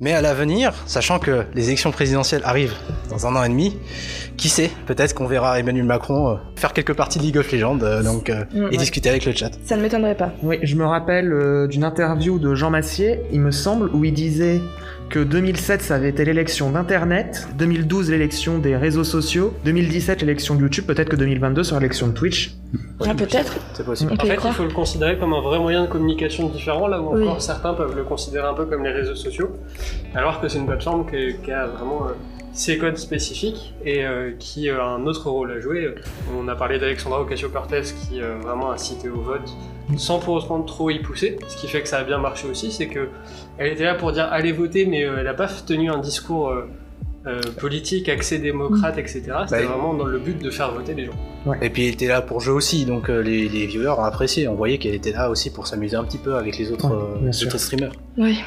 Mais 0.00 0.12
à 0.12 0.20
l'avenir, 0.22 0.72
sachant 0.86 1.18
que 1.18 1.42
les 1.54 1.66
élections 1.66 1.90
présidentielles 1.90 2.42
arrivent 2.44 2.74
dans 3.10 3.26
un 3.26 3.34
an 3.34 3.42
et 3.42 3.48
demi, 3.48 3.76
qui 4.36 4.48
sait, 4.48 4.70
peut-être 4.86 5.12
qu'on 5.12 5.26
verra 5.26 5.58
Emmanuel 5.58 5.84
Macron 5.86 6.30
euh, 6.30 6.34
faire 6.54 6.72
quelques 6.72 6.94
parties 6.94 7.18
de 7.18 7.24
League 7.24 7.36
of 7.36 7.50
Legends 7.50 7.80
euh, 7.82 8.02
donc, 8.04 8.30
euh, 8.30 8.44
Mm, 8.54 8.56
et 8.58 8.60
ouais. 8.70 8.76
discuter 8.76 9.08
avec 9.08 9.24
le 9.24 9.32
chat. 9.32 9.50
Ça 9.64 9.76
ne 9.76 9.82
m'étonnerait 9.82 10.14
pas. 10.14 10.30
Oui, 10.44 10.58
je 10.62 10.76
me 10.76 10.84
rappelle 10.84 11.32
euh, 11.32 11.66
d'une 11.66 11.82
interview 11.82 12.38
de 12.38 12.54
Jean 12.54 12.70
Massier, 12.70 13.22
il 13.32 13.40
me 13.40 13.50
semble, 13.50 13.90
où 13.92 14.04
il 14.04 14.14
disait 14.14 14.60
que 15.08 15.18
2007 15.20 15.82
ça 15.82 15.94
avait 15.96 16.10
été 16.10 16.24
l'élection 16.24 16.70
d'Internet, 16.70 17.48
2012 17.58 18.10
l'élection 18.10 18.58
des 18.58 18.76
réseaux 18.76 19.04
sociaux, 19.04 19.54
2017 19.64 20.20
l'élection 20.20 20.54
de 20.54 20.60
YouTube, 20.60 20.84
peut-être 20.86 21.08
que 21.08 21.16
2022 21.16 21.62
sera 21.64 21.80
l'élection 21.80 22.08
de 22.08 22.12
Twitch. 22.12 22.54
Ah, 23.00 23.14
peut-être. 23.14 23.56
C'est 23.74 23.84
possible. 23.84 24.12
On 24.12 24.22
En 24.22 24.26
fait, 24.26 24.34
il 24.44 24.52
faut 24.52 24.64
le 24.64 24.70
considérer 24.70 25.18
comme 25.18 25.32
un 25.32 25.40
vrai 25.40 25.58
moyen 25.58 25.82
de 25.82 25.88
communication 25.88 26.48
différent, 26.48 26.86
là 26.88 27.00
où 27.00 27.14
Oui. 27.14 27.22
encore 27.22 27.40
certains 27.42 27.74
peuvent 27.74 27.96
le 27.96 28.04
considérer 28.04 28.46
un 28.46 28.54
peu 28.54 28.66
comme 28.66 28.84
les 28.84 28.90
réseaux 28.92 29.14
sociaux, 29.14 29.50
alors 30.14 30.40
que 30.40 30.48
c'est 30.48 30.58
une 30.58 30.66
plateforme 30.66 31.06
qui, 31.10 31.36
qui 31.42 31.50
a 31.52 31.66
vraiment 31.66 32.06
euh, 32.06 32.12
ses 32.58 32.76
codes 32.76 32.98
spécifiques 32.98 33.72
et 33.84 34.04
euh, 34.04 34.32
qui 34.36 34.68
a 34.68 34.84
un 34.84 35.06
autre 35.06 35.30
rôle 35.30 35.52
à 35.52 35.60
jouer. 35.60 35.94
On 36.36 36.48
a 36.48 36.56
parlé 36.56 36.78
d'Alexandra 36.80 37.20
Ocasio-Cortez 37.20 37.82
qui 37.82 38.20
euh, 38.20 38.36
vraiment 38.40 38.72
a 38.72 38.78
cité 38.78 39.08
au 39.08 39.20
vote 39.20 39.48
sans 39.96 40.18
pour 40.18 40.34
autant 40.34 40.60
trop 40.62 40.90
y 40.90 40.98
pousser, 40.98 41.38
ce 41.48 41.56
qui 41.56 41.66
fait 41.66 41.80
que 41.80 41.88
ça 41.88 41.98
a 41.98 42.04
bien 42.04 42.18
marché 42.18 42.46
aussi, 42.46 42.70
c'est 42.70 42.88
que 42.88 43.08
elle 43.56 43.72
était 43.72 43.84
là 43.84 43.94
pour 43.94 44.12
dire 44.12 44.28
allez 44.30 44.52
voter, 44.52 44.84
mais 44.84 45.04
euh, 45.04 45.16
elle 45.18 45.24
n'a 45.24 45.34
pas 45.34 45.48
tenu 45.48 45.88
un 45.88 45.98
discours 45.98 46.52
euh, 47.26 47.40
politique, 47.60 48.08
accès 48.08 48.38
démocrate, 48.38 48.96
etc. 48.96 49.22
C'était 49.46 49.62
Bah, 49.66 49.72
vraiment 49.72 49.92
dans 49.94 50.04
le 50.06 50.18
but 50.18 50.40
de 50.42 50.50
faire 50.50 50.72
voter 50.72 50.94
les 50.94 51.06
gens. 51.06 51.12
Et 51.62 51.70
puis 51.70 51.86
elle 51.86 51.94
était 51.94 52.06
là 52.08 52.20
pour 52.22 52.40
jouer 52.40 52.54
aussi, 52.54 52.84
donc 52.84 53.08
euh, 53.10 53.20
les, 53.22 53.48
les 53.48 53.66
viewers 53.66 53.88
ont 53.98 54.04
apprécié. 54.04 54.48
On 54.48 54.54
voyait 54.54 54.78
qu'elle 54.78 54.94
était 54.94 55.12
là 55.12 55.28
aussi 55.30 55.50
pour 55.50 55.66
s'amuser 55.66 55.96
un 55.96 56.04
petit 56.04 56.18
peu 56.18 56.36
avec 56.36 56.58
les 56.58 56.70
autres, 56.72 56.86
Ouais, 56.88 57.18
euh, 57.24 57.26
les 57.30 57.44
autres 57.44 57.58
streamers. 57.58 57.92
Oui. 58.18 58.38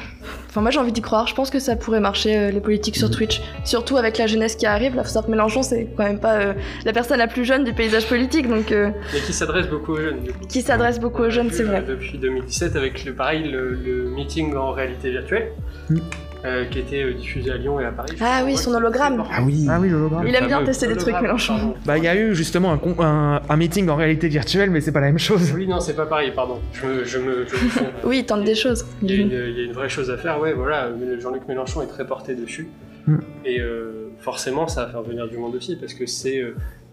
Enfin, 0.48 0.60
moi 0.60 0.70
j'ai 0.70 0.78
envie 0.78 0.92
d'y 0.92 1.00
croire. 1.00 1.26
Je 1.26 1.34
pense 1.34 1.50
que 1.50 1.58
ça 1.58 1.76
pourrait 1.76 2.00
marcher 2.00 2.36
euh, 2.36 2.50
les 2.50 2.60
politiques 2.60 2.96
sur 2.96 3.10
Twitch. 3.10 3.40
Surtout 3.64 3.96
avec 3.96 4.18
la 4.18 4.26
jeunesse 4.26 4.56
qui 4.56 4.66
arrive. 4.66 4.94
Savoir 5.04 5.26
que 5.26 5.30
Mélenchon, 5.30 5.62
c'est 5.62 5.88
quand 5.96 6.04
même 6.04 6.20
pas 6.20 6.34
euh, 6.40 6.54
la 6.84 6.92
personne 6.92 7.18
la 7.18 7.26
plus 7.28 7.44
jeune 7.44 7.64
du 7.64 7.72
paysage 7.72 8.06
politique, 8.06 8.48
donc 8.48 8.70
euh, 8.72 8.90
Mais 9.12 9.20
qui 9.20 9.32
s'adresse 9.32 9.68
beaucoup 9.68 9.92
aux 9.92 10.00
jeunes, 10.00 10.20
du 10.22 10.32
coup. 10.32 10.44
qui 10.48 10.62
s'adresse 10.62 10.98
beaucoup 11.00 11.22
aux 11.22 11.30
jeunes, 11.30 11.50
c'est 11.50 11.62
vrai. 11.64 11.82
Depuis 11.86 12.18
2017, 12.18 12.76
avec 12.76 13.04
le, 13.04 13.14
pareil, 13.14 13.50
le, 13.50 13.70
le 13.74 14.10
meeting 14.10 14.54
en 14.54 14.72
réalité 14.72 15.10
virtuelle, 15.10 15.48
Mm. 15.90 15.98
Euh, 16.44 16.64
qui 16.66 16.78
était 16.80 17.02
euh, 17.04 17.12
diffusé 17.14 17.50
à 17.50 17.56
Lyon 17.56 17.78
et 17.80 17.84
à 17.84 17.92
Paris. 17.92 18.16
Ah 18.20 18.42
oui, 18.44 18.56
son 18.56 18.74
hologramme. 18.74 19.22
Ah 19.32 19.42
oui. 19.44 19.66
Ah 19.70 19.78
oui, 19.80 19.88
l'hologramme. 19.88 20.26
Il 20.26 20.34
aime 20.34 20.46
bien 20.46 20.64
tester 20.64 20.86
des 20.88 20.96
trucs, 20.96 21.20
Mélenchon. 21.20 21.74
Bah, 21.86 21.98
il 21.98 22.04
y 22.04 22.08
a 22.08 22.16
eu 22.16 22.34
justement 22.34 22.72
un, 22.72 22.78
con- 22.78 22.96
un, 22.98 23.40
un 23.48 23.56
meeting 23.56 23.88
en 23.88 23.96
réalité 23.96 24.28
virtuelle, 24.28 24.70
mais 24.70 24.80
c'est 24.80 24.92
pas 24.92 25.00
la 25.00 25.06
même 25.06 25.18
chose. 25.18 25.52
Oui, 25.54 25.66
non, 25.66 25.80
c'est 25.80 25.94
pas 25.94 26.06
pareil, 26.06 26.32
pardon. 26.34 26.58
Je 26.72 26.86
me, 26.86 27.04
je 27.04 27.18
me, 27.18 27.46
je 27.46 27.54
me 27.54 27.60
confonds. 27.78 27.86
Oui, 28.04 28.18
il 28.20 28.26
tente 28.26 28.44
des 28.44 28.54
choses. 28.54 28.84
Il 29.02 29.10
y, 29.10 29.14
a 29.14 29.16
une, 29.22 29.28
il 29.30 29.56
y 29.58 29.60
a 29.60 29.64
une 29.64 29.72
vraie 29.72 29.88
chose 29.88 30.10
à 30.10 30.16
faire, 30.16 30.40
ouais, 30.40 30.52
voilà. 30.52 30.88
Jean-Luc 31.20 31.46
Mélenchon 31.48 31.82
est 31.82 31.86
très 31.86 32.06
porté 32.06 32.34
dessus. 32.34 32.68
Mm. 33.06 33.16
Et 33.44 33.60
euh, 33.60 34.10
forcément, 34.18 34.66
ça 34.68 34.84
va 34.86 34.90
faire 34.90 35.02
venir 35.02 35.28
du 35.28 35.36
monde 35.38 35.54
aussi, 35.54 35.76
parce 35.76 35.94
que 35.94 36.06
c'est 36.06 36.42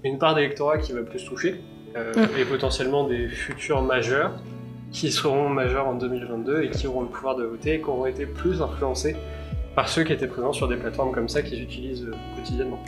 une 0.04 0.18
part 0.18 0.36
d'électorat 0.36 0.78
qui 0.78 0.94
va 0.94 1.02
plus 1.02 1.24
toucher, 1.26 1.60
euh, 1.98 2.14
Mm. 2.16 2.40
et 2.40 2.46
potentiellement 2.46 3.08
des 3.08 3.28
futurs 3.30 3.82
majeurs 3.82 4.34
qui 4.92 5.12
seront 5.12 5.50
majeurs 5.50 5.88
en 5.88 5.94
2022 5.94 6.64
et 6.64 6.70
qui 6.70 6.88
auront 6.88 7.02
le 7.02 7.08
pouvoir 7.08 7.36
de 7.36 7.44
voter 7.44 7.76
et 7.76 7.80
qui 7.80 7.86
auront 7.86 8.06
été 8.06 8.26
plus 8.26 8.62
influencés 8.62 9.16
par 9.76 9.88
ceux 9.88 10.04
qui 10.04 10.14
étaient 10.14 10.28
présents 10.28 10.52
sur 10.54 10.68
des 10.68 10.76
plateformes 10.76 11.12
comme 11.12 11.30
ça 11.30 11.42
qu'ils 11.42 11.62
utilisent 11.62 12.04
euh, 12.04 12.16
quotidiennement. 12.36 12.80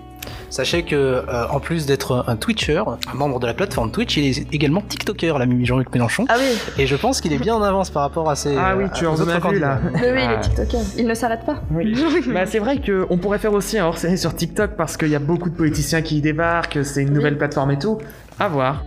Sachez 0.49 0.83
que 0.83 0.95
euh, 0.95 1.47
en 1.49 1.59
plus 1.61 1.85
d'être 1.85 2.25
un 2.27 2.35
Twitcher, 2.35 2.83
un 3.09 3.13
membre 3.15 3.39
de 3.39 3.47
la 3.47 3.53
plateforme 3.53 3.91
Twitch, 3.91 4.17
il 4.17 4.25
est 4.25 4.53
également 4.53 4.81
TikToker, 4.81 5.37
l'ami 5.39 5.65
Jean-Luc 5.65 5.93
Mélenchon. 5.93 6.25
Ah 6.27 6.35
oui, 6.37 6.57
Et 6.77 6.87
je 6.87 6.95
pense 6.97 7.21
qu'il 7.21 7.31
est 7.31 7.37
bien 7.37 7.55
en 7.55 7.61
avance 7.61 7.89
par 7.89 8.01
rapport 8.01 8.29
à 8.29 8.35
ses. 8.35 8.57
Ah 8.57 8.75
oui, 8.75 8.85
tu 8.93 9.05
aux 9.05 9.21
en 9.21 9.27
as 9.29 9.39
vu 9.49 9.59
là. 9.59 9.79
mais 9.93 10.11
oui, 10.11 10.19
il 10.21 10.27
Ah. 10.29 10.33
est 10.33 10.41
TikToker. 10.41 10.79
Il 10.97 11.07
ne 11.07 11.13
s'arrête 11.13 11.45
pas. 11.45 11.61
Oui. 11.71 11.95
bah, 12.33 12.45
c'est 12.45 12.59
vrai 12.59 12.81
qu'on 12.81 13.17
pourrait 13.17 13.39
faire 13.39 13.53
aussi 13.53 13.77
un 13.79 13.85
hors-série 13.85 14.17
sur 14.17 14.35
TikTok 14.35 14.71
parce 14.75 14.97
qu'il 14.97 15.09
y 15.09 15.15
a 15.15 15.19
beaucoup 15.19 15.49
de 15.49 15.55
politiciens 15.55 16.01
qui 16.01 16.17
y 16.17 16.21
débarquent, 16.21 16.79
c'est 16.83 17.03
une 17.03 17.13
nouvelle 17.13 17.37
plateforme 17.37 17.71
et 17.71 17.79
tout. 17.79 17.99
À 18.37 18.49
voir. 18.49 18.83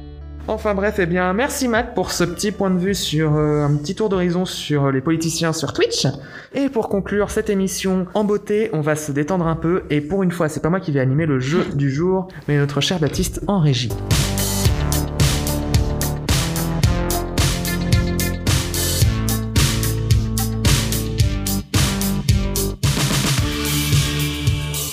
Enfin 0.46 0.74
bref, 0.74 0.96
eh 0.98 1.06
bien 1.06 1.32
merci 1.32 1.68
Matt 1.68 1.94
pour 1.94 2.10
ce 2.12 2.22
petit 2.22 2.52
point 2.52 2.70
de 2.70 2.78
vue 2.78 2.94
sur 2.94 3.34
euh, 3.34 3.64
un 3.64 3.74
petit 3.76 3.94
tour 3.94 4.10
d'horizon 4.10 4.44
sur 4.44 4.90
les 4.92 5.00
politiciens 5.00 5.54
sur 5.54 5.72
Twitch. 5.72 6.06
Et 6.52 6.68
pour 6.68 6.90
conclure 6.90 7.30
cette 7.30 7.48
émission 7.48 8.06
en 8.12 8.24
beauté, 8.24 8.68
on 8.74 8.82
va 8.82 8.94
se 8.94 9.10
détendre 9.10 9.46
un 9.46 9.56
peu 9.56 9.84
et 9.88 10.02
pour 10.02 10.22
une 10.22 10.30
fois, 10.30 10.50
c'est 10.50 10.60
pas 10.60 10.68
moi 10.68 10.80
qui 10.80 10.92
vais 10.92 11.00
animer 11.00 11.24
le 11.24 11.40
jeu 11.40 11.64
du 11.74 11.90
jour, 11.90 12.28
mais 12.46 12.58
notre 12.58 12.82
cher 12.82 12.98
Baptiste 12.98 13.40
en 13.46 13.58
régie. 13.58 13.88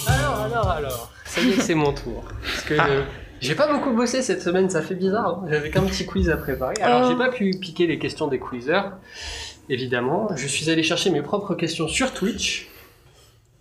Alors, 0.07 0.39
alors, 0.41 0.69
alors, 0.69 1.11
ça 1.25 1.41
y 1.41 1.49
est, 1.49 1.61
c'est 1.61 1.75
mon 1.75 1.93
tour. 1.93 2.23
Parce 2.43 2.61
que 2.63 2.73
Ah. 2.79 2.87
euh, 2.89 3.03
j'ai 3.41 3.55
pas 3.55 3.71
beaucoup 3.71 3.91
bossé 3.91 4.21
cette 4.21 4.41
semaine, 4.41 4.69
ça 4.69 4.81
fait 4.81 4.95
bizarre. 4.95 5.41
hein. 5.43 5.47
J'avais 5.49 5.69
qu'un 5.69 5.83
petit 5.83 6.05
quiz 6.05 6.29
à 6.29 6.37
préparer. 6.37 6.75
Alors, 6.81 7.01
Oh. 7.05 7.11
j'ai 7.11 7.17
pas 7.17 7.29
pu 7.29 7.51
piquer 7.59 7.87
les 7.87 7.99
questions 7.99 8.27
des 8.27 8.39
quizers, 8.39 8.97
évidemment. 9.69 10.29
Je 10.35 10.47
suis 10.47 10.69
allé 10.69 10.83
chercher 10.83 11.09
mes 11.09 11.21
propres 11.21 11.55
questions 11.55 11.87
sur 11.87 12.13
Twitch. 12.13 12.69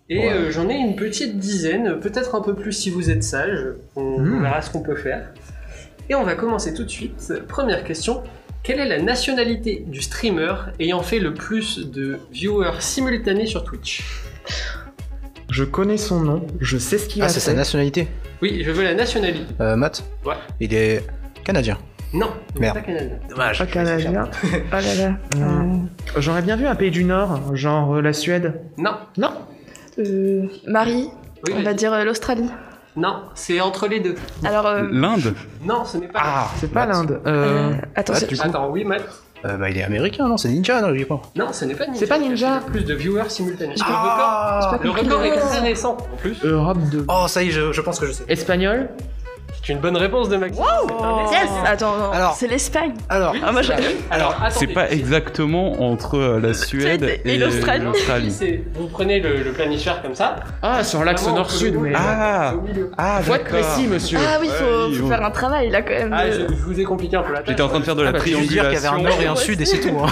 Et 0.08 0.28
euh, 0.30 0.50
j'en 0.50 0.68
ai 0.68 0.74
une 0.74 0.96
petite 0.96 1.38
dizaine, 1.38 2.00
peut-être 2.00 2.34
un 2.34 2.40
peu 2.40 2.54
plus 2.54 2.72
si 2.72 2.90
vous 2.90 3.10
êtes 3.10 3.22
sage. 3.22 3.66
On 3.96 4.18
Hmm. 4.18 4.42
verra 4.42 4.60
ce 4.62 4.70
qu'on 4.70 4.82
peut 4.82 4.96
faire. 4.96 5.32
Et 6.08 6.14
on 6.16 6.24
va 6.24 6.34
commencer 6.34 6.74
tout 6.74 6.82
de 6.84 6.88
suite. 6.90 7.32
Première 7.48 7.84
question. 7.84 8.22
Quelle 8.64 8.80
est 8.80 8.88
la 8.88 9.00
nationalité 9.00 9.84
du 9.86 10.02
streamer 10.02 10.52
ayant 10.80 11.02
fait 11.02 11.20
le 11.20 11.32
plus 11.32 11.88
de 11.90 12.18
viewers 12.32 12.80
simultanés 12.80 13.46
sur 13.46 13.62
Twitch? 13.64 14.02
Je 15.60 15.66
connais 15.66 15.98
son 15.98 16.20
nom, 16.20 16.46
je 16.58 16.78
sais 16.78 16.96
ce 16.96 17.06
qu'il 17.06 17.20
a 17.20 17.26
Ah, 17.26 17.28
c'est 17.28 17.38
sa 17.40 17.52
nationalité. 17.52 18.08
Oui, 18.40 18.62
je 18.64 18.70
veux 18.70 18.82
la 18.82 18.94
nationalité. 18.94 19.40
Euh, 19.60 19.76
Matt 19.76 20.02
Ouais. 20.24 20.32
Il 20.58 20.72
est 20.72 21.04
canadien. 21.44 21.76
Non, 22.14 22.30
il 22.54 22.54
n'est 22.54 22.60
Merde. 22.68 22.76
pas 22.78 22.80
canadien. 22.80 23.16
Dommage. 23.28 23.58
Pas 23.58 23.66
canadien. 23.66 24.24
Oh 24.42 24.56
là 24.72 24.94
là. 24.94 25.10
Hmm. 25.36 25.86
J'aurais 26.16 26.40
bien 26.40 26.56
vu 26.56 26.66
un 26.66 26.74
pays 26.74 26.90
du 26.90 27.04
Nord, 27.04 27.54
genre 27.54 27.96
euh, 27.96 28.00
la 28.00 28.14
Suède. 28.14 28.54
Non, 28.78 28.92
Non 29.18 29.32
Euh, 29.98 30.46
Marie, 30.66 31.10
Oui, 31.46 31.52
on 31.52 31.54
vas-y. 31.56 31.64
va 31.64 31.74
dire 31.74 31.92
euh, 31.92 32.04
l'Australie. 32.04 32.48
Non, 32.96 33.16
c'est 33.34 33.60
entre 33.60 33.86
les 33.86 34.00
deux. 34.00 34.14
Alors, 34.42 34.66
euh, 34.66 34.88
L'Inde 34.90 35.34
Non, 35.62 35.84
ce 35.84 35.98
n'est 35.98 36.08
pas. 36.08 36.20
Ah, 36.22 36.48
c'est 36.56 36.72
pas 36.72 36.86
Matt. 36.86 36.96
l'Inde. 36.96 37.20
euh, 37.26 37.70
Euh, 37.70 37.72
attends, 37.94 38.14
Matt, 38.14 38.22
c'est- 38.22 38.28
du 38.28 38.36
coup. 38.38 38.42
Attends, 38.46 38.70
oui, 38.70 38.82
Matt. 38.84 39.02
Euh, 39.46 39.56
bah, 39.56 39.70
il 39.70 39.78
est 39.78 39.82
américain, 39.82 40.28
non 40.28 40.36
C'est 40.36 40.48
Ninja, 40.48 40.82
non, 40.82 40.94
je 40.94 41.04
crois. 41.04 41.22
Non, 41.34 41.52
ce 41.52 41.64
n'est 41.64 41.74
pas 41.74 41.86
Ninja. 41.86 41.98
C'est 41.98 42.06
pas 42.06 42.18
Ninja. 42.18 42.60
plus 42.66 42.84
de 42.84 42.94
viewers 42.94 43.28
simultanés. 43.30 43.74
J'ai 43.76 43.84
Le 43.84 43.88
pas- 43.90 44.70
record, 44.72 45.22
est 45.24 45.36
très 45.38 45.60
récent. 45.60 45.96
En 46.12 46.16
plus, 46.16 46.44
Europe 46.44 46.78
de. 46.90 47.04
Oh, 47.08 47.24
ça 47.26 47.42
y 47.42 47.48
est, 47.48 47.50
je, 47.50 47.72
je 47.72 47.80
pense 47.80 47.98
que 47.98 48.06
je 48.06 48.12
sais. 48.12 48.24
Espagnol? 48.28 48.88
C'est 49.64 49.72
une 49.72 49.78
bonne 49.80 49.96
réponse 49.96 50.28
de 50.28 50.36
Maxime. 50.36 50.62
Essai. 50.62 51.32
Yes 51.34 51.50
Attends, 51.64 51.96
non, 51.96 52.10
Alors- 52.12 52.34
c'est 52.34 52.48
l'Espagne. 52.48 52.94
Alors, 53.08 53.34
Ah, 53.44 53.52
moi, 53.52 53.62
je- 53.62 53.72
Alors, 54.10 54.32
attendez. 54.32 54.54
C'est 54.58 54.66
pas 54.68 54.90
exactement 54.90 55.82
entre 55.90 56.16
euh, 56.18 56.40
la 56.40 56.54
Suède 56.54 57.20
Et 57.24 57.34
et, 57.34 57.38
l'Australie. 57.38 57.84
l'Australie. 57.84 58.30
C'est- 58.30 58.62
Vous 58.74 58.86
prenez 58.88 59.20
le, 59.20 59.42
le 59.42 59.52
planisphère 59.52 60.02
comme 60.02 60.14
ça. 60.14 60.36
Ah, 60.62 60.82
sur 60.84 61.04
l'axe 61.04 61.22
Vraiment, 61.22 61.36
nord-sud, 61.38 61.76
mais. 61.80 61.92
Ah. 61.94 62.54
au 62.56 62.60
milieu. 62.62 62.90
Ah, 62.98 63.20
Faut 63.22 63.34
être 63.34 63.44
précis, 63.44 63.86
monsieur. 63.86 64.18
Ah 64.20 64.38
oui, 64.40 64.48
faut, 64.48 64.64
oui, 64.88 64.94
faut 64.96 65.02
oui. 65.04 65.08
faire 65.10 65.24
un 65.24 65.30
travail 65.30 65.70
là 65.70 65.82
quand 65.82 65.90
même. 65.90 66.12
Ah, 66.12 66.30
je, 66.30 66.40
je 66.54 66.62
vous 66.64 66.80
ai 66.80 66.84
compliqué 66.84 67.16
un 67.16 67.22
peu 67.22 67.32
la 67.32 67.38
tâche. 67.40 67.48
J'étais 67.48 67.62
en 67.62 67.68
train 67.68 67.80
de 67.80 67.84
faire 67.84 67.96
de 67.96 68.02
la 68.02 68.08
Ah, 68.10 68.12
bah, 68.12 68.18
je 68.24 68.34
veux 68.34 68.40
dire 68.46 68.62
qu'il 68.64 68.72
y 68.74 68.76
avait 68.76 68.86
un 68.86 68.90
triangulation. 68.92 69.02
nord 69.02 69.22
et 69.22 69.26
un 69.26 69.36
sud 69.36 69.60
et 69.60 69.64
c'est 69.66 69.80
tout. 69.80 69.96
hein. 70.02 70.08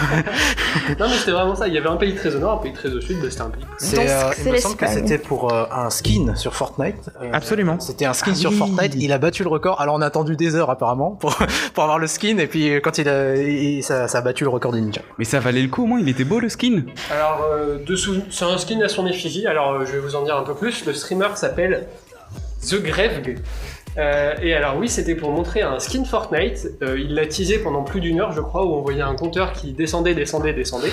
Non, 1.00 1.06
mais 1.08 1.16
c'était 1.16 1.30
vraiment 1.32 1.54
ça. 1.54 1.68
Il 1.68 1.74
y 1.74 1.78
avait 1.78 1.88
un 1.88 1.96
pays 1.96 2.14
très 2.14 2.34
au 2.34 2.38
nord, 2.38 2.58
un 2.60 2.62
pays 2.62 2.72
très 2.72 2.90
au 2.90 3.00
sud. 3.00 3.16
bah, 3.20 3.26
c'était 3.30 3.42
un 3.42 3.50
pays 3.50 3.64
plus. 3.64 3.86
C'est, 3.86 4.08
euh, 4.08 4.30
c'est 4.36 4.42
il 4.48 4.52
me 4.52 4.58
semble 4.58 4.76
que 4.76 4.84
l'Espagne. 4.84 5.06
c'était 5.06 5.18
pour 5.22 5.52
euh, 5.52 5.64
un 5.72 5.90
skin 5.90 6.34
sur 6.36 6.54
Fortnite. 6.54 7.10
Euh, 7.22 7.30
Absolument. 7.32 7.80
C'était 7.80 8.04
un 8.06 8.12
skin 8.12 8.32
Ah 8.34 8.36
sur 8.36 8.50
oui. 8.50 8.56
Fortnite. 8.58 8.94
Il 8.96 9.12
a 9.12 9.18
battu 9.18 9.37
le 9.44 9.50
record. 9.50 9.80
Alors 9.80 9.94
on 9.96 10.00
a 10.00 10.06
attendu 10.06 10.36
des 10.36 10.54
heures 10.56 10.70
apparemment 10.70 11.12
pour, 11.12 11.36
pour 11.74 11.82
avoir 11.84 11.98
le 11.98 12.06
skin. 12.06 12.38
Et 12.38 12.46
puis 12.46 12.70
quand 12.82 12.98
il 12.98 13.08
a, 13.08 13.34
il- 13.36 13.82
ça, 13.82 14.08
ça 14.08 14.18
a 14.18 14.20
battu 14.20 14.44
le 14.44 14.50
record 14.50 14.72
des 14.72 14.80
ninjas. 14.80 15.02
Mais 15.18 15.24
ça 15.24 15.40
valait 15.40 15.62
le 15.62 15.68
coup 15.68 15.84
au 15.84 15.86
moins, 15.86 16.00
il 16.00 16.08
était 16.08 16.24
beau 16.24 16.40
le 16.40 16.48
skin. 16.48 16.82
Alors, 17.10 17.44
euh, 17.52 17.78
c'est 18.30 18.44
un 18.44 18.58
skin 18.58 18.80
à 18.82 18.88
son 18.88 19.06
effigie. 19.06 19.46
Alors, 19.46 19.72
euh, 19.72 19.84
je 19.84 19.92
vais 19.92 19.98
vous 20.00 20.16
en 20.16 20.22
dire 20.22 20.36
un 20.36 20.42
peu 20.42 20.54
plus. 20.54 20.84
Le 20.86 20.92
streamer 20.92 21.28
s'appelle 21.36 21.86
The 22.68 22.82
Grevg. 22.82 23.38
Euh, 23.96 24.34
et 24.42 24.54
alors 24.54 24.76
oui, 24.76 24.88
c'était 24.88 25.14
pour 25.16 25.30
montrer 25.32 25.62
un 25.62 25.78
skin 25.80 26.04
Fortnite. 26.04 26.68
Euh, 26.82 26.98
il 26.98 27.14
l'a 27.14 27.26
teasé 27.26 27.58
pendant 27.58 27.82
plus 27.82 28.00
d'une 28.00 28.20
heure, 28.20 28.32
je 28.32 28.40
crois, 28.40 28.64
où 28.64 28.74
on 28.74 28.80
voyait 28.82 29.02
un 29.02 29.14
compteur 29.16 29.52
qui 29.52 29.72
descendait, 29.72 30.14
descendait, 30.14 30.52
descendait. 30.52 30.92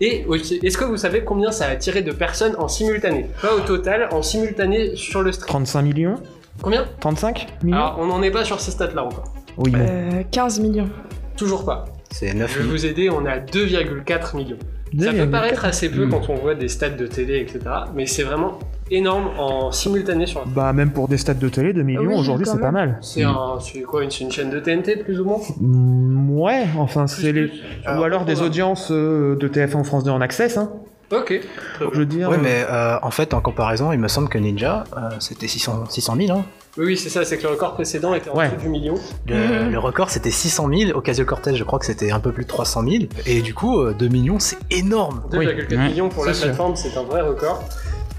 Et 0.00 0.24
est-ce 0.62 0.78
que 0.78 0.84
vous 0.84 0.96
savez 0.96 1.22
combien 1.24 1.52
ça 1.52 1.66
a 1.66 1.70
attiré 1.70 2.02
de 2.02 2.12
personnes 2.12 2.56
en 2.58 2.66
simultané? 2.68 3.28
Pas 3.40 3.54
au 3.54 3.60
total, 3.60 4.08
en 4.10 4.22
simultané 4.22 4.96
sur 4.96 5.22
le 5.22 5.30
stream. 5.32 5.48
35 5.48 5.82
millions? 5.82 6.14
Combien 6.60 6.84
35 7.00 7.46
millions 7.62 7.76
Alors, 7.76 7.96
on 7.98 8.06
n'en 8.06 8.22
est 8.22 8.30
pas 8.30 8.44
sur 8.44 8.60
ces 8.60 8.70
stats-là 8.70 9.04
encore. 9.04 9.32
Oui, 9.58 9.70
bon. 9.70 9.78
Euh, 9.80 10.22
15 10.30 10.60
millions. 10.60 10.88
Toujours 11.36 11.64
pas. 11.64 11.86
C'est 12.10 12.34
9 12.34 12.50
Je 12.50 12.56
vais 12.58 12.62
000. 12.64 12.70
vous 12.74 12.86
aider, 12.86 13.10
on 13.10 13.24
est 13.26 13.30
à 13.30 13.38
2,4 13.40 14.36
millions. 14.36 14.56
Ça 14.98 15.10
peut 15.10 15.16
2,4. 15.18 15.30
paraître 15.30 15.64
assez 15.64 15.90
peu 15.90 16.06
quand 16.06 16.28
on 16.28 16.34
voit 16.34 16.54
des 16.54 16.68
stats 16.68 16.90
de 16.90 17.06
télé, 17.06 17.38
etc. 17.40 17.60
Mais 17.94 18.04
c'est 18.06 18.22
vraiment 18.24 18.58
énorme 18.90 19.30
en 19.38 19.72
simultané 19.72 20.26
sur 20.26 20.40
la 20.40 20.46
Bah, 20.46 20.72
même 20.74 20.90
pour 20.92 21.08
des 21.08 21.16
stats 21.16 21.32
de 21.32 21.48
télé, 21.48 21.72
2 21.72 21.82
millions 21.82 22.02
Oui, 22.02 22.14
aujourd'hui, 22.14 22.44
c'est 22.46 22.60
pas 22.60 22.70
mal. 22.72 22.98
C'est 23.00 23.22
un, 23.22 23.56
quoi, 23.88 24.04
une, 24.04 24.10
c'est 24.10 24.24
une 24.24 24.30
chaîne 24.30 24.50
de 24.50 24.60
TNT 24.60 24.96
plus 25.02 25.18
ou 25.20 25.24
moins? 25.24 25.38
Mm, 25.58 26.30
Ouais, 26.38 26.64
enfin, 26.78 27.06
c'est 27.06 27.32
les. 27.32 27.46
plus. 27.48 27.62
Ou 27.86 28.02
alors 28.02 28.24
des 28.26 28.42
audiences 28.42 28.88
euh, 28.90 29.36
de 29.36 29.48
TF1 29.48 29.84
France 29.84 30.04
2 30.04 30.10
en 30.10 30.20
access, 30.20 30.56
hein. 30.58 30.72
Ok. 31.12 31.26
très 31.74 31.84
Je 31.92 31.98
veux 31.98 32.06
dire. 32.06 32.28
Ouais, 32.30 32.36
euh, 32.36 32.40
mais 32.42 32.64
euh, 32.68 32.96
en 33.02 33.10
fait, 33.10 33.34
en 33.34 33.40
comparaison, 33.40 33.92
il 33.92 33.98
me 33.98 34.08
semble 34.08 34.28
que 34.28 34.38
Ninja, 34.38 34.84
euh, 34.96 35.10
c'était 35.20 35.46
600, 35.48 35.84
600 35.88 36.16
000. 36.16 36.38
Hein. 36.38 36.44
Oui, 36.78 36.86
oui, 36.86 36.96
c'est 36.96 37.10
ça, 37.10 37.24
c'est 37.24 37.36
que 37.36 37.42
le 37.42 37.50
record 37.50 37.74
précédent 37.74 38.14
était 38.14 38.30
en 38.30 38.36
Ouais. 38.36 38.48
dessous 38.48 38.60
du 38.62 38.68
million. 38.70 38.94
Le, 39.26 39.34
Mhm. 39.66 39.70
le 39.72 39.78
record, 39.78 40.08
c'était 40.08 40.30
600 40.30 40.68
000. 40.72 40.96
Ocasio-Cortez, 40.98 41.54
je 41.54 41.64
crois 41.64 41.78
que 41.78 41.84
c'était 41.84 42.10
un 42.12 42.20
peu 42.20 42.32
plus 42.32 42.44
de 42.44 42.48
300 42.48 42.82
000. 42.88 43.04
Et 43.26 43.42
du 43.42 43.52
coup, 43.52 43.78
euh, 43.80 43.92
2 43.92 44.08
millions, 44.08 44.38
c'est 44.38 44.56
énorme. 44.70 45.22
2,4 45.30 45.76
Ouais. 45.76 45.88
millions 45.88 46.08
pour 46.08 46.24
la 46.24 46.32
plateforme, 46.32 46.74
c'est 46.76 46.96
un 46.96 47.02
vrai 47.02 47.20
record. 47.20 47.62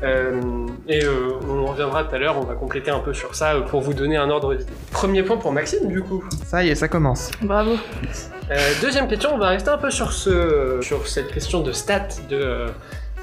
Euh, 0.03 0.41
et 0.87 1.03
euh, 1.03 1.39
on 1.49 1.59
en 1.59 1.65
reviendra 1.67 2.03
tout 2.03 2.13
à 2.13 2.17
l'heure, 2.17 2.37
on 2.37 2.43
va 2.43 2.55
compléter 2.55 2.91
un 2.91 2.99
peu 2.99 3.13
sur 3.13 3.35
ça 3.35 3.53
euh, 3.55 3.61
pour 3.61 3.81
vous 3.81 3.93
donner 3.93 4.17
un 4.17 4.29
ordre 4.29 4.53
d'idée. 4.53 4.71
Premier 4.91 5.23
point 5.23 5.37
pour 5.37 5.51
Maxime, 5.53 5.87
du 5.87 6.01
coup. 6.01 6.23
Ça 6.45 6.63
y 6.63 6.69
est, 6.69 6.75
ça 6.75 6.87
commence. 6.87 7.31
Bravo. 7.41 7.71
Euh, 8.51 8.71
deuxième 8.81 9.07
question, 9.07 9.31
on 9.33 9.37
va 9.37 9.49
rester 9.49 9.69
un 9.69 9.77
peu 9.77 9.89
sur, 9.91 10.11
ce, 10.11 10.79
sur 10.81 11.07
cette 11.07 11.31
question 11.33 11.61
de 11.61 11.71
stats 11.71 12.07
de, 12.29 12.35
euh, 12.35 12.67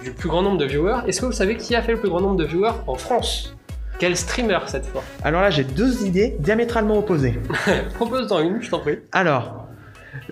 du 0.02 0.12
plus 0.12 0.28
grand 0.28 0.42
nombre 0.42 0.58
de 0.58 0.64
viewers. 0.64 1.00
Est-ce 1.06 1.20
que 1.20 1.26
vous 1.26 1.32
savez 1.32 1.56
qui 1.56 1.76
a 1.76 1.82
fait 1.82 1.92
le 1.92 2.00
plus 2.00 2.08
grand 2.08 2.20
nombre 2.20 2.36
de 2.36 2.44
viewers 2.44 2.72
en 2.86 2.94
France? 2.94 3.54
Quel 3.98 4.16
streamer 4.16 4.60
cette 4.66 4.86
fois? 4.86 5.02
Alors 5.22 5.42
là, 5.42 5.50
j'ai 5.50 5.64
deux 5.64 6.06
idées 6.06 6.34
diamétralement 6.38 6.98
opposées. 6.98 7.38
Propose 7.96 8.28
dans 8.28 8.40
une, 8.40 8.62
je 8.62 8.70
t'en 8.70 8.78
prie. 8.78 9.00
Alors, 9.12 9.66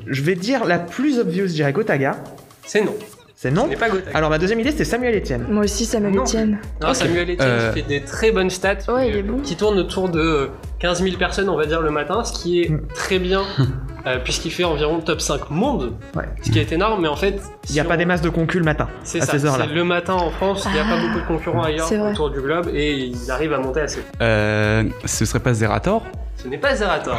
je 0.06 0.22
vais 0.22 0.34
dire 0.34 0.64
la 0.64 0.78
plus 0.78 1.18
obvious, 1.18 1.46
je 1.46 1.52
dirais 1.52 1.74
Gotaga. 1.74 2.16
C'est 2.64 2.82
non. 2.82 2.94
C'est 3.40 3.51
Ce 3.51 3.55
non. 3.55 3.68
pas. 3.68 3.87
Alors, 4.14 4.31
ma 4.31 4.38
deuxième 4.38 4.59
idée, 4.59 4.72
c'était 4.72 4.85
Samuel 4.85 5.14
Etienne. 5.16 5.46
Moi 5.48 5.62
aussi, 5.62 5.88
Non. 6.01 6.24
Etienne. 6.24 6.59
Non, 6.83 6.92
Samuel 6.92 7.31
Etienne 7.31 7.38
Euh, 7.48 7.72
qui 7.72 7.83
fait 7.83 7.87
des 7.88 8.01
très 8.01 8.33
bonnes 8.33 8.51
stats. 8.51 8.79
Ouais, 8.88 9.11
il 9.11 9.14
euh, 9.14 9.18
est 9.20 9.22
bon. 9.22 9.38
Qui 9.38 9.55
tourne 9.55 9.79
autour 9.79 10.09
de 10.09 10.18
euh, 10.18 10.46
15 10.81 11.05
000 11.05 11.16
personnes, 11.18 11.48
on 11.48 11.57
va 11.57 11.64
dire, 11.66 11.81
le 11.81 11.92
matin, 11.92 12.24
ce 12.24 12.33
qui 12.33 12.62
est 12.62 12.68
Mm. 12.68 12.81
très 12.96 13.20
bien, 13.20 13.42
euh, 14.09 14.18
puisqu'il 14.24 14.51
fait 14.51 14.64
environ 14.64 14.98
top 14.98 15.20
5 15.20 15.51
monde, 15.51 15.92
Ouais. 16.16 16.24
ce 16.42 16.51
qui 16.51 16.59
est 16.59 16.72
énorme, 16.72 17.01
mais 17.01 17.07
en 17.07 17.14
fait. 17.14 17.40
Il 17.68 17.74
n'y 17.74 17.79
a 17.81 17.85
pas 17.85 17.96
des 17.96 18.07
masses 18.07 18.22
de 18.22 18.29
concu 18.29 18.59
le 18.59 18.64
matin, 18.64 18.88
C'est 19.05 19.22
à 19.22 19.27
ça, 19.27 19.38
ces 19.38 19.72
le 19.72 19.85
matin 19.85 20.14
en 20.14 20.31
France, 20.31 20.64
il 20.66 20.72
n'y 20.72 20.81
a 20.81 20.83
pas 20.83 20.96
Ah, 20.98 21.07
beaucoup 21.07 21.20
de 21.20 21.27
concurrents 21.27 21.62
ailleurs 21.62 21.88
autour 22.11 22.31
du 22.31 22.40
globe, 22.40 22.68
et 22.74 22.92
il 22.92 23.31
arrive 23.31 23.53
à 23.53 23.59
monter 23.59 23.83
assez. 23.83 24.01
Euh, 24.20 24.83
ce 25.05 25.24
serait 25.24 25.38
pas 25.38 25.55
Zerator? 25.55 26.03
Ce 26.42 26.46
n'est 26.46 26.59
pas 26.59 26.77
Zerator. 26.77 27.18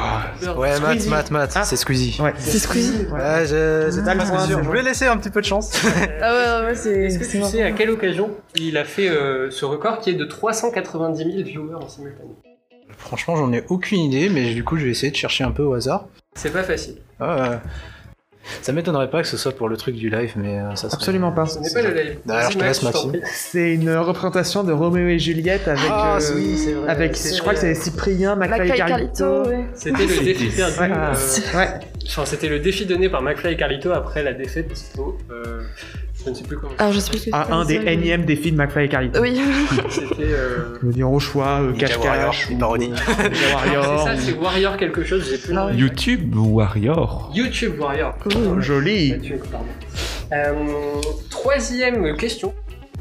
Ouais, 0.58 0.80
Matt. 0.80 1.06
Matt, 1.08 1.32
Matt, 1.32 1.52
Ah. 1.56 1.64
c'est 1.64 1.76
Squeezie. 1.76 2.18
Ouais, 2.22 2.34
C'est 2.38 2.58
Squeezie. 2.58 3.06
Ouais, 3.12 3.46
je- 3.46 3.90
c'était 3.92 4.12
Ah. 4.12 4.46
Je 4.48 4.54
voulais 4.56 4.82
laisser 4.82 5.08
un 5.08 5.18
petit 5.18 5.30
peu 5.30 5.42
de 5.42 5.46
chance. 5.46 5.72
Ah 6.22 6.34
ouais, 6.34 6.62
ouais, 6.62 6.66
ouais, 6.68 6.76
c'est. 6.76 7.04
Est-ce 7.06 7.20
que 7.20 7.26
c'est 7.26 7.40
tu 7.40 7.46
sais 7.46 7.64
à 7.64 7.72
quelle 7.72 7.90
occasion 7.90 8.32
il 8.56 8.78
a 8.78 8.86
fait 8.86 9.10
euh, 9.10 9.52
ce 9.52 9.66
record 9.66 10.00
qui 10.00 10.12
est 10.12 10.14
de 10.14 10.24
390 10.26 11.24
000 11.24 11.44
viewers 11.44 11.76
en 11.76 11.88
simultané? 11.90 12.30
Franchement, 12.98 13.36
j'en 13.36 13.52
ai 13.54 13.64
aucune 13.70 14.00
idée, 14.00 14.30
mais 14.30 14.54
du 14.54 14.64
coup, 14.64 14.78
je 14.78 14.86
vais 14.86 14.92
essayer 14.92 15.12
de 15.12 15.16
chercher 15.18 15.44
un 15.44 15.52
peu 15.52 15.64
au 15.64 15.74
hasard. 15.74 16.08
C'est 16.36 16.52
pas 16.54 16.64
facile. 16.64 16.96
Ah, 17.20 17.50
ouais. 17.50 17.58
Ça 18.62 18.72
m'étonnerait 18.72 19.10
pas 19.10 19.22
que 19.22 19.28
ce 19.28 19.38
soit 19.38 19.52
pour 19.52 19.70
le 19.70 19.78
truc 19.78 19.96
du 19.96 20.10
live, 20.10 20.34
mais 20.36 20.60
euh, 20.60 20.76
ça 20.76 20.90
serait... 20.90 20.96
absolument 20.96 21.32
pas. 21.32 21.46
Ce 21.46 21.60
n'est 21.60 21.72
pas 21.72 21.82
le 21.82 21.94
live. 21.94 22.18
Bah, 22.26 22.38
alors, 22.38 22.52
je 22.52 22.58
te 22.58 22.64
laisse, 22.64 22.84
Max, 22.84 23.06
Maxime. 23.06 23.22
C'est 23.26 23.74
une 23.74 23.96
représentation 23.96 24.64
de 24.64 24.72
Roméo 24.72 25.08
et 25.08 25.20
Juliette 25.20 25.68
avec. 25.68 25.90
Ah, 25.90 26.18
euh, 26.22 26.36
oui, 26.36 26.58
c'est 26.58 26.74
vrai. 26.74 26.90
Avec, 26.90 27.16
je 27.16 27.40
crois 27.40 27.54
que 27.54 27.60
c'est. 27.60 27.76
Cyprien, 27.76 28.36
McFly 28.36 28.72
et 28.72 28.76
Carlito. 28.76 29.26
Carlito, 29.26 29.50
ouais. 29.50 29.66
C'était 29.74 30.06
le 30.06 30.24
défi 30.24 30.48
perdu. 30.48 30.80
Ouais, 30.80 30.92
euh, 30.92 31.58
ouais. 31.58 31.70
enfin, 32.08 32.26
c'était 32.26 32.50
le 32.50 32.60
défi 32.60 32.86
donné 32.86 33.10
par 33.10 33.22
McFly 33.22 33.54
et 33.54 33.58
Carlito 33.58 33.92
après 33.92 34.24
la 34.24 34.34
défaite 34.34 34.72
au. 34.98 35.18
Je 36.26 36.30
ne 36.30 36.36
sais 36.36 36.44
plus 36.44 36.58
comment. 36.58 36.74
Alors, 36.78 36.92
je 36.94 37.00
sais 37.00 37.10
plus 37.10 37.20
ce 37.20 37.26
que 37.26 37.30
Ah, 37.34 37.46
c'est, 37.48 37.54
un 37.54 37.66
des 37.66 37.76
énièmes 37.76 38.26
défis 38.26 38.52
de 38.52 38.58
McFly 38.58 38.86
et 38.86 38.90
Carlito. 38.90 39.22
Oui. 39.22 39.40
C'était. 39.90 40.14
euh, 40.22 40.78
Je 40.82 40.88
veux 40.88 40.94
dire 40.94 41.12
au 41.12 41.20
choix, 41.20 41.62
euh, 41.62 41.72
Warrior, 42.04 42.34
une 42.50 42.56
ou, 42.56 42.60
parodie. 42.60 42.86
euh, 42.86 42.90
Ninja 42.90 43.04
C'est 43.34 43.54
Warrior. 43.54 44.04
ça, 44.08 44.18
c'est 44.18 44.34
Warrior 44.34 44.78
quelque 44.78 45.04
chose, 45.04 45.28
j'ai 45.30 45.38
plus 45.38 45.54
nom. 45.54 45.70
YouTube 45.72 46.36
Warrior 46.36 47.32
YouTube 47.34 47.80
Warrior. 47.80 48.16
ou- 48.36 48.62
Joli. 48.62 49.14
Pardon. 49.52 49.66
Euh, 50.32 50.54
troisième 51.30 52.16
question. 52.18 52.54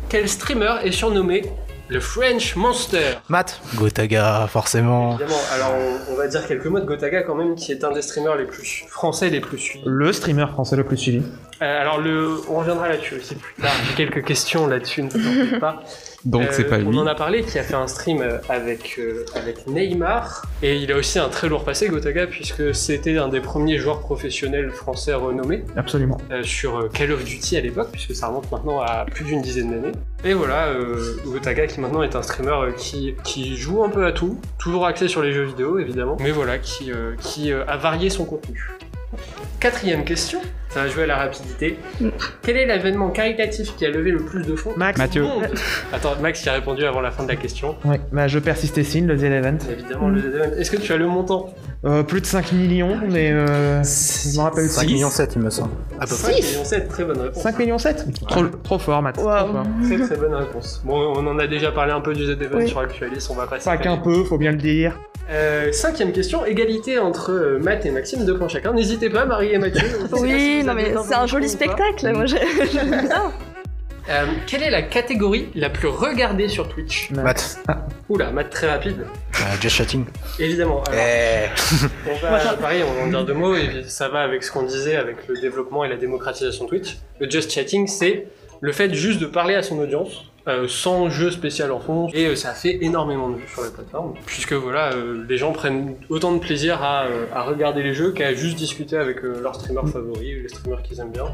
Quel 0.09 0.29
streamer 0.29 0.77
est 0.85 0.93
surnommé 0.93 1.43
le 1.89 2.01
French 2.01 2.55
Monster 2.57 3.15
Matt 3.29 3.61
Gotaga, 3.75 4.47
forcément. 4.51 5.13
Évidemment, 5.19 5.41
alors 5.55 5.73
on, 6.09 6.13
on 6.13 6.17
va 6.17 6.29
dire 6.29 6.47
quelques 6.47 6.67
mots 6.67 6.81
de 6.81 6.85
Gotaga 6.85 7.23
quand 7.23 7.35
même, 7.35 7.55
qui 7.55 7.73
est 7.73 7.83
un 7.85 7.93
des 7.93 8.03
streamers 8.03 8.37
les 8.37 8.45
plus 8.45 8.85
français 8.89 9.31
les 9.31 9.41
plus 9.41 9.59
suivis. 9.59 9.85
Le 9.87 10.13
streamer 10.13 10.47
français 10.49 10.77
le 10.77 10.85
plus 10.85 10.97
suivi. 10.97 11.23
Euh, 11.63 11.81
alors 11.81 11.99
le, 12.01 12.41
on 12.49 12.59
reviendra 12.59 12.89
là-dessus 12.89 13.17
aussi 13.17 13.35
plus 13.35 13.55
tard. 13.61 13.73
J'ai 13.89 13.95
quelques 13.95 14.25
questions 14.25 14.67
là-dessus, 14.67 15.03
ne 15.03 15.11
vous 15.11 15.19
en 15.29 15.47
faites 15.51 15.61
pas. 15.61 15.83
Donc 16.29 16.43
Euh, 16.43 16.49
c'est 16.53 16.65
pas 16.65 16.77
On 16.77 16.91
lui. 16.91 16.99
en 16.99 17.07
a 17.07 17.15
parlé, 17.15 17.43
qui 17.43 17.59
a 17.59 17.63
fait 17.63 17.75
un 17.75 17.87
stream 17.87 18.21
euh, 18.21 18.37
avec, 18.51 18.97
euh, 18.99 19.25
avec 19.35 19.67
Neymar. 19.67 20.43
Et 20.63 20.77
il 20.77 20.93
a 20.93 20.97
aussi 20.97 21.19
un 21.19 21.29
très 21.31 21.49
lourd 21.49 21.65
passé, 21.65 21.89
Gotaga, 21.89 22.27
puisque 22.27 22.75
c'était 22.75 23.17
un 23.17 23.29
des 23.29 23.41
premiers 23.41 23.79
joueurs 23.79 24.01
professionnels 24.01 24.71
français 24.71 25.15
renommés 25.15 25.65
Absolument. 25.77 26.19
euh, 26.31 26.43
sur 26.43 26.89
Call 26.93 27.13
of 27.13 27.25
Duty 27.25 27.57
à 27.57 27.61
l'époque, 27.63 27.89
puisque 27.93 28.15
ça 28.15 28.27
remonte 28.29 28.51
maintenant 28.53 28.81
à 28.81 29.07
plus 29.07 29.25
d'une 29.25 29.41
dizaine 29.41 29.71
d'années. 29.71 29.93
Et 30.25 30.35
voilà, 30.35 30.67
euh, 30.67 31.17
Gotaga 31.25 31.67
qui 31.67 31.81
maintenant 31.81 32.03
est 32.03 32.15
un 32.15 32.23
streamer 32.23 32.73
qui, 32.77 33.15
qui 33.25 33.57
joue 33.57 33.83
un 33.85 33.89
peu 33.89 34.05
à 34.05 34.13
tout, 34.13 34.39
toujours 34.59 34.85
axé 34.87 35.09
sur 35.09 35.23
les 35.23 35.33
jeux 35.33 35.45
vidéo 35.45 35.79
évidemment, 35.79 36.17
mais 36.21 36.31
voilà, 36.33 36.59
qui, 36.59 36.93
euh, 36.93 37.15
qui 37.21 37.53
euh, 37.53 37.65
a 37.69 37.77
varié 37.79 38.11
son 38.11 38.25
contenu. 38.27 38.69
Quatrième 39.61 40.05
question, 40.05 40.39
ça 40.69 40.83
va 40.83 40.89
jouer 40.89 41.03
à 41.05 41.07
la 41.07 41.17
rapidité. 41.17 41.79
Mm. 42.01 42.09
Quel 42.43 42.57
est 42.59 42.67
l'événement 42.67 43.11
caritatif 43.11 43.75
qui 43.77 43.85
a 43.87 43.91
levé 43.91 44.11
le 44.13 44.19
plus 44.19 44.47
de 44.47 44.55
fonds 44.55 44.73
Max. 44.77 44.99
Mathieu. 44.99 45.25
Attends, 45.93 46.15
Max 46.21 46.43
qui 46.43 46.49
a 46.49 46.53
répondu 46.53 46.85
avant 46.85 47.01
la 47.01 47.11
fin 47.11 47.25
de 47.25 47.29
la 47.29 47.37
question. 47.37 47.75
Ouais, 47.85 48.01
bah 48.13 48.29
je 48.29 48.39
persiste 48.39 48.79
et 48.79 48.85
signe, 48.85 49.07
le 49.07 49.17
The 49.19 49.23
Event. 49.25 49.59
Évidemment, 49.71 50.09
le 50.11 50.19
événement. 50.19 50.57
Est-ce 50.59 50.71
que 50.71 50.77
tu 50.77 50.93
as 50.93 50.97
le 50.97 51.07
montant 51.09 51.53
Euh, 51.85 52.03
plus 52.03 52.21
de 52.21 52.27
5 52.27 52.53
millions, 52.53 52.99
mais 53.09 53.31
euh, 53.33 53.83
je 53.83 54.37
me 54.37 54.43
rappelle 54.43 54.69
5 54.69 54.83
6. 54.83 54.87
millions 54.95 55.11
7, 55.11 55.33
il 55.37 55.43
me 55.43 55.51
semble. 55.51 55.71
À 55.99 56.07
peu 56.07 56.15
près. 56.15 56.33
5 56.35 56.45
millions 56.45 56.65
7, 56.65 56.89
très 56.89 57.05
bonne 57.05 57.21
réponse. 57.21 57.43
5 57.43 57.59
millions 57.59 57.79
7 57.79 58.07
trop, 58.29 58.45
trop 58.63 58.79
fort. 58.79 59.03
Trop 59.15 59.23
fort. 59.23 59.67
Très 59.85 59.99
très 59.99 60.17
bonne 60.17 60.35
réponse. 60.35 60.83
Bon, 60.85 61.15
on 61.17 61.27
en 61.27 61.39
a 61.39 61.47
déjà 61.47 61.73
parlé 61.73 61.93
un 61.93 62.01
peu 62.01 62.15
du 62.15 62.25
Z-Event 62.27 62.59
Oui. 62.59 62.69
sur 62.69 62.79
Actualis, 62.81 63.27
on 63.31 63.35
va 63.35 63.47
passer. 63.47 63.65
Pas 63.65 63.77
qu'un 63.79 63.97
peu, 63.97 64.23
faut 64.25 64.39
bien 64.39 64.53
le 64.53 64.59
dire. 64.59 64.99
Euh, 65.31 65.73
cinquième 65.73 66.13
question, 66.13 66.47
égalité 66.47 66.99
entre 66.99 67.33
euh, 67.33 67.59
Matt 67.59 67.85
et 67.85 67.91
Maxime, 67.91 68.25
deux 68.25 68.39
points 68.39 68.49
chacun. 68.49 68.73
N'hésitez 68.73 69.11
pas, 69.11 69.27
Marie 69.27 69.53
et 69.53 69.59
Mathieu. 69.59 69.87
Oui, 70.13 70.63
non 70.65 70.73
mais 70.75 70.95
c'est 71.07 71.15
un 71.15 71.27
joli 71.27 71.49
spectacle, 71.49 72.11
moi 72.15 72.25
j'ai- 72.27 72.39
j'aime 72.73 72.91
bien. 73.07 73.33
Euh, 74.11 74.25
quelle 74.47 74.63
est 74.63 74.71
la 74.71 74.81
catégorie 74.81 75.51
la 75.55 75.69
plus 75.69 75.89
regardée 75.89 76.49
sur 76.49 76.67
Twitch 76.71 77.11
Matt, 77.11 77.59
Oula, 78.09 78.31
Matt 78.31 78.49
très 78.49 78.67
rapide. 78.71 78.97
euh, 79.03 79.43
just 79.61 79.77
chatting. 79.77 80.07
Évidemment. 80.39 80.83
Alors, 80.85 80.99
Eh. 80.99 81.49
on 82.11 82.15
va, 82.27 82.39
pareil, 82.55 82.83
on 82.89 82.95
va 82.95 83.03
en 83.03 83.09
dire 83.09 83.25
deux 83.27 83.35
mots 83.35 83.55
et 83.55 83.83
ça 83.87 84.09
va 84.09 84.21
avec 84.21 84.43
ce 84.43 84.51
qu'on 84.51 84.63
disait 84.63 84.97
avec 84.97 85.29
le 85.29 85.39
développement 85.39 85.85
et 85.85 85.91
la 85.91 85.97
démocratisation 85.97 86.65
de 86.65 86.71
Twitch. 86.71 86.97
Le 87.21 87.29
just 87.29 87.51
chatting, 87.53 87.87
c'est 87.87 88.29
le 88.63 88.73
fait 88.73 88.95
juste 88.95 89.21
de 89.21 89.27
parler 89.27 89.55
à 89.57 89.63
son 89.63 89.79
audience. 89.79 90.25
Euh, 90.49 90.67
sans 90.69 91.11
jeu 91.11 91.31
spécial 91.31 91.71
en 91.73 91.81
fond 91.81 92.09
et 92.15 92.27
euh, 92.27 92.35
ça 92.37 92.53
fait 92.55 92.79
énormément 92.83 93.29
de 93.29 93.37
vues 93.37 93.49
sur 93.53 93.63
la 93.63 93.71
plateforme 93.71 94.15
puisque 94.27 94.53
voilà 94.55 94.93
euh, 94.95 95.25
les 95.29 95.37
gens 95.37 95.53
prennent 95.53 95.95
autant 96.09 96.33
de 96.33 96.39
plaisir 96.39 96.83
à, 96.83 97.05
euh, 97.05 97.27
à 97.35 97.43
regarder 97.43 97.83
les 97.83 97.93
jeux 97.95 98.13
qu'à 98.13 98.33
juste 98.35 98.57
discuter 98.57 98.97
avec 98.97 99.23
euh, 99.25 99.41
leurs 99.43 99.55
streamers 99.57 99.89
favoris 99.89 100.43
les 100.43 100.49
streamers 100.49 100.83
qu'ils 100.83 101.01
aiment 101.01 101.13
bien 101.13 101.27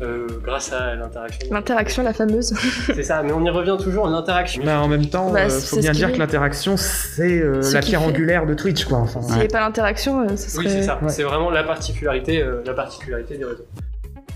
euh, 0.00 0.26
grâce 0.42 0.72
à 0.72 0.94
l'interaction 0.96 1.48
L'interaction, 1.52 2.02
la 2.02 2.12
fameuse. 2.12 2.54
c'est 2.86 3.02
ça 3.04 3.22
mais 3.22 3.30
on 3.32 3.44
y 3.44 3.50
revient 3.50 3.76
toujours 3.80 4.08
l'interaction 4.08 4.62
Bah, 4.64 4.80
en 4.80 4.88
même 4.88 5.06
temps, 5.06 5.30
Bah, 5.30 5.42
euh, 5.44 5.48
c'est 5.48 5.66
faut 5.76 5.80
bien 5.80 5.92
dire 5.92 6.10
que 6.12 6.18
l'interaction, 6.18 6.76
c'est 6.76 7.40
euh, 7.40 7.62
Ce 7.62 7.74
la 7.74 7.80
pierre 7.82 8.00
fait. 8.00 8.06
angulaire 8.08 8.44
de 8.46 8.54
Twitch, 8.54 8.84
quoi. 8.86 8.98
Enfin, 8.98 9.22
S'il 9.22 9.34
n'y 9.34 9.38
avait 9.40 9.48
pas 9.48 9.60
l'interaction, 9.60 10.22
euh, 10.22 10.36
ce 10.36 10.50
serait. 10.50 10.64
Oui, 10.64 10.70
c'est 10.72 10.82
ça. 10.82 10.98
Ouais. 11.02 11.08
C'est 11.10 11.22
vraiment 11.22 11.50
la 11.50 11.62
particularité, 11.62 12.42
euh, 12.42 12.62
la 12.66 12.74
particularité 12.74 13.36
des 13.38 13.44
réseaux. 13.44 13.66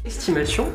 Estimation. 0.05 0.67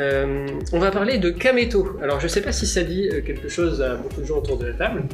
Euh, 0.00 0.46
on 0.72 0.78
va 0.78 0.90
parler 0.90 1.18
de 1.18 1.30
Kameto. 1.30 1.96
Alors, 2.02 2.20
je 2.20 2.28
sais 2.28 2.40
pas 2.42 2.52
si 2.52 2.66
ça 2.66 2.82
dit 2.82 3.08
euh, 3.12 3.20
quelque 3.20 3.48
chose 3.48 3.80
à 3.80 3.94
beaucoup 3.96 4.20
de 4.20 4.26
gens 4.26 4.38
autour 4.38 4.58
de 4.58 4.66
la 4.66 4.72
table. 4.72 5.04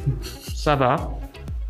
ça 0.55 0.75
va. 0.75 1.11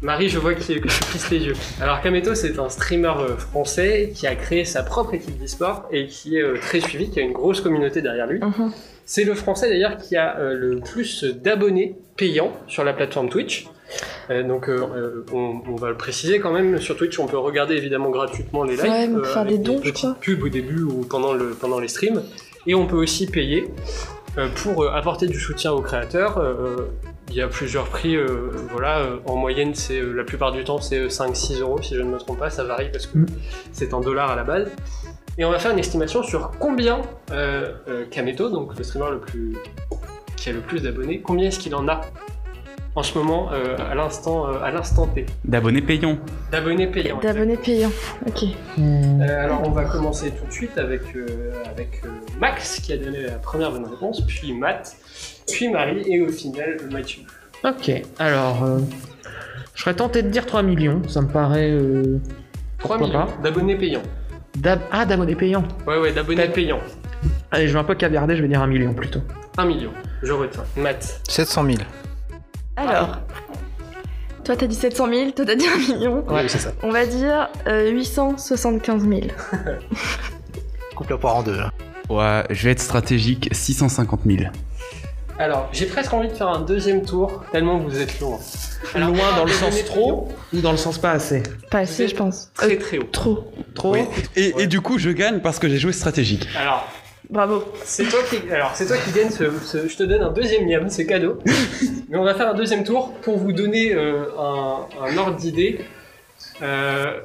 Marie, 0.01 0.29
je 0.29 0.39
vois 0.39 0.53
que, 0.55 0.61
tu 0.63 0.79
plisses 1.09 1.29
les 1.29 1.39
yeux. 1.39 1.53
Alors, 1.81 2.01
Kameto, 2.01 2.33
c'est 2.35 2.57
un 2.57 2.69
streamer 2.69 3.13
euh, 3.19 3.37
français 3.37 4.11
qui 4.15 4.27
a 4.27 4.35
créé 4.35 4.65
sa 4.65 4.81
propre 4.83 5.13
équipe 5.13 5.37
d'e-sport 5.37 5.87
et 5.91 6.07
qui 6.07 6.37
est 6.37 6.41
euh, 6.41 6.57
très 6.59 6.79
suivi, 6.79 7.09
qui 7.09 7.19
a 7.19 7.23
une 7.23 7.33
grosse 7.33 7.61
communauté 7.61 8.01
derrière 8.01 8.27
lui. 8.27 8.39
Mhm. 8.39 8.71
C'est 9.05 9.25
le 9.25 9.33
français 9.35 9.69
d'ailleurs 9.69 9.97
qui 9.97 10.15
a 10.15 10.37
euh, 10.39 10.53
le 10.53 10.79
plus 10.79 11.23
d'abonnés 11.25 11.97
payants 12.15 12.53
sur 12.67 12.83
la 12.83 12.93
plateforme 12.93 13.29
Twitch. 13.29 13.67
Euh, 14.29 14.41
donc 14.43 14.69
euh, 14.69 14.79
euh, 14.95 15.25
on, 15.33 15.61
on 15.67 15.75
va 15.75 15.89
le 15.89 15.97
préciser 15.97 16.39
quand 16.39 16.53
même, 16.53 16.79
sur 16.79 16.95
Twitch 16.95 17.19
on 17.19 17.27
peut 17.27 17.37
regarder 17.37 17.75
évidemment 17.75 18.09
gratuitement 18.09 18.63
les 18.63 18.77
lives, 18.77 18.85
Ouais, 18.85 19.07
mais 19.07 19.27
faire 19.27 19.37
avec 19.39 19.57
des 19.57 19.57
dons, 19.57 19.81
je 19.83 19.89
petites 19.91 19.95
crois. 19.97 20.17
pubs 20.21 20.43
au 20.43 20.47
début 20.49 20.83
ou 20.83 21.03
pendant, 21.09 21.33
le, 21.33 21.49
pendant 21.49 21.79
les 21.79 21.89
streams. 21.89 22.21
Et 22.67 22.75
on 22.75 22.85
peut 22.85 22.95
aussi 22.95 23.27
payer 23.27 23.67
euh, 24.37 24.47
pour 24.63 24.83
euh, 24.83 24.91
apporter 24.91 25.27
du 25.27 25.39
soutien 25.39 25.71
aux 25.71 25.81
créateurs. 25.81 26.37
Euh, 26.37 26.87
il 27.29 27.35
y 27.35 27.41
a 27.41 27.47
plusieurs 27.47 27.85
prix, 27.85 28.17
voilà, 28.71 29.05
en 29.25 29.37
moyenne 29.37 29.73
c'est 29.73 30.01
la 30.01 30.25
plupart 30.25 30.51
du 30.51 30.65
temps 30.65 30.81
c'est 30.81 31.07
5-6 31.07 31.61
euros 31.61 31.81
si 31.81 31.95
je 31.95 32.01
ne 32.01 32.09
me 32.09 32.17
trompe 32.17 32.39
pas, 32.39 32.49
ça 32.49 32.65
varie 32.65 32.89
parce 32.91 33.07
que 33.07 33.19
Mm. 33.19 33.25
c'est 33.71 33.93
en 33.93 34.01
dollars 34.01 34.31
à 34.31 34.35
la 34.35 34.43
base. 34.43 34.69
Et 35.37 35.45
on 35.45 35.49
va 35.49 35.57
faire 35.57 35.71
une 35.71 35.79
estimation 35.79 36.23
sur 36.23 36.51
combien 36.59 37.01
Kameto, 38.11 38.49
donc 38.49 38.77
le 38.77 38.83
streamer 38.83 39.11
le 39.11 39.19
plus 39.19 39.55
qui 40.35 40.49
a 40.49 40.51
le 40.51 40.59
plus 40.59 40.81
d'abonnés, 40.81 41.21
combien 41.21 41.47
est-ce 41.47 41.59
qu'il 41.59 41.73
en 41.73 41.87
a 41.87 42.01
en 42.95 43.03
ce 43.03 43.17
moment 43.17 43.49
euh, 43.53 43.77
à 43.89 43.95
l'instant 43.95 44.47
euh, 44.47 44.61
à 44.61 44.71
l'instant 44.71 45.07
T 45.07 45.25
D'abonnés 45.45 45.81
payants. 45.81 46.17
d'abonnés 46.51 46.87
payants. 46.87 47.19
D'abonnés 47.21 47.57
payants. 47.57 47.91
Ok. 48.27 48.43
Euh, 48.79 49.43
alors 49.45 49.61
on 49.65 49.71
va 49.71 49.85
commencer 49.85 50.31
tout 50.31 50.45
de 50.45 50.51
suite 50.51 50.77
avec 50.77 51.01
euh, 51.15 51.53
avec 51.73 52.01
euh, 52.05 52.09
Max 52.39 52.79
qui 52.81 52.91
a 52.93 52.97
donné 52.97 53.23
la 53.23 53.31
première 53.33 53.71
bonne 53.71 53.85
réponse, 53.85 54.21
puis 54.27 54.53
Matt, 54.53 54.95
puis 55.47 55.69
Marie 55.69 56.03
et 56.05 56.21
au 56.21 56.29
final 56.29 56.77
Mathieu. 56.91 57.21
Ok, 57.63 57.91
alors, 58.19 58.63
euh, 58.63 58.79
je 59.75 59.81
serais 59.83 59.93
tenté 59.93 60.23
de 60.23 60.29
dire 60.29 60.45
3 60.47 60.63
millions, 60.63 61.01
ça 61.07 61.21
me 61.21 61.27
paraît... 61.27 61.69
euh, 61.69 62.17
3 62.79 62.97
Pourquoi 62.97 63.07
millions 63.25 63.41
d'abonnés 63.43 63.75
payants. 63.77 64.01
d'ab- 64.57 64.81
Ah, 64.91 65.05
d'abonnés 65.05 65.35
payants. 65.35 65.63
Ouais 65.87 65.99
ouais 65.99 66.11
d'abonnés 66.11 66.47
payants. 66.47 66.79
Allez, 67.51 67.67
je 67.67 67.73
vais 67.73 67.79
un 67.79 67.83
peu 67.83 67.93
caviarder, 67.95 68.35
je 68.35 68.41
vais 68.41 68.47
dire 68.47 68.61
1 68.61 68.67
million 68.67 68.93
plutôt. 68.95 69.19
1 69.59 69.65
million. 69.65 69.91
Je 70.23 70.33
retiens. 70.33 70.63
Matt. 70.75 71.21
700 71.29 71.65
000. 71.65 71.77
Alors. 72.75 73.17
Toi, 74.43 74.55
t'as 74.55 74.65
dit 74.67 74.75
700 74.75 75.07
000, 75.07 75.31
toi, 75.31 75.45
t'as 75.45 75.55
dit 75.55 75.65
1 75.67 75.77
million. 75.93 76.25
Ouais, 76.27 76.47
c'est 76.47 76.57
ça. 76.57 76.71
On 76.81 76.89
va 76.89 77.05
dire 77.05 77.49
euh, 77.67 77.89
875 77.91 79.07
000. 79.07 79.21
Coupe 80.95 81.09
la 81.09 81.17
poire 81.17 81.35
en 81.37 81.43
deux. 81.43 81.57
là. 81.57 81.71
Ouais, 82.09 82.43
je 82.49 82.63
vais 82.65 82.71
être 82.71 82.79
stratégique, 82.81 83.49
650 83.51 84.21
000. 84.25 84.43
Alors 85.39 85.69
j'ai 85.71 85.85
presque 85.87 86.13
envie 86.13 86.27
de 86.27 86.33
faire 86.33 86.49
un 86.49 86.59
deuxième 86.61 87.03
tour 87.03 87.43
tellement 87.51 87.79
vous 87.79 87.99
êtes 87.99 88.19
loin. 88.19 88.37
Alors, 88.93 89.09
Loin 89.09 89.35
dans 89.37 89.45
le 89.45 89.51
sens 89.51 89.85
trop 89.85 90.27
ou 90.53 90.59
dans 90.59 90.71
le 90.71 90.77
sens 90.77 90.99
pas 90.99 91.11
assez? 91.11 91.41
Pas 91.71 91.79
assez, 91.79 92.07
je 92.07 92.15
pense. 92.15 92.51
Très 92.53 92.75
Euh, 92.75 92.79
très 92.79 92.97
haut. 92.99 93.07
trop. 93.11 93.51
Trop? 93.73 93.95
Et, 93.95 94.05
et 94.35 94.53
Ouais. 94.53 94.67
du 94.67 94.81
coup, 94.81 94.99
je 94.99 95.09
gagne 95.09 95.39
parce 95.39 95.57
que 95.57 95.67
j'ai 95.69 95.77
joué 95.79 95.93
stratégique. 95.93 96.47
Alors 96.59 96.85
Bravo. 97.31 97.63
C'est 97.85 98.03
toi 98.09 98.19
qui, 98.29 98.51
alors 98.51 98.71
c'est 98.75 98.85
toi 98.87 98.97
qui 98.97 99.11
gagne 99.17 99.29
ce, 99.29 99.45
ce- 99.63 99.87
je 99.87 99.95
te 99.97 100.03
donne 100.03 100.21
un 100.21 100.31
deuxième 100.31 100.67
miam, 100.67 100.89
c'est 100.89 101.05
cadeau. 101.05 101.39
Mais 102.09 102.17
on 102.17 102.23
va 102.23 102.35
faire 102.35 102.49
un 102.49 102.53
deuxième 102.53 102.83
tour 102.83 103.13
pour 103.21 103.37
vous 103.37 103.53
donner 103.53 103.93
euh, 103.95 104.25
un, 104.37 104.79
un 105.01 105.17
ordre 105.17 105.37
d'idée. 105.37 105.79
Euh, 106.61 107.19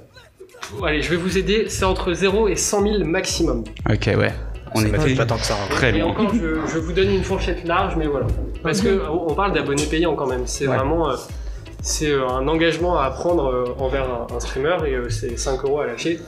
allez, 0.84 1.02
je 1.02 1.10
vais 1.10 1.16
vous 1.16 1.36
aider. 1.38 1.66
C'est 1.68 1.84
entre 1.84 2.12
0 2.12 2.48
et 2.48 2.56
100 2.56 2.82
000 2.82 3.04
maximum. 3.04 3.64
Ok, 3.90 4.06
ouais. 4.16 4.32
On 4.74 4.80
Ça 4.80 4.86
est 4.86 4.90
m'a 4.92 4.98
fait 5.00 5.08
fait 5.10 5.14
pas 5.16 5.26
tant 5.26 5.36
que 5.36 5.44
ça. 5.44 5.54
hein. 5.54 5.66
très 5.70 5.90
Et 5.96 5.98
loin. 6.00 6.10
encore, 6.10 6.32
je, 6.34 6.66
je 6.72 6.78
vous 6.78 6.92
donne 6.92 7.10
une 7.10 7.24
fourchette 7.24 7.64
large, 7.66 7.96
mais 7.96 8.06
voilà. 8.06 8.26
Parce 8.62 8.80
que 8.80 9.02
on 9.08 9.30
on 9.30 9.34
parle 9.34 9.52
d'abonnés 9.54 9.86
payants 9.86 10.14
quand 10.14 10.26
même. 10.26 10.46
C'est 10.46 10.66
Ouais. 10.68 10.76
vraiment, 10.76 11.10
euh, 11.10 11.14
c'est 11.82 12.10
euh, 12.10 12.28
un 12.28 12.46
engagement 12.48 12.96
à 12.98 13.10
prendre 13.10 13.46
euh, 13.46 13.64
envers 13.78 14.04
un, 14.04 14.26
un 14.34 14.40
streamer 14.40 14.76
et 14.86 14.94
euh, 14.94 15.08
c'est 15.08 15.36
5 15.36 15.64
euros 15.64 15.80
à 15.80 15.86
lâcher. 15.86 16.20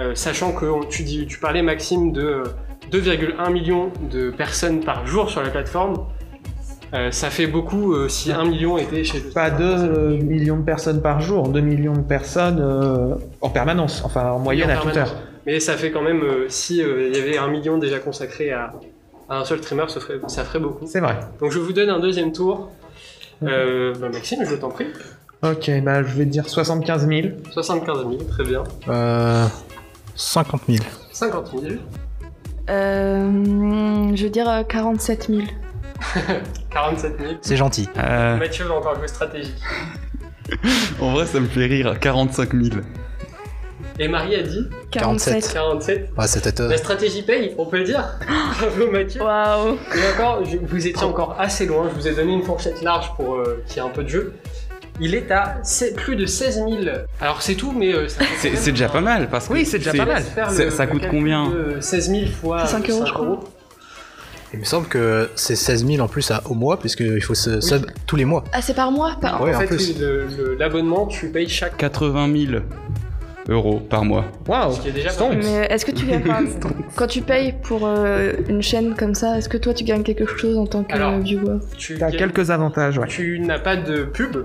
Euh, 0.00 0.14
sachant 0.14 0.52
que 0.52 0.64
on- 0.66 0.84
tu, 0.84 1.02
dis, 1.02 1.26
tu 1.26 1.38
parlais 1.38 1.62
Maxime 1.62 2.12
de 2.12 2.22
euh, 2.22 2.44
2,1 2.92 3.52
millions 3.52 3.90
de 4.10 4.30
personnes 4.30 4.80
par 4.80 5.06
jour 5.06 5.30
sur 5.30 5.42
la 5.42 5.50
plateforme. 5.50 6.06
Euh, 6.94 7.10
ça 7.10 7.30
fait 7.30 7.46
beaucoup 7.46 7.94
euh, 7.94 8.08
si 8.08 8.32
1 8.32 8.44
million 8.44 8.76
était 8.76 9.02
chez 9.02 9.20
Pas 9.20 9.50
2 9.50 10.18
millions 10.18 10.58
de 10.58 10.62
personnes 10.62 11.00
par 11.00 11.20
jour, 11.22 11.48
2 11.48 11.60
millions 11.60 11.94
de 11.94 12.02
personnes 12.02 12.60
euh, 12.60 13.14
en 13.40 13.48
permanence, 13.48 14.02
enfin 14.04 14.32
en 14.32 14.38
moyenne 14.38 14.70
en 14.70 14.74
à 14.74 14.76
toute 14.76 14.96
heure. 14.98 15.14
Mais 15.46 15.58
ça 15.58 15.76
fait 15.76 15.90
quand 15.90 16.02
même, 16.02 16.22
euh, 16.22 16.46
si 16.48 16.82
euh, 16.82 17.08
il 17.08 17.16
y 17.16 17.20
avait 17.20 17.38
1 17.38 17.48
million 17.48 17.78
déjà 17.78 17.98
consacré 17.98 18.52
à, 18.52 18.74
à 19.28 19.38
un 19.38 19.44
seul 19.44 19.62
streamer, 19.62 19.84
ça 19.88 20.00
ferait, 20.00 20.20
ça 20.28 20.44
ferait 20.44 20.60
beaucoup. 20.60 20.86
C'est 20.86 21.00
vrai. 21.00 21.18
Donc 21.40 21.50
je 21.50 21.58
vous 21.58 21.72
donne 21.72 21.88
un 21.88 21.98
deuxième 21.98 22.32
tour. 22.32 22.70
Euh, 23.42 23.94
bah, 23.98 24.08
Maxime, 24.10 24.44
je 24.44 24.54
t'en 24.54 24.68
prie. 24.68 24.86
Ok, 25.42 25.70
bah 25.82 26.02
je 26.04 26.14
vais 26.14 26.26
dire 26.26 26.48
75 26.48 27.08
000. 27.08 27.28
75 27.50 27.98
000, 28.02 28.16
très 28.30 28.44
bien. 28.44 28.62
Euh, 28.88 29.46
50 30.14 30.60
000. 30.68 30.84
50 31.12 31.50
000. 31.60 31.74
Euh, 32.70 34.12
je 34.14 34.22
veux 34.24 34.30
dire 34.30 34.48
euh, 34.48 34.62
47 34.62 35.28
000. 35.28 35.42
47 36.70 37.18
000. 37.18 37.32
C'est 37.42 37.56
gentil. 37.56 37.88
Euh, 37.96 38.36
Mathieu 38.36 38.64
va 38.64 38.74
encore 38.74 38.96
jouer 38.96 39.08
stratégie. 39.08 39.54
en 41.00 41.12
vrai, 41.12 41.26
ça 41.26 41.40
me 41.40 41.46
fait 41.46 41.66
rire. 41.66 41.98
45 42.00 42.52
000. 42.52 42.80
Et 43.98 44.08
Marie 44.08 44.34
a 44.36 44.42
dit 44.42 44.68
47. 44.90 45.52
47. 45.52 46.10
Ouais, 46.16 46.26
c'était. 46.26 46.60
euh, 46.60 46.68
La 46.68 46.76
stratégie 46.78 47.22
paye, 47.22 47.54
on 47.58 47.66
peut 47.66 47.78
le 47.78 47.84
dire. 47.84 48.04
Bravo 48.58 48.90
Mathieu. 48.90 49.22
Waouh. 49.22 49.74
Et 49.94 50.14
encore, 50.14 50.44
je- 50.44 50.56
vous 50.56 50.86
étiez 50.86 51.04
encore 51.04 51.36
assez 51.38 51.66
loin. 51.66 51.88
Je 51.90 52.00
vous 52.00 52.08
ai 52.08 52.14
donné 52.14 52.32
une 52.32 52.42
fourchette 52.42 52.80
large 52.82 53.12
pour 53.16 53.34
euh, 53.34 53.62
qu'il 53.66 53.76
y 53.76 53.80
ait 53.80 53.88
un 53.88 53.90
peu 53.92 54.02
de 54.02 54.08
jeu. 54.08 54.34
Il 55.00 55.14
est 55.14 55.30
à 55.30 55.56
plus 55.96 56.16
de 56.16 56.26
16 56.26 56.54
000. 56.56 56.68
Alors 57.20 57.42
c'est 57.42 57.54
tout, 57.54 57.72
mais 57.72 57.92
euh, 57.94 58.06
C'est 58.36 58.70
déjà 58.72 58.88
pas 58.88 59.00
mal 59.00 59.28
parce 59.30 59.48
que 59.48 59.52
Oui, 59.54 59.64
c'est 59.64 59.78
déjà 59.78 59.92
pas 59.92 60.04
mal. 60.06 60.22
Le- 60.58 60.70
ça 60.70 60.86
coûte 60.86 61.02
combien 61.10 61.48
de 61.48 61.80
16 61.80 62.10
000 62.10 62.26
fois 62.30 62.66
C'est 62.66 62.72
5 62.76 62.90
euros, 62.90 63.04
je 63.06 63.12
crois. 63.12 63.40
Il 64.54 64.58
me 64.60 64.64
semble 64.64 64.86
que 64.86 65.30
c'est 65.34 65.56
16 65.56 65.86
000 65.86 66.00
en 66.04 66.08
plus 66.08 66.30
à, 66.30 66.42
au 66.44 66.52
mois, 66.54 66.78
puisqu'il 66.78 67.22
faut 67.22 67.34
se 67.34 67.62
sub 67.62 67.86
tous 68.06 68.16
les 68.16 68.26
mois. 68.26 68.44
Ah, 68.52 68.60
c'est 68.60 68.74
par 68.74 68.92
mois 68.92 69.16
par... 69.18 69.40
Ouais, 69.42 69.54
en 69.54 69.56
en 69.56 69.60
fait, 69.60 69.66
plus. 69.66 69.94
l'abonnement, 70.58 71.06
tu 71.06 71.28
payes 71.30 71.48
chaque. 71.48 71.78
80 71.78 72.46
000 72.50 72.62
euros 73.48 73.80
par 73.80 74.04
mois. 74.04 74.26
Waouh 74.46 74.72
Ce 74.74 74.80
qui 74.80 74.88
est 74.88 74.92
déjà 74.92 75.08
pas 75.08 75.14
Stonks. 75.14 75.32
mal. 75.36 75.42
Mais 75.42 75.66
est-ce 75.70 75.86
que 75.86 75.90
tu 75.90 76.04
gagnes 76.04 76.22
quand, 76.96 77.06
tu 77.06 77.22
payes 77.22 77.54
pour 77.62 77.86
euh, 77.86 78.34
une 78.50 78.60
chaîne 78.62 78.94
comme 78.94 79.14
ça, 79.14 79.38
est-ce 79.38 79.48
que 79.48 79.56
toi 79.56 79.72
tu 79.72 79.84
gagnes 79.84 80.02
quelque 80.02 80.26
chose 80.26 80.58
en 80.58 80.66
tant 80.66 80.84
que 80.84 80.92
Alors, 80.92 81.18
viewer? 81.18 81.56
Tu, 81.78 81.96
T'as 81.98 82.10
gagnes- 82.10 82.18
quelques 82.18 82.50
avantages, 82.50 82.98
ouais. 82.98 83.06
tu 83.08 83.40
n'as 83.40 83.58
pas 83.58 83.76
de 83.76 84.02
pub. 84.04 84.36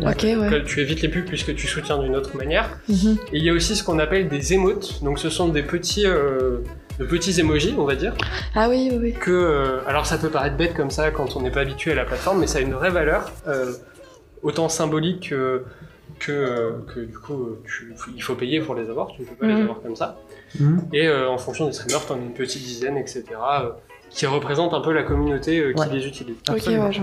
Ouais. 0.00 0.12
Ok, 0.12 0.22
ouais. 0.24 0.50
que 0.50 0.56
tu 0.66 0.80
évites 0.80 1.00
les 1.02 1.08
pubs 1.08 1.24
puisque 1.24 1.54
tu 1.54 1.66
soutiens 1.66 1.98
d'une 1.98 2.14
autre 2.16 2.36
manière. 2.36 2.68
Mhm. 2.88 3.16
Et 3.32 3.38
il 3.38 3.42
y 3.44 3.48
a 3.50 3.52
aussi 3.52 3.74
ce 3.76 3.82
qu'on 3.82 3.98
appelle 3.98 4.28
des 4.28 4.52
émotes. 4.52 5.02
Donc 5.02 5.18
ce 5.18 5.30
sont 5.30 5.48
des 5.48 5.62
petits, 5.62 6.06
euh, 6.06 6.58
de 6.98 7.04
petits 7.06 7.38
emojis, 7.40 7.74
on 7.78 7.84
va 7.84 7.94
dire. 7.96 8.14
Ah 8.54 8.68
oui, 8.68 8.88
oui, 8.92 8.98
oui. 9.00 9.12
Que, 9.14 9.30
euh, 9.30 9.80
alors 9.86 10.04
ça 10.06 10.18
peut 10.18 10.28
paraître 10.28 10.56
bête 10.56 10.74
comme 10.74 10.90
ça 10.90 11.10
quand 11.10 11.36
on 11.36 11.40
n'est 11.40 11.50
pas 11.50 11.60
habitué 11.60 11.92
à 11.92 11.94
la 11.94 12.04
plateforme, 12.04 12.40
mais 12.40 12.46
ça 12.46 12.58
a 12.58 12.60
une 12.62 12.72
vraie 12.74 12.90
valeur, 12.90 13.30
euh, 13.46 13.72
autant 14.42 14.68
symbolique 14.68 15.30
que, 15.30 15.64
que, 16.18 16.32
euh, 16.32 16.70
que 16.94 17.00
du 17.00 17.18
coup 17.18 17.56
tu- 17.66 17.94
il 18.14 18.22
faut 18.22 18.34
payer 18.34 18.60
pour 18.60 18.74
les 18.74 18.88
avoir. 18.90 19.08
Tu 19.08 19.22
ne 19.22 19.26
peux 19.26 19.34
pas 19.34 19.46
les 19.46 19.54
Mhm. 19.54 19.62
avoir 19.62 19.80
comme 19.80 19.96
ça. 19.96 20.18
Mhm. 20.60 20.88
Et 20.92 21.06
euh, 21.08 21.28
en 21.28 21.38
fonction 21.38 21.66
des 21.66 21.72
streamers, 21.72 22.04
t'en 22.06 22.14
as 22.16 22.18
une 22.18 22.32
petite 22.34 22.62
dizaine, 22.62 22.96
etc. 22.98 23.24
euh, 23.62 23.70
qui 24.10 24.26
représentent 24.26 24.72
un 24.74 24.80
peu 24.80 24.92
la 24.92 25.02
communauté 25.02 25.58
euh, 25.58 25.72
qui 25.72 25.80
Ouais. 25.80 25.88
les 25.90 26.06
utilise. 26.06 26.36
Absolument. 26.48 26.82
Ok, 26.88 26.88
ouais, 26.88 26.92
je. 26.92 27.02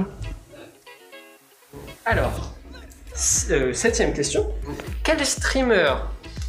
Alors, 2.05 2.53
septième 3.13 4.13
question. 4.13 4.47
Quel 5.03 5.23
streamer 5.25 5.93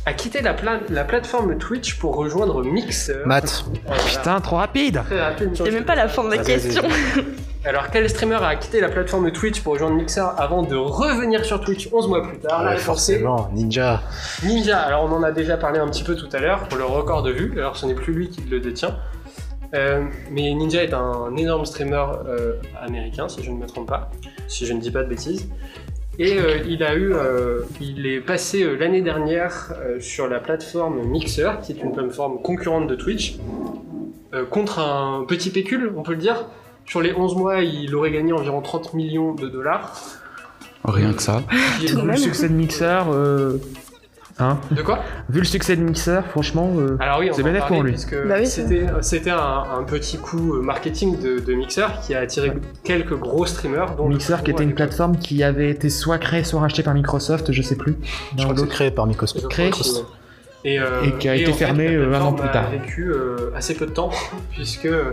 a 0.07 0.12
quitté 0.12 0.43
la, 0.43 0.55
pla- 0.55 0.81
la 0.91 1.05
plateforme 1.05 1.57
Twitch 1.59 1.99
pour 1.99 2.17
rejoindre 2.17 2.62
Mixer? 2.62 3.19
Matt. 3.27 3.65
Putain, 4.09 4.41
trop 4.41 4.57
rapide 4.57 5.03
Très 5.07 5.21
rapide. 5.23 5.51
C'est 5.55 5.71
même 5.71 5.85
pas 5.85 5.95
la 5.95 6.09
fin 6.09 6.25
de 6.25 6.31
la 6.31 6.39
question. 6.39 6.83
Alors, 7.67 7.89
quel 7.91 8.09
streamer 8.11 8.43
a 8.45 8.57
quitté 8.57 8.79
la 8.83 8.91
plateforme 8.91 9.31
Twitch 9.33 9.62
pour 9.62 9.73
rejoindre 9.73 9.97
Mixer 9.97 10.27
avant 10.37 10.62
de 10.62 10.77
revenir 10.77 11.43
sur 11.47 11.61
Twitch 11.62 11.89
11 11.91 12.09
mois 12.09 12.23
plus 12.29 12.39
tard? 12.39 12.62
La 12.62 12.73
Ouais, 12.73 12.77
forcément, 12.77 13.49
Ninja. 13.55 14.03
Ninja. 14.43 14.79
Alors, 14.81 15.05
on 15.05 15.12
en 15.15 15.23
a 15.23 15.33
déjà 15.33 15.57
parlé 15.57 15.79
un 15.81 15.89
petit 15.89 16.05
peu 16.05 16.15
tout 16.15 16.29
à 16.35 16.41
l'heure 16.41 16.69
pour 16.69 16.77
le 16.77 16.85
record 16.85 17.23
de 17.23 17.31
vues. 17.31 17.53
Alors, 17.57 17.79
ce 17.79 17.87
n'est 17.87 17.95
plus 17.95 18.12
lui 18.12 18.29
qui 18.29 18.43
le 18.43 18.61
détient. 18.61 18.99
Euh, 19.75 20.05
mais 20.31 20.53
Ninja 20.53 20.85
est 20.85 20.93
un 20.93 21.35
énorme 21.37 21.65
streamer 21.65 22.05
euh, 22.29 22.53
américain, 22.83 23.29
si 23.31 23.43
je 23.43 23.51
ne 23.51 23.57
me 23.57 23.67
trompe 23.67 23.89
pas, 23.89 24.11
si 24.47 24.67
je 24.67 24.73
ne 24.75 24.81
dis 24.81 24.91
pas 24.91 25.03
de 25.03 25.09
bêtises. 25.09 25.49
Et 26.19 26.39
euh, 26.39 26.59
il 26.69 26.83
a 26.85 26.95
eu, 26.95 27.12
euh, 27.12 27.62
il 27.81 28.07
est 28.07 28.21
passé 28.21 28.62
euh, 28.62 28.77
l'année 28.77 29.03
dernière 29.03 29.73
euh, 29.79 29.99
sur 30.01 30.29
la 30.29 30.39
plateforme 30.39 31.03
Mixer, 31.03 31.51
qui 31.62 31.73
est 31.73 31.83
une 31.83 31.93
plateforme 31.93 32.41
concurrente 32.41 32.87
de 32.87 32.95
Twitch, 32.95 33.37
euh, 34.33 34.45
contre 34.45 34.79
un 34.79 35.25
petit 35.27 35.51
pécule, 35.51 35.93
on 35.97 36.03
peut 36.03 36.12
le 36.12 36.19
dire. 36.19 36.47
Sur 36.87 37.01
les 37.01 37.12
11 37.12 37.37
mois, 37.37 37.62
il 37.62 37.95
aurait 37.95 38.12
gagné 38.12 38.33
environ 38.33 38.61
30 38.61 38.95
millions 38.95 39.35
de 39.35 39.49
dollars. 39.49 40.01
Rien 40.85 41.15
que 41.15 41.23
ça. 41.23 41.43
Tout 41.87 41.97
le 41.97 42.03
même. 42.03 42.17
succès 42.17 42.49
de 42.49 42.55
Mixer, 42.55 43.05
euh... 43.11 43.57
Hein 44.41 44.59
De 44.72 44.82
quoi 44.82 44.99
Vu 45.28 45.39
le 45.39 45.45
succès 45.45 45.76
de 45.76 45.82
Mixer, 45.82 46.22
franchement... 46.28 46.72
euh, 46.76 46.97
Alors 46.99 47.20
oui, 47.20 47.28
on 47.30 47.35
C'est 47.35 47.43
va 47.43 47.51
en 47.51 47.53
bénéf 47.53 47.68
parler 47.68 47.76
pour 47.76 47.82
lui. 48.18 48.28
Bah 48.28 48.35
oui, 48.41 48.47
c'était 48.47 48.87
c'était 49.01 49.30
un, 49.30 49.62
un 49.78 49.82
petit 49.85 50.18
coup 50.18 50.55
euh, 50.55 50.61
marketing 50.61 51.20
de, 51.20 51.39
de 51.39 51.55
Mixer 51.55 51.87
qui 52.05 52.14
a 52.14 52.20
attiré 52.20 52.53
quelques 52.82 53.14
gros 53.16 53.47
streamers. 53.47 53.95
Dont 53.97 54.09
Mixer 54.09 54.37
qui 54.45 54.51
était 54.51 54.64
une 54.64 54.74
plateforme 54.74 55.18
qui 55.18 55.43
avait 55.45 55.70
été 55.70 55.89
soit 55.89 56.18
créée, 56.18 56.43
soit 56.43 56.61
rachetée 56.61 56.82
par 56.82 56.95
Microsoft, 56.95 57.53
je 57.53 57.62
sais 57.62 57.76
plus. 57.76 57.97
Je 58.37 58.43
crois 58.43 58.55
que 58.55 58.61
c'est 58.61 58.68
créé 58.68 58.91
par 58.91 59.07
Microsoft. 59.07 59.47
Créé. 59.49 59.70
Et, 60.64 60.80
euh, 60.80 61.03
Et 61.05 61.12
qui 61.18 61.28
a 61.28 61.35
été 61.37 61.53
fait, 61.53 61.66
fermé, 61.66 61.95
un 61.95 62.05
an 62.05 62.32
plateforme 62.32 62.37
plus 62.37 62.49
a 62.49 62.53
tard. 62.53 62.70
vécu 62.70 63.11
euh, 63.12 63.51
assez 63.55 63.74
peu 63.74 63.85
de 63.87 63.91
temps, 63.91 64.11
puisque 64.51 64.87
euh, 64.87 65.12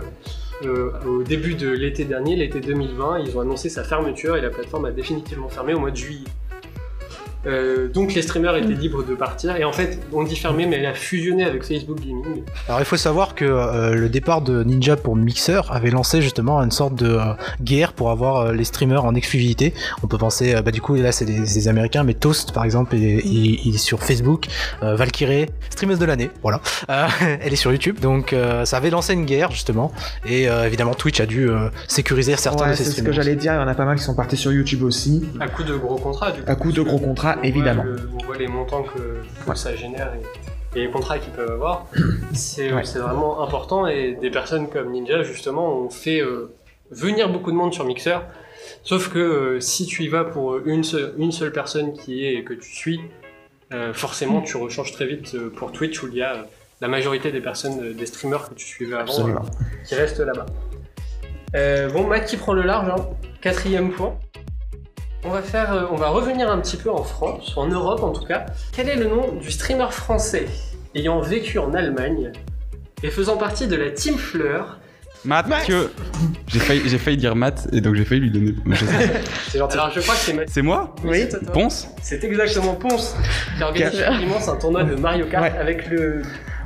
au 1.06 1.22
début 1.22 1.54
de 1.54 1.68
l'été 1.68 2.04
dernier, 2.04 2.36
l'été 2.36 2.60
2020, 2.60 3.18
ils 3.18 3.36
ont 3.36 3.40
annoncé 3.42 3.68
sa 3.68 3.84
fermeture 3.84 4.36
et 4.36 4.40
la 4.40 4.48
plateforme 4.48 4.86
a 4.86 4.90
définitivement 4.90 5.48
fermé 5.48 5.74
au 5.74 5.78
mois 5.80 5.90
de 5.90 5.96
juillet. 5.96 6.24
Euh, 7.46 7.88
donc 7.88 8.14
les 8.14 8.22
streamers 8.22 8.54
étaient 8.56 8.68
libres 8.68 9.02
de 9.04 9.14
partir 9.16 9.56
et 9.56 9.64
en 9.64 9.72
fait 9.72 9.98
on 10.12 10.22
dit 10.22 10.36
fermé 10.36 10.64
mais 10.64 10.76
elle 10.76 10.86
a 10.86 10.94
fusionné 10.94 11.44
avec 11.44 11.64
Facebook 11.64 11.98
Gaming. 12.00 12.42
Alors 12.68 12.80
il 12.80 12.84
faut 12.84 12.96
savoir 12.96 13.34
que 13.34 13.44
euh, 13.44 13.94
le 13.94 14.08
départ 14.08 14.42
de 14.42 14.62
Ninja 14.62 14.96
pour 14.96 15.16
Mixer 15.16 15.60
avait 15.70 15.90
lancé 15.90 16.22
justement 16.22 16.62
une 16.62 16.70
sorte 16.70 16.94
de 16.94 17.08
euh, 17.16 17.20
guerre 17.60 17.94
pour 17.94 18.10
avoir 18.12 18.36
euh, 18.42 18.52
les 18.52 18.62
streamers 18.64 19.04
en 19.04 19.14
exclusivité. 19.16 19.74
On 20.04 20.06
peut 20.06 20.18
penser, 20.18 20.54
euh, 20.54 20.62
bah 20.62 20.70
du 20.70 20.80
coup 20.80 20.94
là 20.94 21.10
c'est 21.10 21.24
des, 21.24 21.40
des 21.40 21.68
Américains, 21.68 22.04
mais 22.04 22.14
Toast 22.14 22.52
par 22.52 22.64
exemple, 22.64 22.94
il, 22.96 23.02
il- 23.26 23.60
il 23.66 23.74
est 23.74 23.78
sur 23.78 24.02
Facebook, 24.02 24.46
euh, 24.84 24.94
Valkyrie, 24.94 25.46
streameuse 25.70 25.98
de 25.98 26.04
l'année, 26.04 26.30
voilà. 26.42 26.60
Euh, 26.90 27.06
elle 27.42 27.52
est 27.52 27.56
sur 27.56 27.72
YouTube, 27.72 27.98
donc 28.00 28.32
euh, 28.32 28.64
ça 28.64 28.76
avait 28.76 28.90
lancé 28.90 29.14
une 29.14 29.24
guerre 29.24 29.50
justement, 29.50 29.90
et 30.26 30.48
euh, 30.48 30.66
évidemment 30.66 30.94
Twitch 30.94 31.20
a 31.20 31.26
dû 31.26 31.48
euh, 31.50 31.68
sécuriser 31.88 32.36
certains 32.36 32.66
Ouais, 32.66 32.70
de 32.70 32.76
ses 32.76 32.84
c'est 32.84 32.90
ce 32.90 32.94
que 32.96 33.00
streamers. 33.02 33.14
j'allais 33.22 33.36
dire, 33.36 33.52
il 33.54 33.56
y 33.56 33.58
en 33.58 33.66
a 33.68 33.74
pas 33.74 33.84
mal 33.84 33.96
qui 33.96 34.04
sont 34.04 34.14
partis 34.14 34.36
sur 34.36 34.52
YouTube 34.52 34.82
aussi. 34.84 35.24
À 35.40 35.48
coup 35.48 35.64
de 35.64 35.74
gros 35.74 35.96
contrats 35.96 36.30
du 36.30 36.42
coup. 36.42 36.50
À 36.50 36.54
coup 36.54 36.70
de 36.72 36.82
gros 36.82 36.98
contrats, 36.98 37.31
On 37.40 37.42
évidemment. 37.42 37.82
voit 37.84 37.92
le- 37.92 38.08
on 38.20 38.24
voit 38.26 38.36
les 38.36 38.48
montants 38.48 38.82
que, 38.82 38.98
que 38.98 39.50
Ouais. 39.50 39.56
ça 39.56 39.74
génère 39.76 40.12
et, 40.74 40.78
et 40.78 40.84
les 40.86 40.90
contrats 40.90 41.18
qu'ils 41.18 41.32
peuvent 41.32 41.50
avoir. 41.50 41.86
C'est 42.32 42.72
Ouais. 42.72 42.82
vraiment 42.82 43.42
important 43.42 43.86
et 43.86 44.12
des 44.20 44.30
personnes 44.30 44.68
comme 44.68 44.90
Ninja 44.92 45.22
justement 45.22 45.74
ont 45.78 45.90
fait 45.90 46.20
euh, 46.20 46.52
venir 46.90 47.28
beaucoup 47.30 47.50
de 47.50 47.56
monde 47.56 47.72
sur 47.74 47.84
Mixer. 47.84 48.18
Sauf 48.84 49.08
que 49.12 49.18
euh, 49.18 49.60
si 49.60 49.86
tu 49.86 50.04
y 50.04 50.08
vas 50.08 50.24
pour 50.24 50.58
une 50.58 50.84
seule, 50.84 51.14
une 51.18 51.32
seule 51.32 51.52
personne 51.52 51.92
qui 51.94 52.26
est 52.26 52.44
que 52.44 52.54
tu 52.54 52.74
suis, 52.74 53.00
euh, 53.72 53.92
forcément 53.92 54.40
tu 54.42 54.56
rechanges 54.56 54.92
très 54.92 55.06
vite 55.06 55.34
euh, 55.34 55.50
pour 55.50 55.72
Twitch 55.72 56.02
où 56.02 56.08
il 56.08 56.14
y 56.14 56.22
a 56.22 56.34
euh, 56.34 56.42
la 56.80 56.88
majorité 56.88 57.32
des 57.32 57.40
personnes, 57.40 57.80
euh, 57.82 57.92
des 57.92 58.06
streamers 58.06 58.48
que 58.48 58.54
tu 58.54 58.66
suivais 58.66 58.94
avant, 58.94 59.02
Absolument. 59.04 59.40
euh, 59.42 59.84
qui 59.86 59.94
restent 59.94 60.20
là-bas. 60.20 60.46
Euh, 61.54 61.90
bon, 61.90 62.06
Matt 62.06 62.26
qui 62.26 62.36
prend 62.36 62.54
le 62.54 62.62
large, 62.62 62.88
hein. 62.88 63.04
quatrième 63.40 63.90
point. 63.90 64.14
On 65.24 65.30
va 65.30 65.42
faire, 65.42 65.72
euh, 65.72 65.84
on 65.90 65.96
va 65.96 66.08
revenir 66.08 66.50
un 66.50 66.58
petit 66.58 66.76
peu 66.76 66.90
en 66.90 67.04
France, 67.04 67.52
en 67.56 67.68
Europe 67.68 68.02
en 68.02 68.10
tout 68.12 68.24
cas. 68.24 68.46
Quel 68.72 68.88
est 68.88 68.96
le 68.96 69.04
nom 69.06 69.32
du 69.40 69.50
streamer 69.50 69.90
français 69.90 70.46
ayant 70.94 71.20
vécu 71.20 71.58
en 71.58 71.72
Allemagne 71.74 72.32
et 73.02 73.10
faisant 73.10 73.36
partie 73.36 73.66
de 73.68 73.76
la 73.76 73.90
Team 73.90 74.16
Fleur 74.16 74.78
Mathieu 75.24 75.92
J'ai 76.48 76.58
failli, 76.58 76.82
j'ai 76.86 76.98
failli 76.98 77.16
dire 77.16 77.36
Matt 77.36 77.68
et 77.72 77.80
donc 77.80 77.94
j'ai 77.94 78.04
failli 78.04 78.22
lui 78.22 78.30
donner. 78.32 78.54
C'est 79.48 79.58
gentil. 79.58 79.74
Alors 79.74 79.90
je 79.92 80.00
crois 80.00 80.14
que 80.14 80.20
c'est 80.20 80.32
Matt. 80.32 80.48
C'est 80.50 80.62
moi 80.62 80.94
Oui. 81.04 81.26
Ponce 81.52 81.86
C'est 82.02 82.24
exactement 82.24 82.74
Ponce 82.74 83.14
qui 83.56 83.62
organise 83.62 84.04
immense 84.20 84.48
un 84.48 84.56
tournoi 84.56 84.82
de 84.82 84.96
Mario 84.96 85.26
Kart 85.26 85.44
Ouais. 85.44 85.56
avec 85.56 85.88
le 85.88 86.22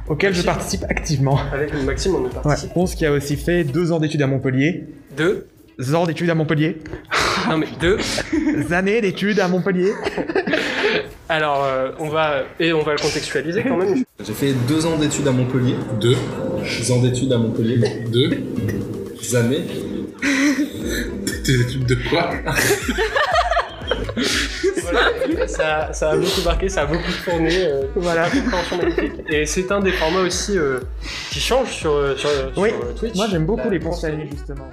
Auquel 0.09 0.35
je 0.35 0.41
participe 0.43 0.85
activement. 0.89 1.39
avec 1.53 1.73
le 1.75 1.83
Maxime 1.83 2.15
on 2.15 2.21
y 2.21 2.25
Ouais. 2.25 2.31
participe. 2.31 2.73
Ponce 2.73 2.95
qui 2.95 3.05
a 3.05 3.13
aussi 3.13 3.37
fait 3.37 3.65
deux 3.65 3.93
ans 3.93 3.99
d'études 4.01 4.23
à 4.23 4.27
Montpellier. 4.27 4.87
Deux. 5.15 5.49
Deux 5.79 5.95
ans 5.95 6.07
d'études 6.07 6.31
à 6.31 6.35
Montpellier. 6.35 6.79
Non 7.49 7.59
mais 7.59 7.69
deux. 7.81 7.99
années 8.73 9.01
d'études 9.01 9.41
à 9.41 9.49
Montpellier. 9.49 9.93
Alors 11.29 11.65
euh, 11.65 11.91
on 11.99 12.09
va 12.09 12.43
et 12.61 12.73
on 12.73 12.83
va 12.83 12.93
le 12.93 12.99
contextualiser 12.99 13.63
quand 13.63 13.77
même. 13.77 14.05
J'ai 14.25 14.33
fait 14.33 14.53
deux 14.69 14.87
ans 14.87 14.97
d'études 14.97 15.27
à 15.29 15.33
Montpellier. 15.33 15.75
Deux. 16.01 16.17
ans 16.93 17.01
d'études 17.03 17.33
à 17.33 17.39
Montpellier. 17.39 17.79
Deux. 18.13 19.37
années. 19.37 19.65
Des 21.45 21.61
études 21.61 21.87
de 21.87 21.97
quoi 22.09 22.31
Voilà, 24.83 25.11
ça, 25.49 25.93
ça 25.93 26.11
a 26.11 26.17
beaucoup 26.17 26.43
marqué, 26.45 26.69
ça 26.69 26.83
a 26.83 26.87
beaucoup 26.87 27.03
tourné. 27.25 27.65
euh, 27.67 27.83
Voilà. 27.97 28.29
une 28.35 28.43
compréhension 28.45 28.77
magnifique. 28.79 29.13
Et 29.29 29.47
c'est 29.47 29.71
un 29.73 29.81
des 29.81 29.93
formats 29.93 30.21
aussi 30.21 30.57
euh, 30.57 30.81
qui 31.31 31.41
change 31.41 31.71
sur, 31.73 31.93
euh, 31.93 32.17
sur, 32.17 32.31
Oui. 32.57 32.71
Twitch. 32.99 33.15
Moi 33.17 33.27
j'aime 33.31 33.47
beaucoup 33.47 33.69
La 33.69 33.71
les 33.71 33.81
famille 33.81 34.29
justement. 34.31 34.69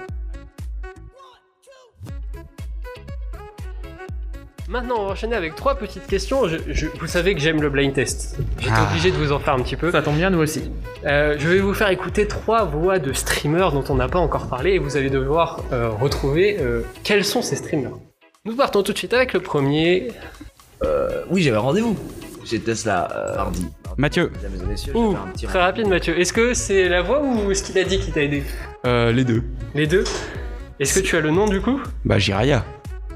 Maintenant, 4.73 4.95
on 5.01 5.05
va 5.05 5.11
enchaîner 5.11 5.35
avec 5.35 5.55
trois 5.55 5.75
petites 5.75 6.07
questions. 6.07 6.47
Je- 6.47 6.57
je- 6.67 6.87
vous 6.99 7.05
savez 7.05 7.35
que 7.35 7.39
j'aime 7.39 7.61
le 7.61 7.69
blind 7.69 7.93
test. 7.93 8.39
J'étais 8.57 8.73
Ah. 8.75 8.87
obligé 8.89 9.11
de 9.11 9.17
vous 9.17 9.31
en 9.31 9.37
faire 9.37 9.53
un 9.53 9.59
petit 9.59 9.75
peu. 9.75 9.91
Ça 9.91 10.01
tombe 10.01 10.15
bien 10.15 10.31
nous 10.31 10.39
aussi. 10.39 10.71
Euh, 11.05 11.35
je 11.37 11.47
vais 11.47 11.59
vous 11.59 11.75
faire 11.75 11.89
écouter 11.91 12.25
trois 12.27 12.63
voix 12.65 12.97
de 12.97 13.13
streamers 13.13 13.71
dont 13.71 13.83
on 13.89 13.93
n'a 13.93 14.07
pas 14.07 14.17
encore 14.17 14.47
parlé 14.47 14.71
et 14.71 14.79
vous 14.79 14.97
allez 14.97 15.11
devoir 15.11 15.59
euh, 15.71 15.89
retrouver 15.89 16.57
euh, 16.59 16.81
quels 17.03 17.23
sont 17.23 17.43
ces 17.43 17.55
streamers. 17.55 17.91
Nous 18.45 18.55
partons 18.55 18.81
tout 18.81 18.93
de 18.93 18.97
suite 18.97 19.13
avec 19.13 19.33
le 19.33 19.41
premier. 19.41 20.07
Oui, 21.29 21.43
j'avais 21.43 21.57
rendez-vous. 21.57 21.95
J'étais 22.43 22.73
là 22.85 23.09
euh, 23.15 23.35
mardi. 23.35 23.67
Mathieu, 23.97 24.31
Mesdames 24.41 24.59
et 24.63 24.71
messieurs, 24.71 24.93
Ouh, 24.97 25.11
j'avais 25.11 25.23
un 25.23 25.31
petit 25.33 25.45
très 25.45 25.59
rapide 25.61 25.87
Mathieu. 25.87 26.19
Est-ce 26.19 26.33
que 26.33 26.55
c'est 26.55 26.89
la 26.89 27.03
voix 27.03 27.21
ou 27.21 27.53
ce 27.53 27.61
qu'il 27.61 27.77
a 27.77 27.83
dit 27.83 27.99
qui 27.99 28.11
t'a 28.11 28.23
aidé? 28.23 28.43
Euh, 28.87 29.11
les 29.11 29.23
deux. 29.23 29.43
Les 29.75 29.85
deux 29.85 30.03
Est-ce 30.79 30.99
que 30.99 31.05
tu 31.05 31.15
as 31.15 31.19
le 31.21 31.29
nom 31.29 31.45
du 31.47 31.61
coup? 31.61 31.79
Bah 32.05 32.17
Jiraya. 32.17 32.65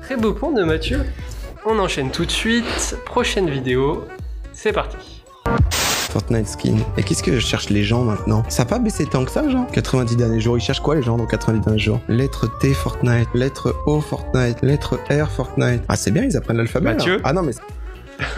Très 0.04 0.16
beau 0.18 0.34
point 0.34 0.52
de 0.54 0.64
Mathieu. 0.64 1.00
On 1.70 1.80
enchaîne 1.80 2.12
tout 2.12 2.26
de 2.26 2.32
suite. 2.32 2.98
Prochaine 3.06 3.50
vidéo. 3.50 4.06
C'est 4.54 4.72
parti. 4.72 4.96
Fortnite 5.72 6.48
skin. 6.48 6.78
Et 6.98 7.04
qu'est-ce 7.04 7.22
que 7.22 7.40
cherchent 7.40 7.70
les 7.70 7.84
gens 7.84 8.04
maintenant? 8.04 8.44
Ça 8.48 8.64
a 8.64 8.66
pas 8.66 8.80
baissé 8.80 9.06
tant 9.06 9.26
que 9.26 9.32
ça, 9.32 9.48
genre? 9.50 9.68
90 9.74 10.16
derniers 10.16 10.40
jours. 10.40 10.58
Ils 10.58 10.62
cherchent 10.62 10.80
quoi 10.80 10.96
les 10.96 11.02
gens 11.04 11.18
dans 11.18 11.26
90 11.26 11.60
derniers 11.66 11.80
jours? 11.80 12.00
Lettre 12.08 12.48
T 12.60 12.74
Fortnite, 12.74 13.28
lettre 13.34 13.76
O 13.86 14.00
Fortnite, 14.00 14.62
lettre 14.62 15.00
R 15.10 15.30
Fortnite. 15.30 15.82
Ah 15.90 15.96
c'est 15.98 16.12
bien, 16.12 16.24
ils 16.24 16.38
apprennent 16.38 16.58
l'alphabet. 16.58 16.86
là. 16.90 16.96
Mathieu 16.96 17.20
Ah 17.24 17.34
non 17.34 17.44
mais 17.44 17.52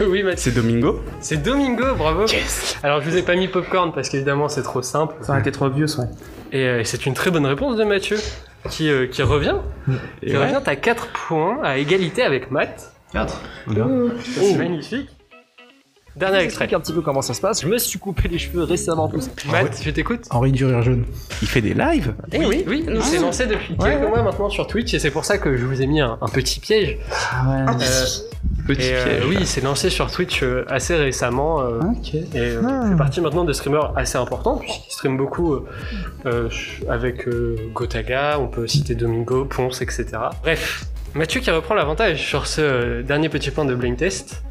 oui 0.06 0.22
Mathieu. 0.22 0.36
C'est 0.38 0.50
Domingo? 0.50 1.00
C'est 1.20 1.42
Domingo, 1.42 1.94
bravo. 1.96 2.24
Alors 2.82 3.00
je 3.00 3.08
vous 3.08 3.16
ai 3.16 3.22
pas 3.22 3.34
mis 3.36 3.48
popcorn 3.48 3.92
parce 3.92 4.08
qu'évidemment 4.10 4.48
c'est 4.48 4.62
trop 4.62 4.82
simple. 4.82 5.14
Ça 5.22 5.32
aurait 5.32 5.40
été 5.40 5.52
trop 5.52 5.70
vieux, 5.70 5.86
ouais. 5.98 6.04
Et 6.52 6.64
euh, 6.66 6.82
c'est 6.84 7.06
une 7.06 7.14
très 7.14 7.30
bonne 7.30 7.46
réponse 7.46 7.76
de 7.76 7.84
Mathieu 7.84 8.18
qui, 8.68 8.90
euh, 8.90 9.06
qui 9.06 9.22
revient. 9.22 9.54
Et 10.22 10.26
Qui 10.26 10.36
ouais. 10.36 10.42
revient 10.52 10.58
à 10.66 10.76
4 10.76 11.06
points 11.28 11.60
à 11.62 11.78
égalité 11.78 12.22
avec 12.22 12.50
Matt. 12.50 12.92
4. 13.12 13.40
C'est 14.22 14.56
magnifique. 14.56 15.08
Dernier 16.16 16.40
Je 16.40 16.44
extrait. 16.44 16.64
explique 16.64 16.72
un 16.72 16.80
petit 16.80 16.92
peu 16.92 17.02
comment 17.02 17.22
ça 17.22 17.34
se 17.34 17.40
passe. 17.40 17.62
Je 17.62 17.68
me 17.68 17.78
suis 17.78 17.98
coupé 17.98 18.28
les 18.28 18.38
cheveux 18.38 18.64
récemment. 18.64 19.08
Tout 19.08 19.20
ça. 19.20 19.30
Matt, 19.50 19.80
je 19.82 19.90
t'écoute. 19.90 20.22
Henri 20.30 20.50
du 20.50 20.64
rire 20.64 20.82
jaune. 20.82 21.04
Il 21.40 21.46
fait 21.48 21.60
des 21.60 21.72
lives 21.72 22.14
Eh 22.32 22.44
oui, 22.44 22.64
oui, 22.66 22.84
il 22.88 23.00
s'est 23.02 23.20
lancé 23.20 23.46
depuis 23.46 23.76
quelques 23.76 24.08
mois 24.08 24.22
maintenant 24.22 24.50
sur 24.50 24.66
Twitch 24.66 24.92
et 24.92 24.98
c'est 24.98 25.12
pour 25.12 25.24
ça 25.24 25.38
que 25.38 25.56
je 25.56 25.64
vous 25.64 25.80
ai 25.80 25.86
mis 25.86 26.00
un, 26.00 26.18
un 26.20 26.28
petit 26.28 26.58
piège. 26.58 26.98
Euh, 27.46 27.66
Petit 28.66 28.88
et, 28.88 28.94
euh, 28.94 29.04
piège. 29.04 29.24
oui, 29.28 29.36
il 29.40 29.46
s'est 29.46 29.60
lancé 29.60 29.88
sur 29.88 30.10
Twitch 30.10 30.42
euh, 30.42 30.64
assez 30.68 30.96
récemment 30.96 31.60
euh, 31.60 31.78
Ok. 31.80 32.14
et 32.14 32.24
euh, 32.34 32.60
il 32.84 32.90
fait 32.90 32.96
partie 32.98 33.20
maintenant 33.20 33.44
de 33.44 33.52
streamers 33.52 33.92
assez 33.96 34.18
importants 34.18 34.56
puisqu'il 34.56 34.92
stream 34.92 35.16
beaucoup 35.16 35.54
euh, 35.54 35.66
euh, 36.26 36.48
avec 36.88 37.28
euh, 37.28 37.56
Gotaga, 37.72 38.38
on 38.40 38.48
peut 38.48 38.66
citer 38.66 38.94
Domingo, 38.96 39.44
Ponce, 39.44 39.80
etc. 39.80 40.06
Bref, 40.42 40.84
Mathieu 41.14 41.40
qui 41.40 41.50
reprend 41.50 41.74
l'avantage 41.74 42.24
sur 42.24 42.46
ce 42.46 42.60
euh, 42.60 43.02
dernier 43.02 43.28
petit 43.28 43.50
point 43.50 43.64
de 43.64 43.74
blind 43.74 43.96
test. 43.96 44.42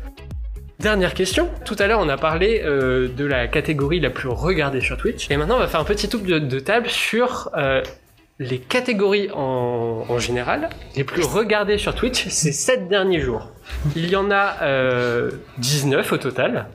Dernière 0.80 1.14
question. 1.14 1.50
Tout 1.66 1.76
à 1.78 1.88
l'heure, 1.88 2.00
on 2.02 2.08
a 2.08 2.16
parlé 2.16 2.62
euh, 2.64 3.10
de 3.10 3.26
la 3.26 3.48
catégorie 3.48 4.00
la 4.00 4.10
plus 4.10 4.30
regardée 4.30 4.80
sur 4.80 4.96
Twitch. 4.96 5.30
Et 5.30 5.36
maintenant, 5.36 5.58
on 5.58 5.60
va 5.60 5.68
faire 5.68 5.82
un 5.82 5.86
petit 5.86 6.08
tour 6.08 6.22
de, 6.22 6.60
table 6.60 6.88
sur 6.88 7.50
euh, 7.58 7.82
les 8.40 8.60
catégories 8.60 9.30
en, 9.34 10.20
général, 10.20 10.70
les 10.96 11.04
plus 11.04 11.26
regardées 11.26 11.78
sur 11.78 11.96
Twitch, 11.96 12.28
ces 12.30 12.54
7 12.54 12.88
derniers 12.88 13.20
jours. 13.20 13.52
Il 13.98 14.10
y 14.10 14.16
en 14.16 14.32
a 14.32 14.56
euh, 14.62 15.32
19 15.58 16.14
au 16.14 16.18
total. 16.18 16.68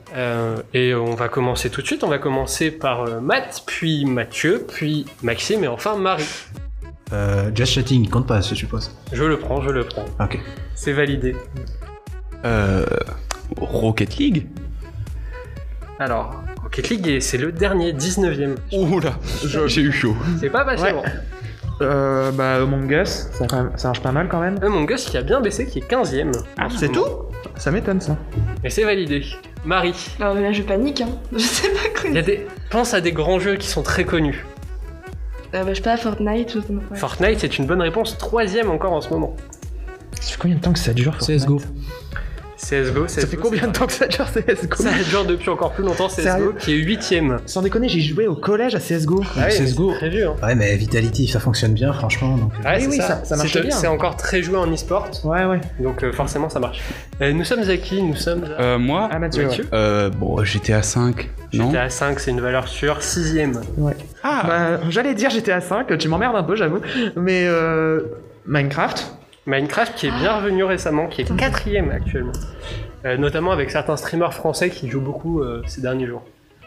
Et 0.75 0.93
on 0.93 1.15
va 1.15 1.27
commencer 1.27 1.71
tout 1.71 1.81
de 1.81 1.87
suite. 1.87 2.03
On 2.03 2.09
va 2.09 2.19
commencer 2.19 2.69
par 2.69 3.21
Matt, 3.21 3.63
puis 3.65 4.05
Mathieu, 4.05 4.67
puis 4.67 5.07
Maxime 5.23 5.63
et 5.63 5.67
enfin 5.67 5.95
Marie. 5.95 6.25
Euh, 7.13 7.51
Just 7.53 7.73
Chatting, 7.73 8.03
il 8.03 8.09
compte 8.09 8.27
pas, 8.27 8.41
je 8.41 8.55
suppose. 8.55 8.91
Je 9.13 9.23
le 9.23 9.37
prends, 9.37 9.61
je 9.61 9.69
le 9.69 9.83
prends. 9.83 10.05
Ok. 10.19 10.39
C'est 10.75 10.91
validé. 10.93 11.35
Euh, 12.43 12.85
Rocket 13.57 14.17
League 14.17 14.47
Alors, 15.99 16.35
Rocket 16.63 16.89
League, 16.89 17.19
c'est 17.21 17.37
le 17.37 17.51
dernier, 17.51 17.93
19ème. 17.93 18.55
Ouh 18.73 18.99
là, 18.99 19.17
j'ai 19.67 19.81
eu 19.81 19.91
chaud. 19.91 20.15
C'est 20.39 20.49
pas 20.49 20.65
passé 20.65 20.83
Ouais. 20.83 20.93
bon. 20.93 21.03
Euh, 21.81 22.31
bah, 22.31 22.55
Among 22.55 22.89
Us, 22.89 23.27
ça, 23.33 23.47
quand 23.47 23.57
même- 23.63 23.71
ça 23.75 23.89
marche 23.89 24.01
pas 24.01 24.11
mal 24.13 24.27
quand 24.29 24.39
même. 24.39 24.57
Among 24.63 24.89
Us 24.89 25.05
qui 25.09 25.17
a 25.17 25.21
bien 25.21 25.41
baissé, 25.41 25.65
qui 25.67 25.79
est 25.79 25.87
15ème. 25.87 26.31
Ah, 26.57 26.67
c'est 26.75 26.89
tout? 26.89 27.05
Ça 27.57 27.69
m'étonne 27.71 27.99
ça. 28.01 28.17
Et 28.63 28.69
c'est 28.69 28.83
validé. 28.83 29.23
Marie, 29.65 29.93
Alors 30.19 30.35
là, 30.35 30.51
je 30.51 30.61
panique, 30.63 31.01
hein. 31.01 31.09
Je 31.33 31.39
sais 31.39 31.69
pas 31.69 31.99
quoi. 32.01 32.09
il 32.09 32.15
y 32.15 32.17
a 32.17 32.21
des... 32.21 32.47
pense 32.69 32.93
à 32.93 33.01
des 33.01 33.11
grands 33.11 33.39
jeux 33.39 33.55
qui 33.57 33.67
sont 33.67 33.81
très 33.83 34.05
connus. 34.05 34.45
Euh, 35.55 35.63
bah, 35.63 35.69
je 35.69 35.75
sais 35.75 35.81
pas, 35.81 35.97
Fortnite 35.97 36.55
ou. 36.55 36.59
ouais. 36.59 36.97
Fortnite, 36.97 37.39
c'est 37.39 37.57
une 37.57 37.65
bonne 37.65 37.81
réponse, 37.81 38.17
troisième 38.17 38.69
encore 38.69 38.93
en 38.93 39.01
ce 39.01 39.09
moment. 39.09 39.35
Ça 40.19 40.31
fait 40.31 40.37
combien 40.39 40.57
de 40.57 40.61
temps 40.61 40.73
que 40.73 40.79
ça 40.79 40.93
dure 40.93 41.15
Fortnite? 41.15 41.41
CSGO. 41.41 41.61
CSGO, 42.57 43.07
Ça 43.07 43.25
fait 43.27 43.37
combien 43.37 43.67
de 43.67 43.71
temps 43.73 43.85
que 43.85 43.91
ça 43.93 44.07
dure 44.07 44.25
CSGO 44.31 44.75
Ça 44.83 44.89
dure 45.09 45.25
depuis 45.25 45.49
encore 45.49 45.73
plus 45.73 45.83
longtemps, 45.83 46.07
CSGO, 46.07 46.21
Sérieux 46.21 46.55
qui 46.57 46.73
est 46.73 46.77
huitième. 46.77 47.37
Sans 47.45 47.61
déconner, 47.61 47.89
j'ai 47.89 47.99
joué 48.01 48.27
au 48.27 48.35
collège 48.35 48.75
à 48.75 48.79
CSGO. 48.79 49.21
Ah 49.37 49.47
oui, 49.49 49.65
CSGO. 49.65 49.91
c'est 49.91 49.97
très 49.97 50.09
vieux, 50.09 50.27
hein. 50.27 50.35
Ouais, 50.41 50.55
mais 50.55 50.75
Vitality, 50.75 51.27
ça 51.27 51.39
fonctionne 51.39 51.73
bien, 51.73 51.91
franchement. 51.93 52.37
Donc... 52.37 52.51
Ouais, 52.63 52.85
Oui, 52.87 52.97
ça. 52.97 53.07
ça- 53.07 53.25
ça 53.25 53.35
marche 53.35 53.51
C'est- 53.53 53.61
bien. 53.61 53.71
C'est 53.75 53.87
encore 53.87 54.15
très 54.15 54.41
joué 54.41 54.57
en 54.57 54.71
e-sport, 54.71 55.09
Ouais, 55.25 55.45
ouais. 55.45 55.59
donc 55.79 56.03
euh, 56.03 56.11
forcément 56.13 56.49
ça 56.49 56.59
marche. 56.59 56.79
Euh, 57.21 57.33
nous 57.33 57.43
sommes 57.43 57.59
à 57.69 57.77
qui? 57.77 58.01
Nous 58.01 58.15
sommes 58.15 58.43
à... 58.57 58.61
Euh, 58.61 58.77
moi, 58.77 59.09
Ah, 59.11 59.19
Mathieu. 59.19 59.45
Mathieu 59.47 59.65
euh, 59.73 60.09
bon, 60.09 60.43
j'étais 60.43 60.73
à 60.73 60.81
5, 60.81 61.29
non? 61.53 61.65
J'étais 61.67 61.77
à 61.77 61.89
5, 61.89 62.19
c'est 62.19 62.31
une 62.31 62.41
valeur 62.41 62.67
sûre. 62.67 63.01
Sixième. 63.01 63.59
ouais. 63.77 63.95
Ah, 64.23 64.43
Bah, 64.47 64.79
j'allais 64.89 65.13
dire 65.13 65.29
j'étais 65.29 65.51
à 65.51 65.61
5, 65.61 65.97
tu 65.97 66.07
m'emmerdes 66.07 66.35
un 66.35 66.43
peu, 66.43 66.55
j'avoue. 66.55 66.79
Mais 67.15 67.45
euh, 67.47 67.99
Minecraft, 68.47 69.15
Minecraft 69.45 69.95
qui 69.95 70.07
est 70.07 70.11
bien 70.11 70.37
revenu 70.37 70.63
récemment, 70.63 71.07
qui 71.07 71.21
est 71.21 71.35
quatrième 71.37 71.91
actuellement. 71.91 72.31
Euh, 73.05 73.17
notamment 73.17 73.51
avec 73.51 73.69
certains 73.69 73.97
streamers 73.97 74.33
français 74.33 74.69
qui 74.69 74.89
jouent 74.89 75.01
beaucoup 75.01 75.41
euh, 75.41 75.61
ces 75.67 75.81
derniers 75.81 76.07
jours. 76.07 76.23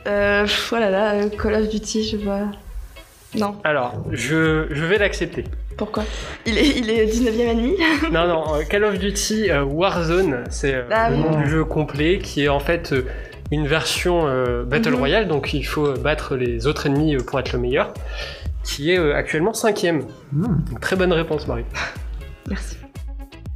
Euh, 0.07 0.43
pff, 0.45 0.73
oh 0.75 0.79
là 0.79 0.91
là, 0.91 1.15
euh, 1.15 1.29
Call 1.29 1.55
of 1.55 1.69
Duty, 1.69 2.09
je 2.09 2.17
vois. 2.19 2.43
Non, 3.37 3.57
Alors, 3.65 3.95
je, 4.13 4.67
je 4.71 4.85
vais 4.85 4.97
l'accepter. 4.99 5.45
pourquoi? 5.77 6.05
Il 6.47 6.57
est, 6.57 6.67
il 6.79 6.89
est 6.89 7.05
19ème 7.07 7.41
ennemi? 7.51 7.75
Non, 8.13 8.27
non, 8.27 8.45
Call 8.71 8.85
of 8.85 8.99
Duty 8.99 9.51
euh, 9.51 9.65
Warzone, 9.65 10.45
c'est 10.49 10.75
euh, 10.75 10.83
Ah 10.91 11.11
le 11.11 11.17
oui. 11.17 11.23
nom 11.23 11.41
du 11.41 11.51
jeu 11.51 11.65
complet 11.65 12.19
qui 12.21 12.45
est 12.45 12.49
en 12.49 12.61
fait 12.61 12.93
euh, 12.93 13.05
une 13.51 13.67
version 13.67 14.27
euh, 14.29 14.63
Battle 14.65 14.91
Mhm. 14.93 14.99
Royale, 14.99 15.29
donc 15.29 15.53
il 15.53 15.65
faut 15.65 15.93
battre 15.95 16.37
les 16.37 16.67
autres 16.67 16.87
ennemis 16.87 17.17
euh, 17.17 17.21
pour 17.23 17.39
être 17.41 17.53
le 17.53 17.59
meilleur, 17.59 17.93
qui 18.65 18.93
est 18.93 18.99
euh, 18.99 19.15
actuellement 19.15 19.53
cinquième. 19.53 20.05
Hmm. 20.33 20.47
Donc, 20.71 20.81
très 20.81 20.97
bonne 20.97 21.13
réponse, 21.13 21.47
Marie. 21.49 21.65
Merci. 22.49 22.77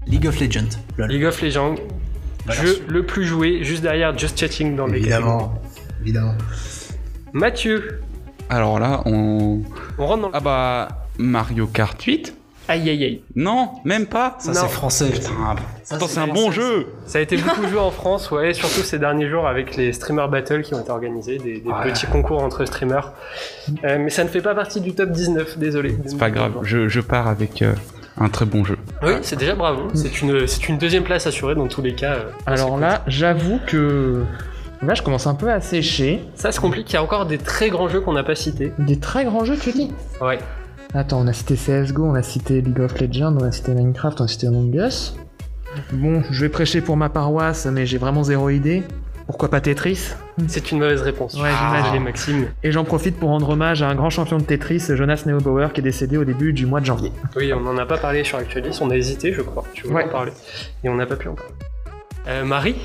League 0.06 0.26
of 0.26 0.38
Legends. 0.40 0.78
lol. 0.98 1.08
League 1.10 1.24
of 1.24 1.40
Legends, 1.42 1.74
Valeur 2.46 2.62
jeu 2.64 2.82
le 2.88 3.04
plus 3.06 3.24
joué, 3.24 3.62
juste 3.64 3.82
derrière 3.82 4.16
Just 4.18 4.38
Chatting 4.38 4.74
dans 4.76 4.86
les. 4.86 4.98
Évidemment. 4.98 5.54
Évidemment. 6.00 6.34
Mathieu, 7.32 8.00
alors 8.50 8.78
là, 8.78 9.02
on... 9.06 9.62
on 9.98 10.06
rentre 10.06 10.22
dans 10.22 10.28
le... 10.28 10.34
Ah 10.36 10.40
bah, 10.40 10.88
Mario 11.18 11.66
Kart 11.66 12.00
8 12.02 12.34
Aïe 12.68 12.88
aïe 12.90 13.04
aïe. 13.04 13.22
Non, 13.34 13.70
même 13.84 14.06
pas 14.06 14.36
Ça, 14.38 14.54
c'est 14.54 14.68
français. 14.68 15.10
Putain, 15.10 15.30
Ça, 15.82 15.96
pourtant 15.98 16.06
c'est 16.06 16.20
un 16.20 16.28
bon 16.28 16.52
jeu 16.52 16.86
Ça 17.06 17.18
a 17.18 17.20
été 17.20 17.36
beaucoup 17.36 17.66
joué 17.66 17.78
en 17.80 17.90
France, 17.90 18.30
ouais, 18.30 18.54
surtout 18.54 18.82
ces 18.82 18.98
derniers 19.00 19.28
jours 19.28 19.48
avec 19.48 19.76
les 19.76 19.92
streamer 19.92 20.26
battles 20.30 20.62
qui 20.62 20.72
ont 20.74 20.80
été 20.80 20.90
organisés, 20.90 21.38
des, 21.38 21.60
des 21.60 21.68
Ouais. 21.68 21.90
petits 21.90 22.06
concours 22.06 22.40
entre 22.42 22.64
streamers. 22.64 23.12
Euh, 23.84 23.98
mais 23.98 24.10
ça 24.10 24.22
ne 24.22 24.28
fait 24.28 24.40
pas 24.42 24.54
partie 24.54 24.80
du 24.80 24.94
top 24.94 25.10
19, 25.10 25.58
désolé. 25.58 25.96
C'est 26.06 26.16
pas 26.18 26.30
grave, 26.30 26.52
je, 26.62 26.86
je 26.88 27.00
pars 27.00 27.26
avec 27.26 27.62
euh, 27.62 27.72
un 28.18 28.28
très 28.28 28.44
bon 28.44 28.64
jeu. 28.64 28.76
Oui, 29.02 29.12
c'est 29.22 29.36
déjà 29.38 29.54
bravo. 29.54 29.88
C'est 29.94 30.20
une, 30.22 30.46
c'est 30.46 30.68
une 30.68 30.78
deuxième 30.78 31.04
place 31.04 31.26
assurée 31.26 31.54
dans 31.54 31.66
tous 31.68 31.82
les 31.82 31.94
cas. 31.94 32.14
euh, 32.14 32.30
alors 32.46 32.78
là, 32.78 33.02
j'avoue 33.06 33.58
que. 33.66 34.22
Là, 34.82 34.94
je 34.94 35.02
commence 35.02 35.28
un 35.28 35.34
peu 35.36 35.48
à 35.50 35.60
sécher. 35.60 36.24
Ça 36.34 36.50
se 36.50 36.58
complique, 36.60 36.90
il 36.90 36.94
y 36.94 36.96
a 36.96 37.02
encore 37.02 37.26
des 37.26 37.38
très 37.38 37.70
grands 37.70 37.88
jeux 37.88 38.00
qu'on 38.00 38.14
n'a 38.14 38.24
pas 38.24 38.34
cités. 38.34 38.72
Des 38.78 38.98
très 38.98 39.24
grands 39.24 39.44
jeux, 39.44 39.56
tu 39.56 39.70
dis? 39.70 39.92
Ouais. 40.20 40.40
Attends, 40.92 41.20
on 41.20 41.26
a 41.28 41.32
cité 41.32 41.54
CSGO, 41.54 42.04
on 42.04 42.14
a 42.14 42.22
cité 42.22 42.60
League 42.60 42.80
of 42.80 43.00
Legends, 43.00 43.36
on 43.40 43.44
a 43.44 43.52
cité 43.52 43.72
Minecraft, 43.74 44.20
on 44.20 44.24
a 44.24 44.28
cité 44.28 44.48
Among 44.48 44.74
Us. 44.74 45.14
Bon, 45.92 46.22
je 46.30 46.40
vais 46.40 46.48
prêcher 46.48 46.80
pour 46.80 46.96
ma 46.96 47.08
paroisse, 47.08 47.66
mais 47.66 47.86
j'ai 47.86 47.96
vraiment 47.96 48.24
zéro 48.24 48.50
idée. 48.50 48.82
Pourquoi 49.32 49.48
pas 49.48 49.62
Tetris 49.62 50.10
C'est 50.46 50.72
une 50.72 50.78
mauvaise 50.78 51.00
réponse. 51.00 51.34
Ouais, 51.40 51.48
Ah, 51.50 51.70
j'imagine. 51.76 51.92
les 51.94 51.98
Maxime. 52.00 52.46
Et 52.62 52.70
j'en 52.70 52.84
profite 52.84 53.16
pour 53.18 53.30
rendre 53.30 53.48
hommage 53.48 53.82
à 53.82 53.88
un 53.88 53.94
grand 53.94 54.10
champion 54.10 54.36
de 54.36 54.42
Tetris, 54.42 54.82
Jonas 54.90 55.22
Neubauer, 55.24 55.68
qui 55.72 55.80
est 55.80 55.82
décédé 55.82 56.18
au 56.18 56.24
début 56.24 56.52
du 56.52 56.66
mois 56.66 56.80
de 56.80 56.84
janvier. 56.84 57.12
Oui, 57.34 57.50
on 57.54 57.60
n'en 57.60 57.78
a 57.78 57.86
pas 57.86 57.96
parlé 57.96 58.24
sur 58.24 58.36
Actualis, 58.36 58.78
on 58.82 58.90
a 58.90 58.94
hésité, 58.94 59.32
je 59.32 59.40
crois. 59.40 59.64
Tu 59.72 59.84
voulais 59.84 59.96
Ouais. 59.96 60.04
en 60.04 60.08
parler. 60.12 60.32
Et 60.84 60.90
on 60.90 60.94
n'a 60.96 61.06
pas 61.06 61.16
pu 61.16 61.28
en 61.28 61.34
parler. 61.34 61.50
Euh, 62.28 62.44
Marie 62.44 62.76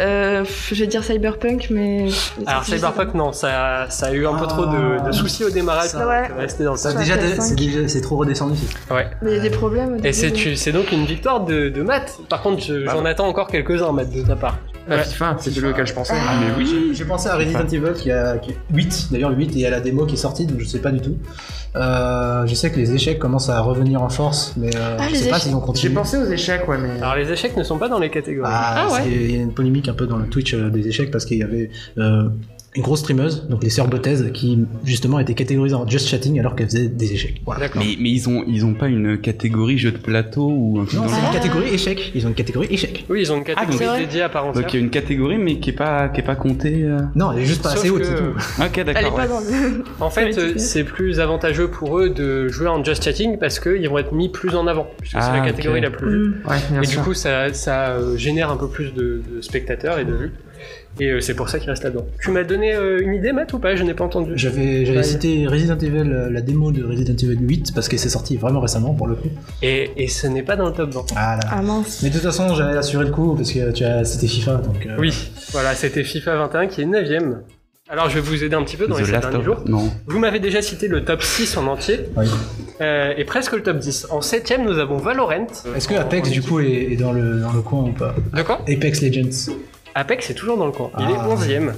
Euh, 0.00 0.44
je 0.72 0.74
vais 0.80 0.86
dire 0.88 1.04
Cyberpunk, 1.04 1.68
mais. 1.70 2.08
Alors 2.46 2.62
je 2.64 2.74
Cyberpunk, 2.74 3.14
non, 3.14 3.32
ça, 3.32 3.86
ça 3.90 4.06
a 4.06 4.12
eu 4.12 4.26
un 4.26 4.34
peu 4.34 4.46
trop 4.46 4.64
de, 4.66 5.04
de 5.06 5.12
soucis 5.12 5.44
au 5.44 5.50
démarrage. 5.50 5.88
Ça, 5.90 6.06
ouais. 6.08 6.28
va 6.28 6.34
rester 6.40 6.64
dans 6.64 6.76
Ça, 6.76 6.92
déjà, 6.94 7.16
la 7.16 7.22
de- 7.22 7.28
PS5. 7.34 7.40
c'est 7.42 7.54
déjà, 7.56 7.88
c'est 7.88 8.00
trop 8.00 8.16
redescendu. 8.16 8.58
Ouais. 8.90 9.06
Mais 9.22 9.32
il 9.32 9.36
y 9.36 9.40
a 9.40 9.42
des 9.42 9.50
problèmes. 9.50 9.92
au 9.92 9.96
Et 9.96 10.00
début, 10.00 10.12
c'est, 10.14 10.28
donc- 10.30 10.36
tu- 10.38 10.56
c'est 10.56 10.72
donc 10.72 10.90
une 10.92 11.04
victoire 11.04 11.44
de, 11.44 11.68
de 11.68 11.82
Matt. 11.82 12.18
Par 12.28 12.40
contre, 12.42 12.62
je- 12.62 12.86
j'en 12.86 13.04
attends 13.04 13.26
encore 13.28 13.48
quelques-uns, 13.48 13.92
Matt, 13.92 14.10
de 14.10 14.22
ta 14.22 14.36
part. 14.36 14.58
La 14.88 14.98
FIFA, 15.04 15.36
c'est 15.38 15.50
celui 15.50 15.68
auquel 15.68 15.86
je 15.86 15.92
pensais. 15.92 16.14
Ah, 16.16 16.34
mais 16.40 16.52
oui. 16.56 16.90
J'ai 16.94 17.04
pensé 17.04 17.28
à 17.28 17.36
Resident 17.36 17.66
Evil 17.66 17.92
qui 17.94 18.10
a 18.10 18.38
qui- 18.38 18.54
8, 18.72 19.08
d'ailleurs 19.12 19.30
le 19.30 19.36
8 19.36 19.56
et 19.56 19.66
a 19.66 19.70
la 19.70 19.80
démo 19.80 20.04
qui 20.06 20.14
est 20.14 20.18
sortie 20.18 20.46
donc 20.46 20.58
je 20.60 20.64
sais 20.66 20.80
pas 20.80 20.90
du 20.90 21.00
tout. 21.00 21.16
Euh, 21.76 22.44
je 22.46 22.54
sais 22.54 22.70
que 22.72 22.76
les 22.76 22.92
échecs 22.92 23.18
commencent 23.20 23.48
à 23.50 23.60
revenir 23.60 24.02
en 24.02 24.08
force 24.08 24.54
mais 24.56 24.74
euh, 24.74 24.96
Ah, 24.98 25.04
je 25.08 25.14
sais 25.14 25.30
pas 25.30 25.38
s'ils 25.38 25.52
vont 25.52 25.60
J'ai 25.60 25.66
continuer. 25.66 25.94
pensé 25.94 26.16
aux 26.16 26.26
échecs, 26.26 26.66
ouais, 26.66 26.78
mais. 26.78 27.00
Alors 27.00 27.14
les 27.14 27.30
échecs 27.30 27.56
ne 27.56 27.62
sont 27.62 27.78
pas 27.78 27.88
dans 27.88 27.98
les 28.00 28.10
catégories. 28.10 28.50
Ah, 28.52 28.86
Ah 28.88 28.92
ouais. 28.94 29.02
Il 29.06 29.30
y 29.36 29.38
a 29.38 29.42
une 29.42 29.52
polémique 29.54 29.88
un 29.88 29.94
peu 29.94 30.06
dans 30.06 30.16
le 30.16 30.26
Twitch 30.26 30.54
euh, 30.54 30.70
des 30.70 30.88
échecs 30.88 31.10
parce 31.12 31.24
qu'il 31.26 31.38
y 31.38 31.42
avait 31.44 31.70
euh, 31.98 32.28
une 32.76 32.82
grosse 32.82 33.00
streameuse, 33.00 33.48
donc 33.48 33.64
les 33.64 33.70
sœurs 33.70 33.88
qui 34.32 34.64
justement 34.84 35.18
étaient 35.18 35.34
catégorisées 35.34 35.74
en 35.74 35.88
just 35.88 36.06
chatting 36.06 36.38
alors 36.38 36.54
qu'elles 36.54 36.68
faisaient 36.68 36.86
des 36.88 37.12
échecs. 37.12 37.42
Voilà. 37.44 37.66
Mais, 37.76 37.96
mais 37.98 38.10
ils 38.10 38.28
ont 38.28 38.44
ils 38.46 38.64
ont 38.64 38.74
pas 38.74 38.86
une 38.86 39.18
catégorie 39.18 39.76
jeu 39.76 39.90
de 39.90 39.98
plateau 39.98 40.48
ou 40.48 40.78
un 40.80 40.84
truc 40.84 41.00
Non, 41.00 41.08
c'est 41.08 41.18
une 41.18 41.24
Ah. 41.30 41.32
catégorie 41.32 41.68
échec. 41.74 42.12
Ils 42.14 42.24
ont 42.26 42.28
une 42.28 42.34
catégorie 42.36 42.68
échec. 42.70 43.04
Oui, 43.10 43.22
ils 43.22 43.32
ont 43.32 43.38
une 43.38 43.44
catégorie 43.44 43.84
vrai. 43.84 43.98
dédiée 44.00 44.22
à 44.22 44.28
part 44.28 44.46
entière. 44.46 44.62
Donc 44.62 44.72
il 44.72 44.76
y 44.76 44.80
a 44.80 44.84
une 44.84 44.90
catégorie 44.90 45.38
mais 45.38 45.58
qui 45.58 45.70
est 45.70 45.72
pas 45.72 46.08
qui 46.10 46.20
est 46.20 46.24
pas 46.24 46.36
comptée. 46.36 46.84
euh. 46.84 46.98
Non, 47.16 47.32
elle 47.32 47.40
est 47.40 47.44
juste 47.44 47.62
pas 47.62 47.70
Sauf 47.70 47.80
assez 47.80 47.90
haute, 47.90 48.02
que- 48.02 48.06
c'est 48.06 48.14
tout. 48.16 48.62
Ok 48.62 48.78
Elle 48.78 48.88
est 48.88 48.92
d'accord. 48.94 49.14
pas 49.16 49.22
ouais. 49.22 49.28
dans 49.28 49.40
le. 49.40 49.84
En 49.98 50.10
fait, 50.10 50.38
euh, 50.38 50.52
c'est 50.56 50.84
plus 50.84 51.18
avantageux 51.18 51.68
pour 51.68 51.98
eux 51.98 52.10
de 52.10 52.46
jouer 52.48 52.68
en 52.68 52.84
just 52.84 53.02
chatting 53.02 53.36
parce 53.38 53.58
qu'ils 53.58 53.88
vont 53.88 53.98
être 53.98 54.12
mis 54.12 54.28
plus 54.28 54.54
en 54.54 54.68
avant, 54.68 54.86
puisque 55.00 55.14
c'est 55.20 55.28
Ah, 55.28 55.38
la 55.40 55.44
catégorie 55.44 55.78
ok. 55.80 55.84
la 55.86 55.90
plus 55.90 56.08
vue. 56.10 56.28
Mm. 56.28 56.48
Ouais, 56.48 56.56
bien 56.70 56.82
Et 56.82 56.86
du 56.86 56.98
coup, 56.98 57.14
ça, 57.14 57.52
ça 57.52 57.88
euh, 57.90 58.16
génère 58.16 58.50
un 58.50 58.56
peu 58.56 58.68
plus 58.68 58.94
de, 58.94 59.22
de 59.34 59.40
spectateurs 59.40 59.98
et 59.98 60.04
de 60.04 60.12
vues. 60.14 60.32
Et 60.98 61.08
euh, 61.10 61.20
c'est 61.20 61.34
pour 61.34 61.48
ça 61.48 61.58
qu'ils 61.58 61.70
restent 61.70 61.84
là-dedans. 61.84 62.04
Tu 62.20 62.30
m'as 62.30 62.42
donné 62.44 62.74
euh, 62.74 63.00
une 63.00 63.14
idée, 63.14 63.32
Matt, 63.32 63.52
ou 63.52 63.58
pas? 63.58 63.74
Je 63.76 63.84
n'ai 63.84 63.94
pas 63.94 64.04
entendu. 64.04 64.32
J'avais 64.36 65.02
cité 65.02 65.46
Resident 65.46 65.78
Evil, 65.78 66.10
euh, 66.12 66.28
la 66.30 66.40
démo 66.40 66.72
de 66.72 66.82
Resident 66.84 67.14
Evil 67.16 67.38
8 67.40 67.72
parce 67.74 67.88
que 67.88 67.96
c'est 67.96 68.08
sorti 68.08 68.36
vraiment 68.36 68.60
récemment 68.60 68.92
pour 68.92 69.06
le 69.06 69.14
coup. 69.14 69.28
Et, 69.62 69.90
et 69.96 70.08
ce 70.08 70.26
n'est 70.26 70.42
pas 70.42 70.56
dans 70.56 70.66
le 70.66 70.72
top 70.72 70.90
20. 70.92 71.04
Ah 71.16 71.36
là. 71.36 71.48
Ah 71.50 71.62
mince. 71.62 72.00
Mais 72.02 72.08
de 72.10 72.14
toute 72.14 72.24
façon, 72.24 72.54
j'avais 72.54 72.76
assuré 72.76 73.04
le 73.06 73.12
coup 73.12 73.34
parce 73.34 73.52
que 73.52 73.70
tu 73.72 73.84
as 73.84 74.04
cité 74.04 74.26
FIFA 74.26 74.54
donc. 74.56 74.84
euh, 74.86 74.96
Oui, 74.98 75.30
voilà, 75.52 75.74
c'était 75.74 76.04
FIFA 76.04 76.36
21 76.36 76.66
qui 76.66 76.82
est 76.82 76.86
9ème. 76.86 77.36
Alors 77.88 78.08
je 78.08 78.14
vais 78.16 78.20
vous 78.20 78.44
aider 78.44 78.54
un 78.54 78.62
petit 78.62 78.76
peu 78.76 78.86
dans 78.86 78.96
les 78.96 79.02
The 79.02 79.06
7 79.06 79.14
Last 79.14 79.30
derniers 79.30 79.44
jours. 79.44 79.62
Non. 79.66 79.90
Vous 80.06 80.18
m'avez 80.20 80.38
déjà 80.38 80.62
cité 80.62 80.86
le 80.86 81.04
top 81.04 81.22
6 81.22 81.56
en 81.56 81.66
entier, 81.66 81.98
oui. 82.16 82.26
euh, 82.80 83.14
et 83.16 83.24
presque 83.24 83.52
le 83.52 83.62
top 83.64 83.78
10. 83.78 84.06
En 84.10 84.20
7ème, 84.20 84.62
nous 84.64 84.78
avons 84.78 84.96
Valorant. 84.96 85.46
Est-ce 85.74 85.88
que 85.88 85.94
Apex 85.94 86.30
du 86.30 86.40
coup 86.40 86.60
est, 86.60 86.92
est 86.92 86.96
dans, 86.96 87.10
le, 87.12 87.40
dans 87.40 87.52
le 87.52 87.62
coin 87.62 87.82
ou 87.84 87.92
pas? 87.92 88.14
De 88.32 88.42
quoi? 88.42 88.60
Apex 88.68 89.02
Legends. 89.02 89.52
Apex 89.94 90.30
est 90.30 90.34
toujours 90.34 90.56
dans 90.56 90.66
le 90.66 90.72
coin. 90.72 90.90
Il 90.98 91.10
est 91.10 91.14
Ah. 91.18 91.28
11ème. 91.28 91.72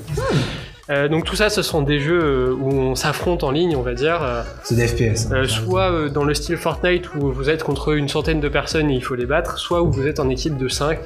Euh, 0.91 1.09
donc 1.09 1.25
tout 1.25 1.37
ça, 1.37 1.49
ce 1.49 1.63
sont 1.63 1.81
des 1.83 2.01
jeux 2.01 2.21
euh, 2.23 2.53
où 2.59 2.69
on 2.71 2.95
s'affronte 2.95 3.45
en 3.45 3.51
ligne, 3.53 3.77
on 3.77 3.83
va 3.83 3.95
dire. 3.95 4.21
euh, 4.23 4.43
C'est 4.65 4.75
des 4.75 4.89
FPS. 4.89 5.27
hein. 5.27 5.37
euh, 5.37 5.47
soit 5.47 5.91
euh, 5.93 6.09
dans 6.09 6.25
le 6.25 6.35
style 6.35 6.57
Fortnite 6.57 7.15
où 7.15 7.33
vous 7.33 7.49
êtes 7.49 7.63
contre 7.63 7.95
une 7.95 8.09
centaine 8.09 8.41
de 8.41 8.49
personnes 8.49 8.91
et 8.91 8.95
il 8.95 9.03
faut 9.05 9.15
les 9.15 9.25
battre, 9.27 9.59
soit 9.59 9.81
où 9.83 9.91
vous 9.93 10.07
êtes 10.07 10.19
en 10.21 10.29
équipe 10.29 10.57
de 10.57 10.69
5 10.69 10.99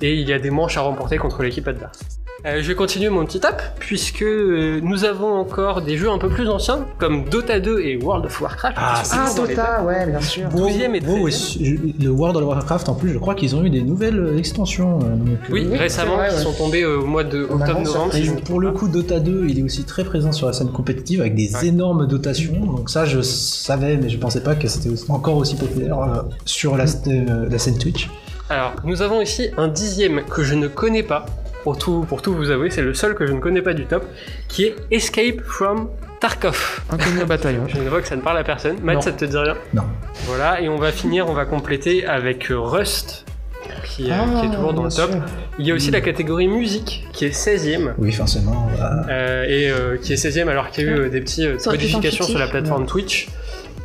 et 0.00 0.14
il 0.14 0.28
y 0.28 0.32
a 0.32 0.38
des 0.38 0.50
manches 0.50 0.76
à 0.78 0.80
remporter 0.80 1.18
contre 1.18 1.42
l'équipe 1.42 1.68
adverse. 1.68 2.00
Euh, 2.44 2.58
je 2.60 2.66
vais 2.66 2.74
continuer 2.74 3.08
mon 3.08 3.24
petit 3.24 3.38
top, 3.38 3.62
puisque 3.78 4.22
euh, 4.22 4.80
nous 4.82 5.04
avons 5.04 5.32
encore 5.32 5.80
des 5.80 5.96
jeux 5.96 6.10
un 6.10 6.18
peu 6.18 6.28
plus 6.28 6.48
anciens, 6.48 6.86
comme 6.98 7.22
Dota 7.28 7.60
2 7.60 7.78
et 7.82 7.96
World 8.02 8.26
of 8.26 8.40
Warcraft. 8.40 8.76
Ah, 8.80 9.00
les 9.46 9.54
tops. 9.54 9.64
ouais, 9.86 10.06
bien 10.06 10.20
sûr. 10.20 10.48
12e 10.48 10.96
et 10.96 11.00
Wow, 11.06 11.28
13e. 11.28 11.62
ouais, 11.84 11.94
le 12.00 12.08
World 12.10 12.36
of 12.38 12.42
Warcraft, 12.44 12.88
en 12.88 12.94
plus, 12.94 13.12
je 13.12 13.18
crois 13.18 13.36
qu'ils 13.36 13.54
ont 13.54 13.62
eu 13.64 13.70
des 13.70 13.82
nouvelles 13.82 14.18
euh, 14.18 14.38
extensions. 14.38 14.98
euh, 15.04 15.14
donc, 15.14 15.28
euh, 15.28 15.52
Oui, 15.52 15.68
récemment, 15.76 16.16
vrai, 16.16 16.30
qui 16.30 16.34
ouais. 16.34 16.42
sont 16.42 16.52
tombés 16.52 16.82
euh, 16.82 16.98
au 16.98 17.06
mois 17.06 17.22
de 17.22 17.44
octobre-novembre. 17.44 18.12
si 18.12 18.28
pour 18.44 18.58
le 18.58 18.72
coup, 18.72 18.88
Dota 18.88 19.20
2, 19.20 19.46
il 19.48 19.60
est 19.60 19.62
aussi 19.62 19.84
très 19.84 20.02
présent 20.02 20.32
sur 20.32 20.48
la 20.48 20.52
scène 20.52 20.72
compétitive 20.72 21.20
avec 21.20 21.36
des 21.36 21.54
Ouais. 21.54 21.68
énormes 21.68 22.08
dotations. 22.08 22.58
Donc 22.66 22.90
ça, 22.90 23.04
je 23.04 23.20
savais, 23.20 23.96
mais 23.98 24.08
je 24.08 24.18
pensais 24.18 24.42
pas 24.42 24.56
que 24.56 24.66
c'était 24.66 24.90
encore 25.10 25.36
aussi 25.36 25.54
populaire 25.54 26.00
euh, 26.00 26.22
sur 26.44 26.76
la, 26.76 26.86
euh, 27.06 27.46
la 27.48 27.58
scène 27.60 27.78
Twitch. 27.78 28.10
Alors, 28.50 28.72
nous 28.84 29.00
avons 29.00 29.20
ici 29.20 29.48
un 29.56 29.68
dixième 29.68 30.22
que 30.24 30.42
je 30.42 30.54
ne 30.54 30.66
connais 30.66 31.04
pas, 31.04 31.24
pour 31.62 31.78
tout, 31.78 32.04
pour 32.08 32.22
tout 32.22 32.34
vous 32.34 32.50
avouer, 32.50 32.70
c'est 32.70 32.82
le 32.82 32.94
seul 32.94 33.14
que 33.14 33.26
je 33.26 33.32
ne 33.32 33.40
connais 33.40 33.62
pas 33.62 33.74
du 33.74 33.86
top, 33.86 34.04
qui 34.48 34.64
est 34.64 34.76
Escape 34.90 35.40
from 35.44 35.88
Tarkov. 36.20 36.82
Inconnu 36.90 37.24
bataillon. 37.24 37.66
Je 37.68 37.78
vois 37.88 38.00
que 38.00 38.08
ça 38.08 38.16
ne 38.16 38.20
parle 38.20 38.38
à 38.38 38.44
personne. 38.44 38.76
Matt, 38.82 38.96
Non. 38.96 39.00
ça 39.00 39.12
te 39.12 39.24
dit 39.24 39.36
rien 39.36 39.56
Non. 39.74 39.82
Voilà, 40.26 40.60
et 40.60 40.68
on 40.68 40.76
va 40.76 40.92
finir, 40.92 41.28
on 41.28 41.32
va 41.34 41.44
compléter 41.44 42.06
avec 42.06 42.46
Rust, 42.50 43.24
qui, 43.84 44.10
euh, 44.10 44.14
Ah, 44.16 44.40
qui 44.40 44.46
est 44.46 44.54
toujours 44.54 44.72
dans 44.72 44.84
le 44.84 44.90
top. 44.90 45.10
sûr. 45.10 45.20
Il 45.58 45.66
y 45.66 45.70
a 45.72 45.74
aussi 45.74 45.90
la 45.90 46.00
catégorie 46.00 46.48
musique, 46.48 47.06
qui 47.12 47.24
est 47.26 47.30
16ème. 47.34 47.94
Oui, 47.98 48.12
forcément. 48.12 48.68
voilà. 48.74 49.04
Euh, 49.08 49.44
et 49.44 49.70
euh, 49.70 49.96
qui 49.98 50.12
est 50.12 50.16
16ème 50.16 50.48
alors 50.48 50.70
qu'il 50.70 50.84
y 50.84 50.88
a 50.88 50.90
eu 50.90 50.94
euh, 51.00 51.08
des 51.08 51.20
petites 51.20 51.66
modifications 51.66 52.24
sur 52.24 52.38
la 52.38 52.46
plateforme 52.48 52.86
Twitch, 52.86 53.28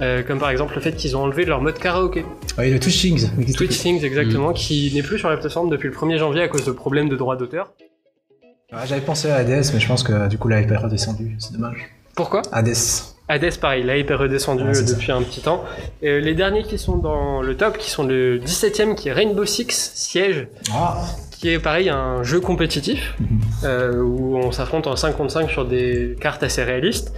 euh, 0.01 0.23
comme 0.23 0.39
par 0.39 0.49
exemple 0.49 0.75
le 0.75 0.81
fait 0.81 0.93
qu'ils 0.95 1.15
ont 1.17 1.21
enlevé 1.23 1.45
leur 1.45 1.61
mode 1.61 1.77
karaoké. 1.79 2.25
Oui, 2.57 2.71
le 2.71 2.79
Twitch 2.79 2.99
Things. 3.01 3.29
Twitch 3.55 3.77
Things 3.79 4.03
exactement, 4.03 4.53
qui 4.53 4.91
n'est 4.93 5.03
plus 5.03 5.19
sur 5.19 5.29
la 5.29 5.37
plateforme 5.37 5.69
depuis 5.69 5.87
le 5.89 5.95
1er 5.95 6.17
janvier 6.17 6.41
à 6.43 6.47
cause 6.47 6.65
de 6.65 6.71
problèmes 6.71 7.09
de 7.09 7.15
droits 7.15 7.35
d'auteur. 7.35 7.73
Ah, 8.71 8.85
J'avais 8.85 9.01
pensé 9.01 9.29
à 9.29 9.37
Hades, 9.37 9.63
mais 9.73 9.79
je 9.79 9.87
pense 9.87 10.03
que 10.03 10.27
du 10.27 10.37
coup, 10.37 10.49
la 10.49 10.61
hype 10.61 10.71
est 10.71 10.77
redescendue. 10.77 11.35
C'est 11.39 11.53
dommage. 11.53 11.89
Pourquoi? 12.15 12.41
Hades. 12.51 12.75
Hades 13.29 13.57
pareil, 13.59 13.83
là 13.83 13.97
il 13.97 14.09
est 14.09 14.13
redescendu 14.15 14.63
Ouais, 14.63 14.73
c'est 14.73 14.83
euh, 14.83 14.87
ça. 14.87 14.93
depuis 14.93 15.11
un 15.11 15.21
petit 15.21 15.41
temps. 15.41 15.63
Et, 16.01 16.09
euh, 16.09 16.19
les 16.19 16.33
derniers 16.33 16.63
qui 16.63 16.77
sont 16.77 16.95
dans 16.97 17.41
le 17.41 17.55
top, 17.57 17.77
qui 17.77 17.89
sont 17.89 18.03
le 18.03 18.39
17ème 18.39 18.95
qui 18.95 19.09
est 19.09 19.13
Rainbow 19.13 19.45
Six 19.45 19.91
Siege, 19.95 20.47
Ah, 20.73 20.97
qui 21.31 21.49
est 21.49 21.59
pareil 21.59 21.89
un 21.89 22.23
jeu 22.23 22.39
compétitif 22.39 23.15
euh, 23.63 24.01
où 24.01 24.37
on 24.37 24.51
s'affronte 24.51 24.87
en 24.87 24.95
5 24.95 25.17
contre 25.17 25.31
5 25.31 25.49
sur 25.49 25.65
des 25.65 26.15
cartes 26.21 26.43
assez 26.43 26.63
réalistes. 26.63 27.13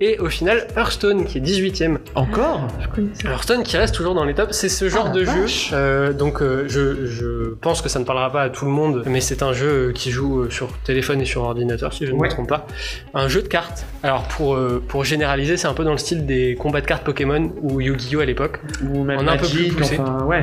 Et 0.00 0.18
au 0.18 0.28
final, 0.28 0.66
Hearthstone 0.76 1.24
qui 1.24 1.38
est 1.38 1.40
18ème. 1.40 1.98
Encore 2.14 2.66
Je 2.80 2.88
connais 2.88 3.08
ça. 3.14 3.28
Hearthstone 3.30 3.62
qui 3.62 3.76
reste 3.76 3.94
toujours 3.94 4.14
dans 4.14 4.24
les 4.24 4.34
tops, 4.34 4.52
c'est 4.56 4.68
ce 4.68 4.88
genre 4.88 5.06
la 5.06 5.12
de 5.12 5.24
jeu. 5.24 5.46
euh, 5.72 6.12
donc 6.12 6.42
euh, 6.42 6.64
je, 6.68 7.06
je 7.06 7.54
pense 7.60 7.82
que 7.82 7.88
ça 7.88 7.98
ne 7.98 8.04
parlera 8.04 8.30
pas 8.32 8.42
à 8.42 8.48
tout 8.50 8.64
le 8.64 8.70
monde, 8.70 9.02
mais 9.06 9.20
c'est 9.20 9.42
un 9.42 9.52
jeu 9.52 9.92
qui 9.94 10.10
joue 10.10 10.50
sur 10.50 10.68
téléphone 10.84 11.20
et 11.20 11.24
sur 11.26 11.42
ordinateur 11.42 11.92
si 11.92 12.06
je 12.06 12.12
ne 12.12 12.16
Ouais. 12.18 12.28
me 12.28 12.32
trompe 12.32 12.48
pas. 12.48 12.66
Un 13.14 13.28
jeu 13.28 13.42
de 13.42 13.48
cartes. 13.48 13.84
Alors 14.02 14.22
pour, 14.28 14.54
euh, 14.56 14.82
pour 14.86 15.04
généraliser, 15.04 15.56
c'est 15.56 15.68
un 15.68 15.74
peu 15.74 15.84
dans 15.84 15.92
le 15.92 15.98
style 15.98 16.26
des 16.26 16.54
combats 16.56 16.80
de 16.80 16.86
cartes 16.86 17.04
Pokémon 17.04 17.52
ou 17.62 17.80
Yu-Gi-Oh 17.80 18.20
à 18.20 18.24
l'époque. 18.24 18.60
Ou 18.92 19.04
même 19.04 19.18
On 19.20 19.26
a 19.28 19.32
un 19.32 19.36
peu 19.36 19.46
plus 19.48 19.68
poussé. 19.68 19.98
enfin, 20.00 20.24
ouais. 20.24 20.42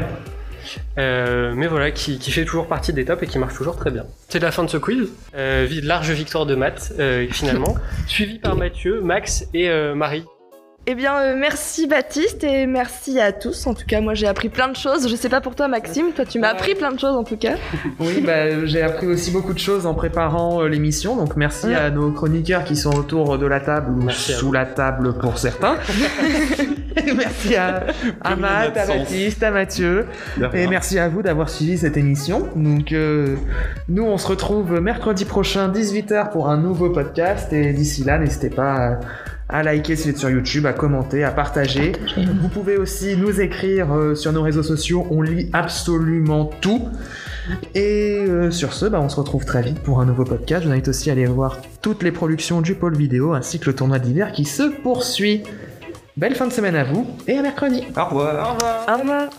Euh, 0.97 1.53
mais 1.55 1.67
voilà, 1.67 1.91
qui, 1.91 2.19
qui 2.19 2.31
fait 2.31 2.45
toujours 2.45 2.67
partie 2.67 2.93
des 2.93 3.05
tops 3.05 3.23
et 3.23 3.27
qui 3.27 3.39
marche 3.39 3.55
toujours 3.55 3.75
très 3.75 3.91
bien. 3.91 4.05
C'est 4.29 4.39
la 4.39 4.51
fin 4.51 4.63
de 4.63 4.69
ce 4.69 4.77
quiz. 4.77 5.09
Euh, 5.35 5.67
large 5.83 6.11
victoire 6.11 6.45
de 6.45 6.55
Matt, 6.55 6.93
euh, 6.99 7.27
finalement. 7.29 7.75
suivi 8.07 8.39
par 8.39 8.55
Mathieu, 8.55 9.01
Max 9.01 9.47
et 9.53 9.69
euh, 9.69 9.95
Marie. 9.95 10.25
Eh 10.87 10.95
bien, 10.95 11.15
euh, 11.19 11.35
merci 11.37 11.85
Baptiste 11.85 12.43
et 12.43 12.65
merci 12.65 13.19
à 13.19 13.31
tous. 13.31 13.67
En 13.67 13.75
tout 13.75 13.85
cas, 13.87 14.01
moi 14.01 14.15
j'ai 14.15 14.25
appris 14.25 14.49
plein 14.49 14.67
de 14.67 14.75
choses. 14.75 15.07
Je 15.07 15.15
sais 15.15 15.29
pas 15.29 15.39
pour 15.39 15.53
toi, 15.53 15.67
Maxime. 15.67 16.07
Toi, 16.15 16.25
tu 16.25 16.39
m'as 16.39 16.47
appris 16.49 16.73
plein 16.73 16.91
de 16.91 16.99
choses 16.99 17.15
en 17.15 17.23
tout 17.23 17.37
cas. 17.37 17.53
Oui, 17.99 18.21
bah, 18.25 18.65
j'ai 18.65 18.81
appris 18.81 19.05
aussi 19.05 19.29
beaucoup 19.29 19.53
de 19.53 19.59
choses 19.59 19.85
en 19.85 19.93
préparant 19.93 20.63
euh, 20.63 20.67
l'émission, 20.67 21.15
donc 21.15 21.35
merci 21.35 21.67
Ouais. 21.67 21.75
à 21.75 21.91
nos 21.91 22.11
chroniqueurs 22.11 22.63
qui 22.63 22.75
sont 22.75 22.95
autour 22.95 23.37
de 23.37 23.45
la 23.45 23.59
table 23.59 23.91
ou 23.91 24.03
Merci 24.05 24.33
sous 24.33 24.51
la 24.51 24.65
table 24.65 25.13
pour 25.19 25.37
certains. 25.37 25.75
merci 27.15 27.55
à, 27.55 27.83
Matt, 28.35 28.75
à. 28.75 28.87
Baptiste, 28.87 29.43
à 29.43 29.51
Mathieu, 29.51 30.07
et 30.53 30.65
merci 30.67 30.97
à 30.97 31.09
vous 31.09 31.21
d'avoir 31.21 31.49
suivi 31.49 31.77
cette 31.77 31.95
émission. 31.95 32.49
Donc, 32.55 32.91
euh, 32.91 33.35
nous, 33.87 34.03
on 34.03 34.17
se 34.17 34.27
retrouve 34.27 34.79
mercredi 34.81 35.25
prochain, 35.25 35.69
18h, 35.71 36.31
pour 36.31 36.49
un 36.49 36.57
nouveau 36.57 36.89
podcast, 36.89 37.53
et 37.53 37.71
d'ici 37.71 38.03
là, 38.03 38.17
n'hésitez 38.17 38.49
pas 38.49 38.73
à, 38.73 38.99
à 39.51 39.63
liker 39.63 39.95
si 39.95 40.03
vous 40.03 40.09
êtes 40.11 40.17
sur 40.17 40.29
YouTube, 40.29 40.65
à 40.65 40.73
commenter, 40.73 41.23
à 41.23 41.31
partager. 41.31 41.93
Vous 42.41 42.49
pouvez 42.49 42.77
aussi 42.77 43.15
nous 43.17 43.41
écrire 43.41 43.91
euh, 43.93 44.15
sur 44.15 44.31
nos 44.31 44.41
réseaux 44.41 44.63
sociaux, 44.63 45.05
on 45.11 45.21
lit 45.21 45.49
absolument 45.53 46.45
tout. 46.61 46.87
Et 47.75 48.23
euh, 48.27 48.51
sur 48.51 48.73
ce, 48.73 48.85
bah, 48.85 48.99
on 49.01 49.09
se 49.09 49.17
retrouve 49.17 49.45
très 49.45 49.61
vite 49.61 49.79
pour 49.79 49.99
un 49.99 50.05
nouveau 50.05 50.23
podcast. 50.23 50.63
Je 50.63 50.67
vous 50.67 50.73
invite 50.73 50.87
aussi 50.87 51.09
à 51.09 51.13
aller 51.13 51.25
voir 51.25 51.57
toutes 51.81 52.03
les 52.03 52.11
productions 52.11 52.61
du 52.61 52.75
pôle 52.75 52.95
vidéo 52.95 53.33
ainsi 53.33 53.59
que 53.59 53.65
le 53.65 53.75
tournoi 53.75 53.99
d'hiver 53.99 54.31
qui 54.31 54.45
se 54.45 54.63
poursuit. 54.63 55.43
Belle 56.17 56.35
fin 56.35 56.47
de 56.47 56.53
semaine 56.53 56.75
à 56.75 56.83
vous 56.83 57.07
et 57.27 57.37
à 57.37 57.41
mercredi. 57.41 57.83
Au 57.97 58.05
revoir. 58.05 58.49
Au 58.49 58.53
revoir 58.53 58.85
Au 58.87 59.01
revoir. 59.01 59.29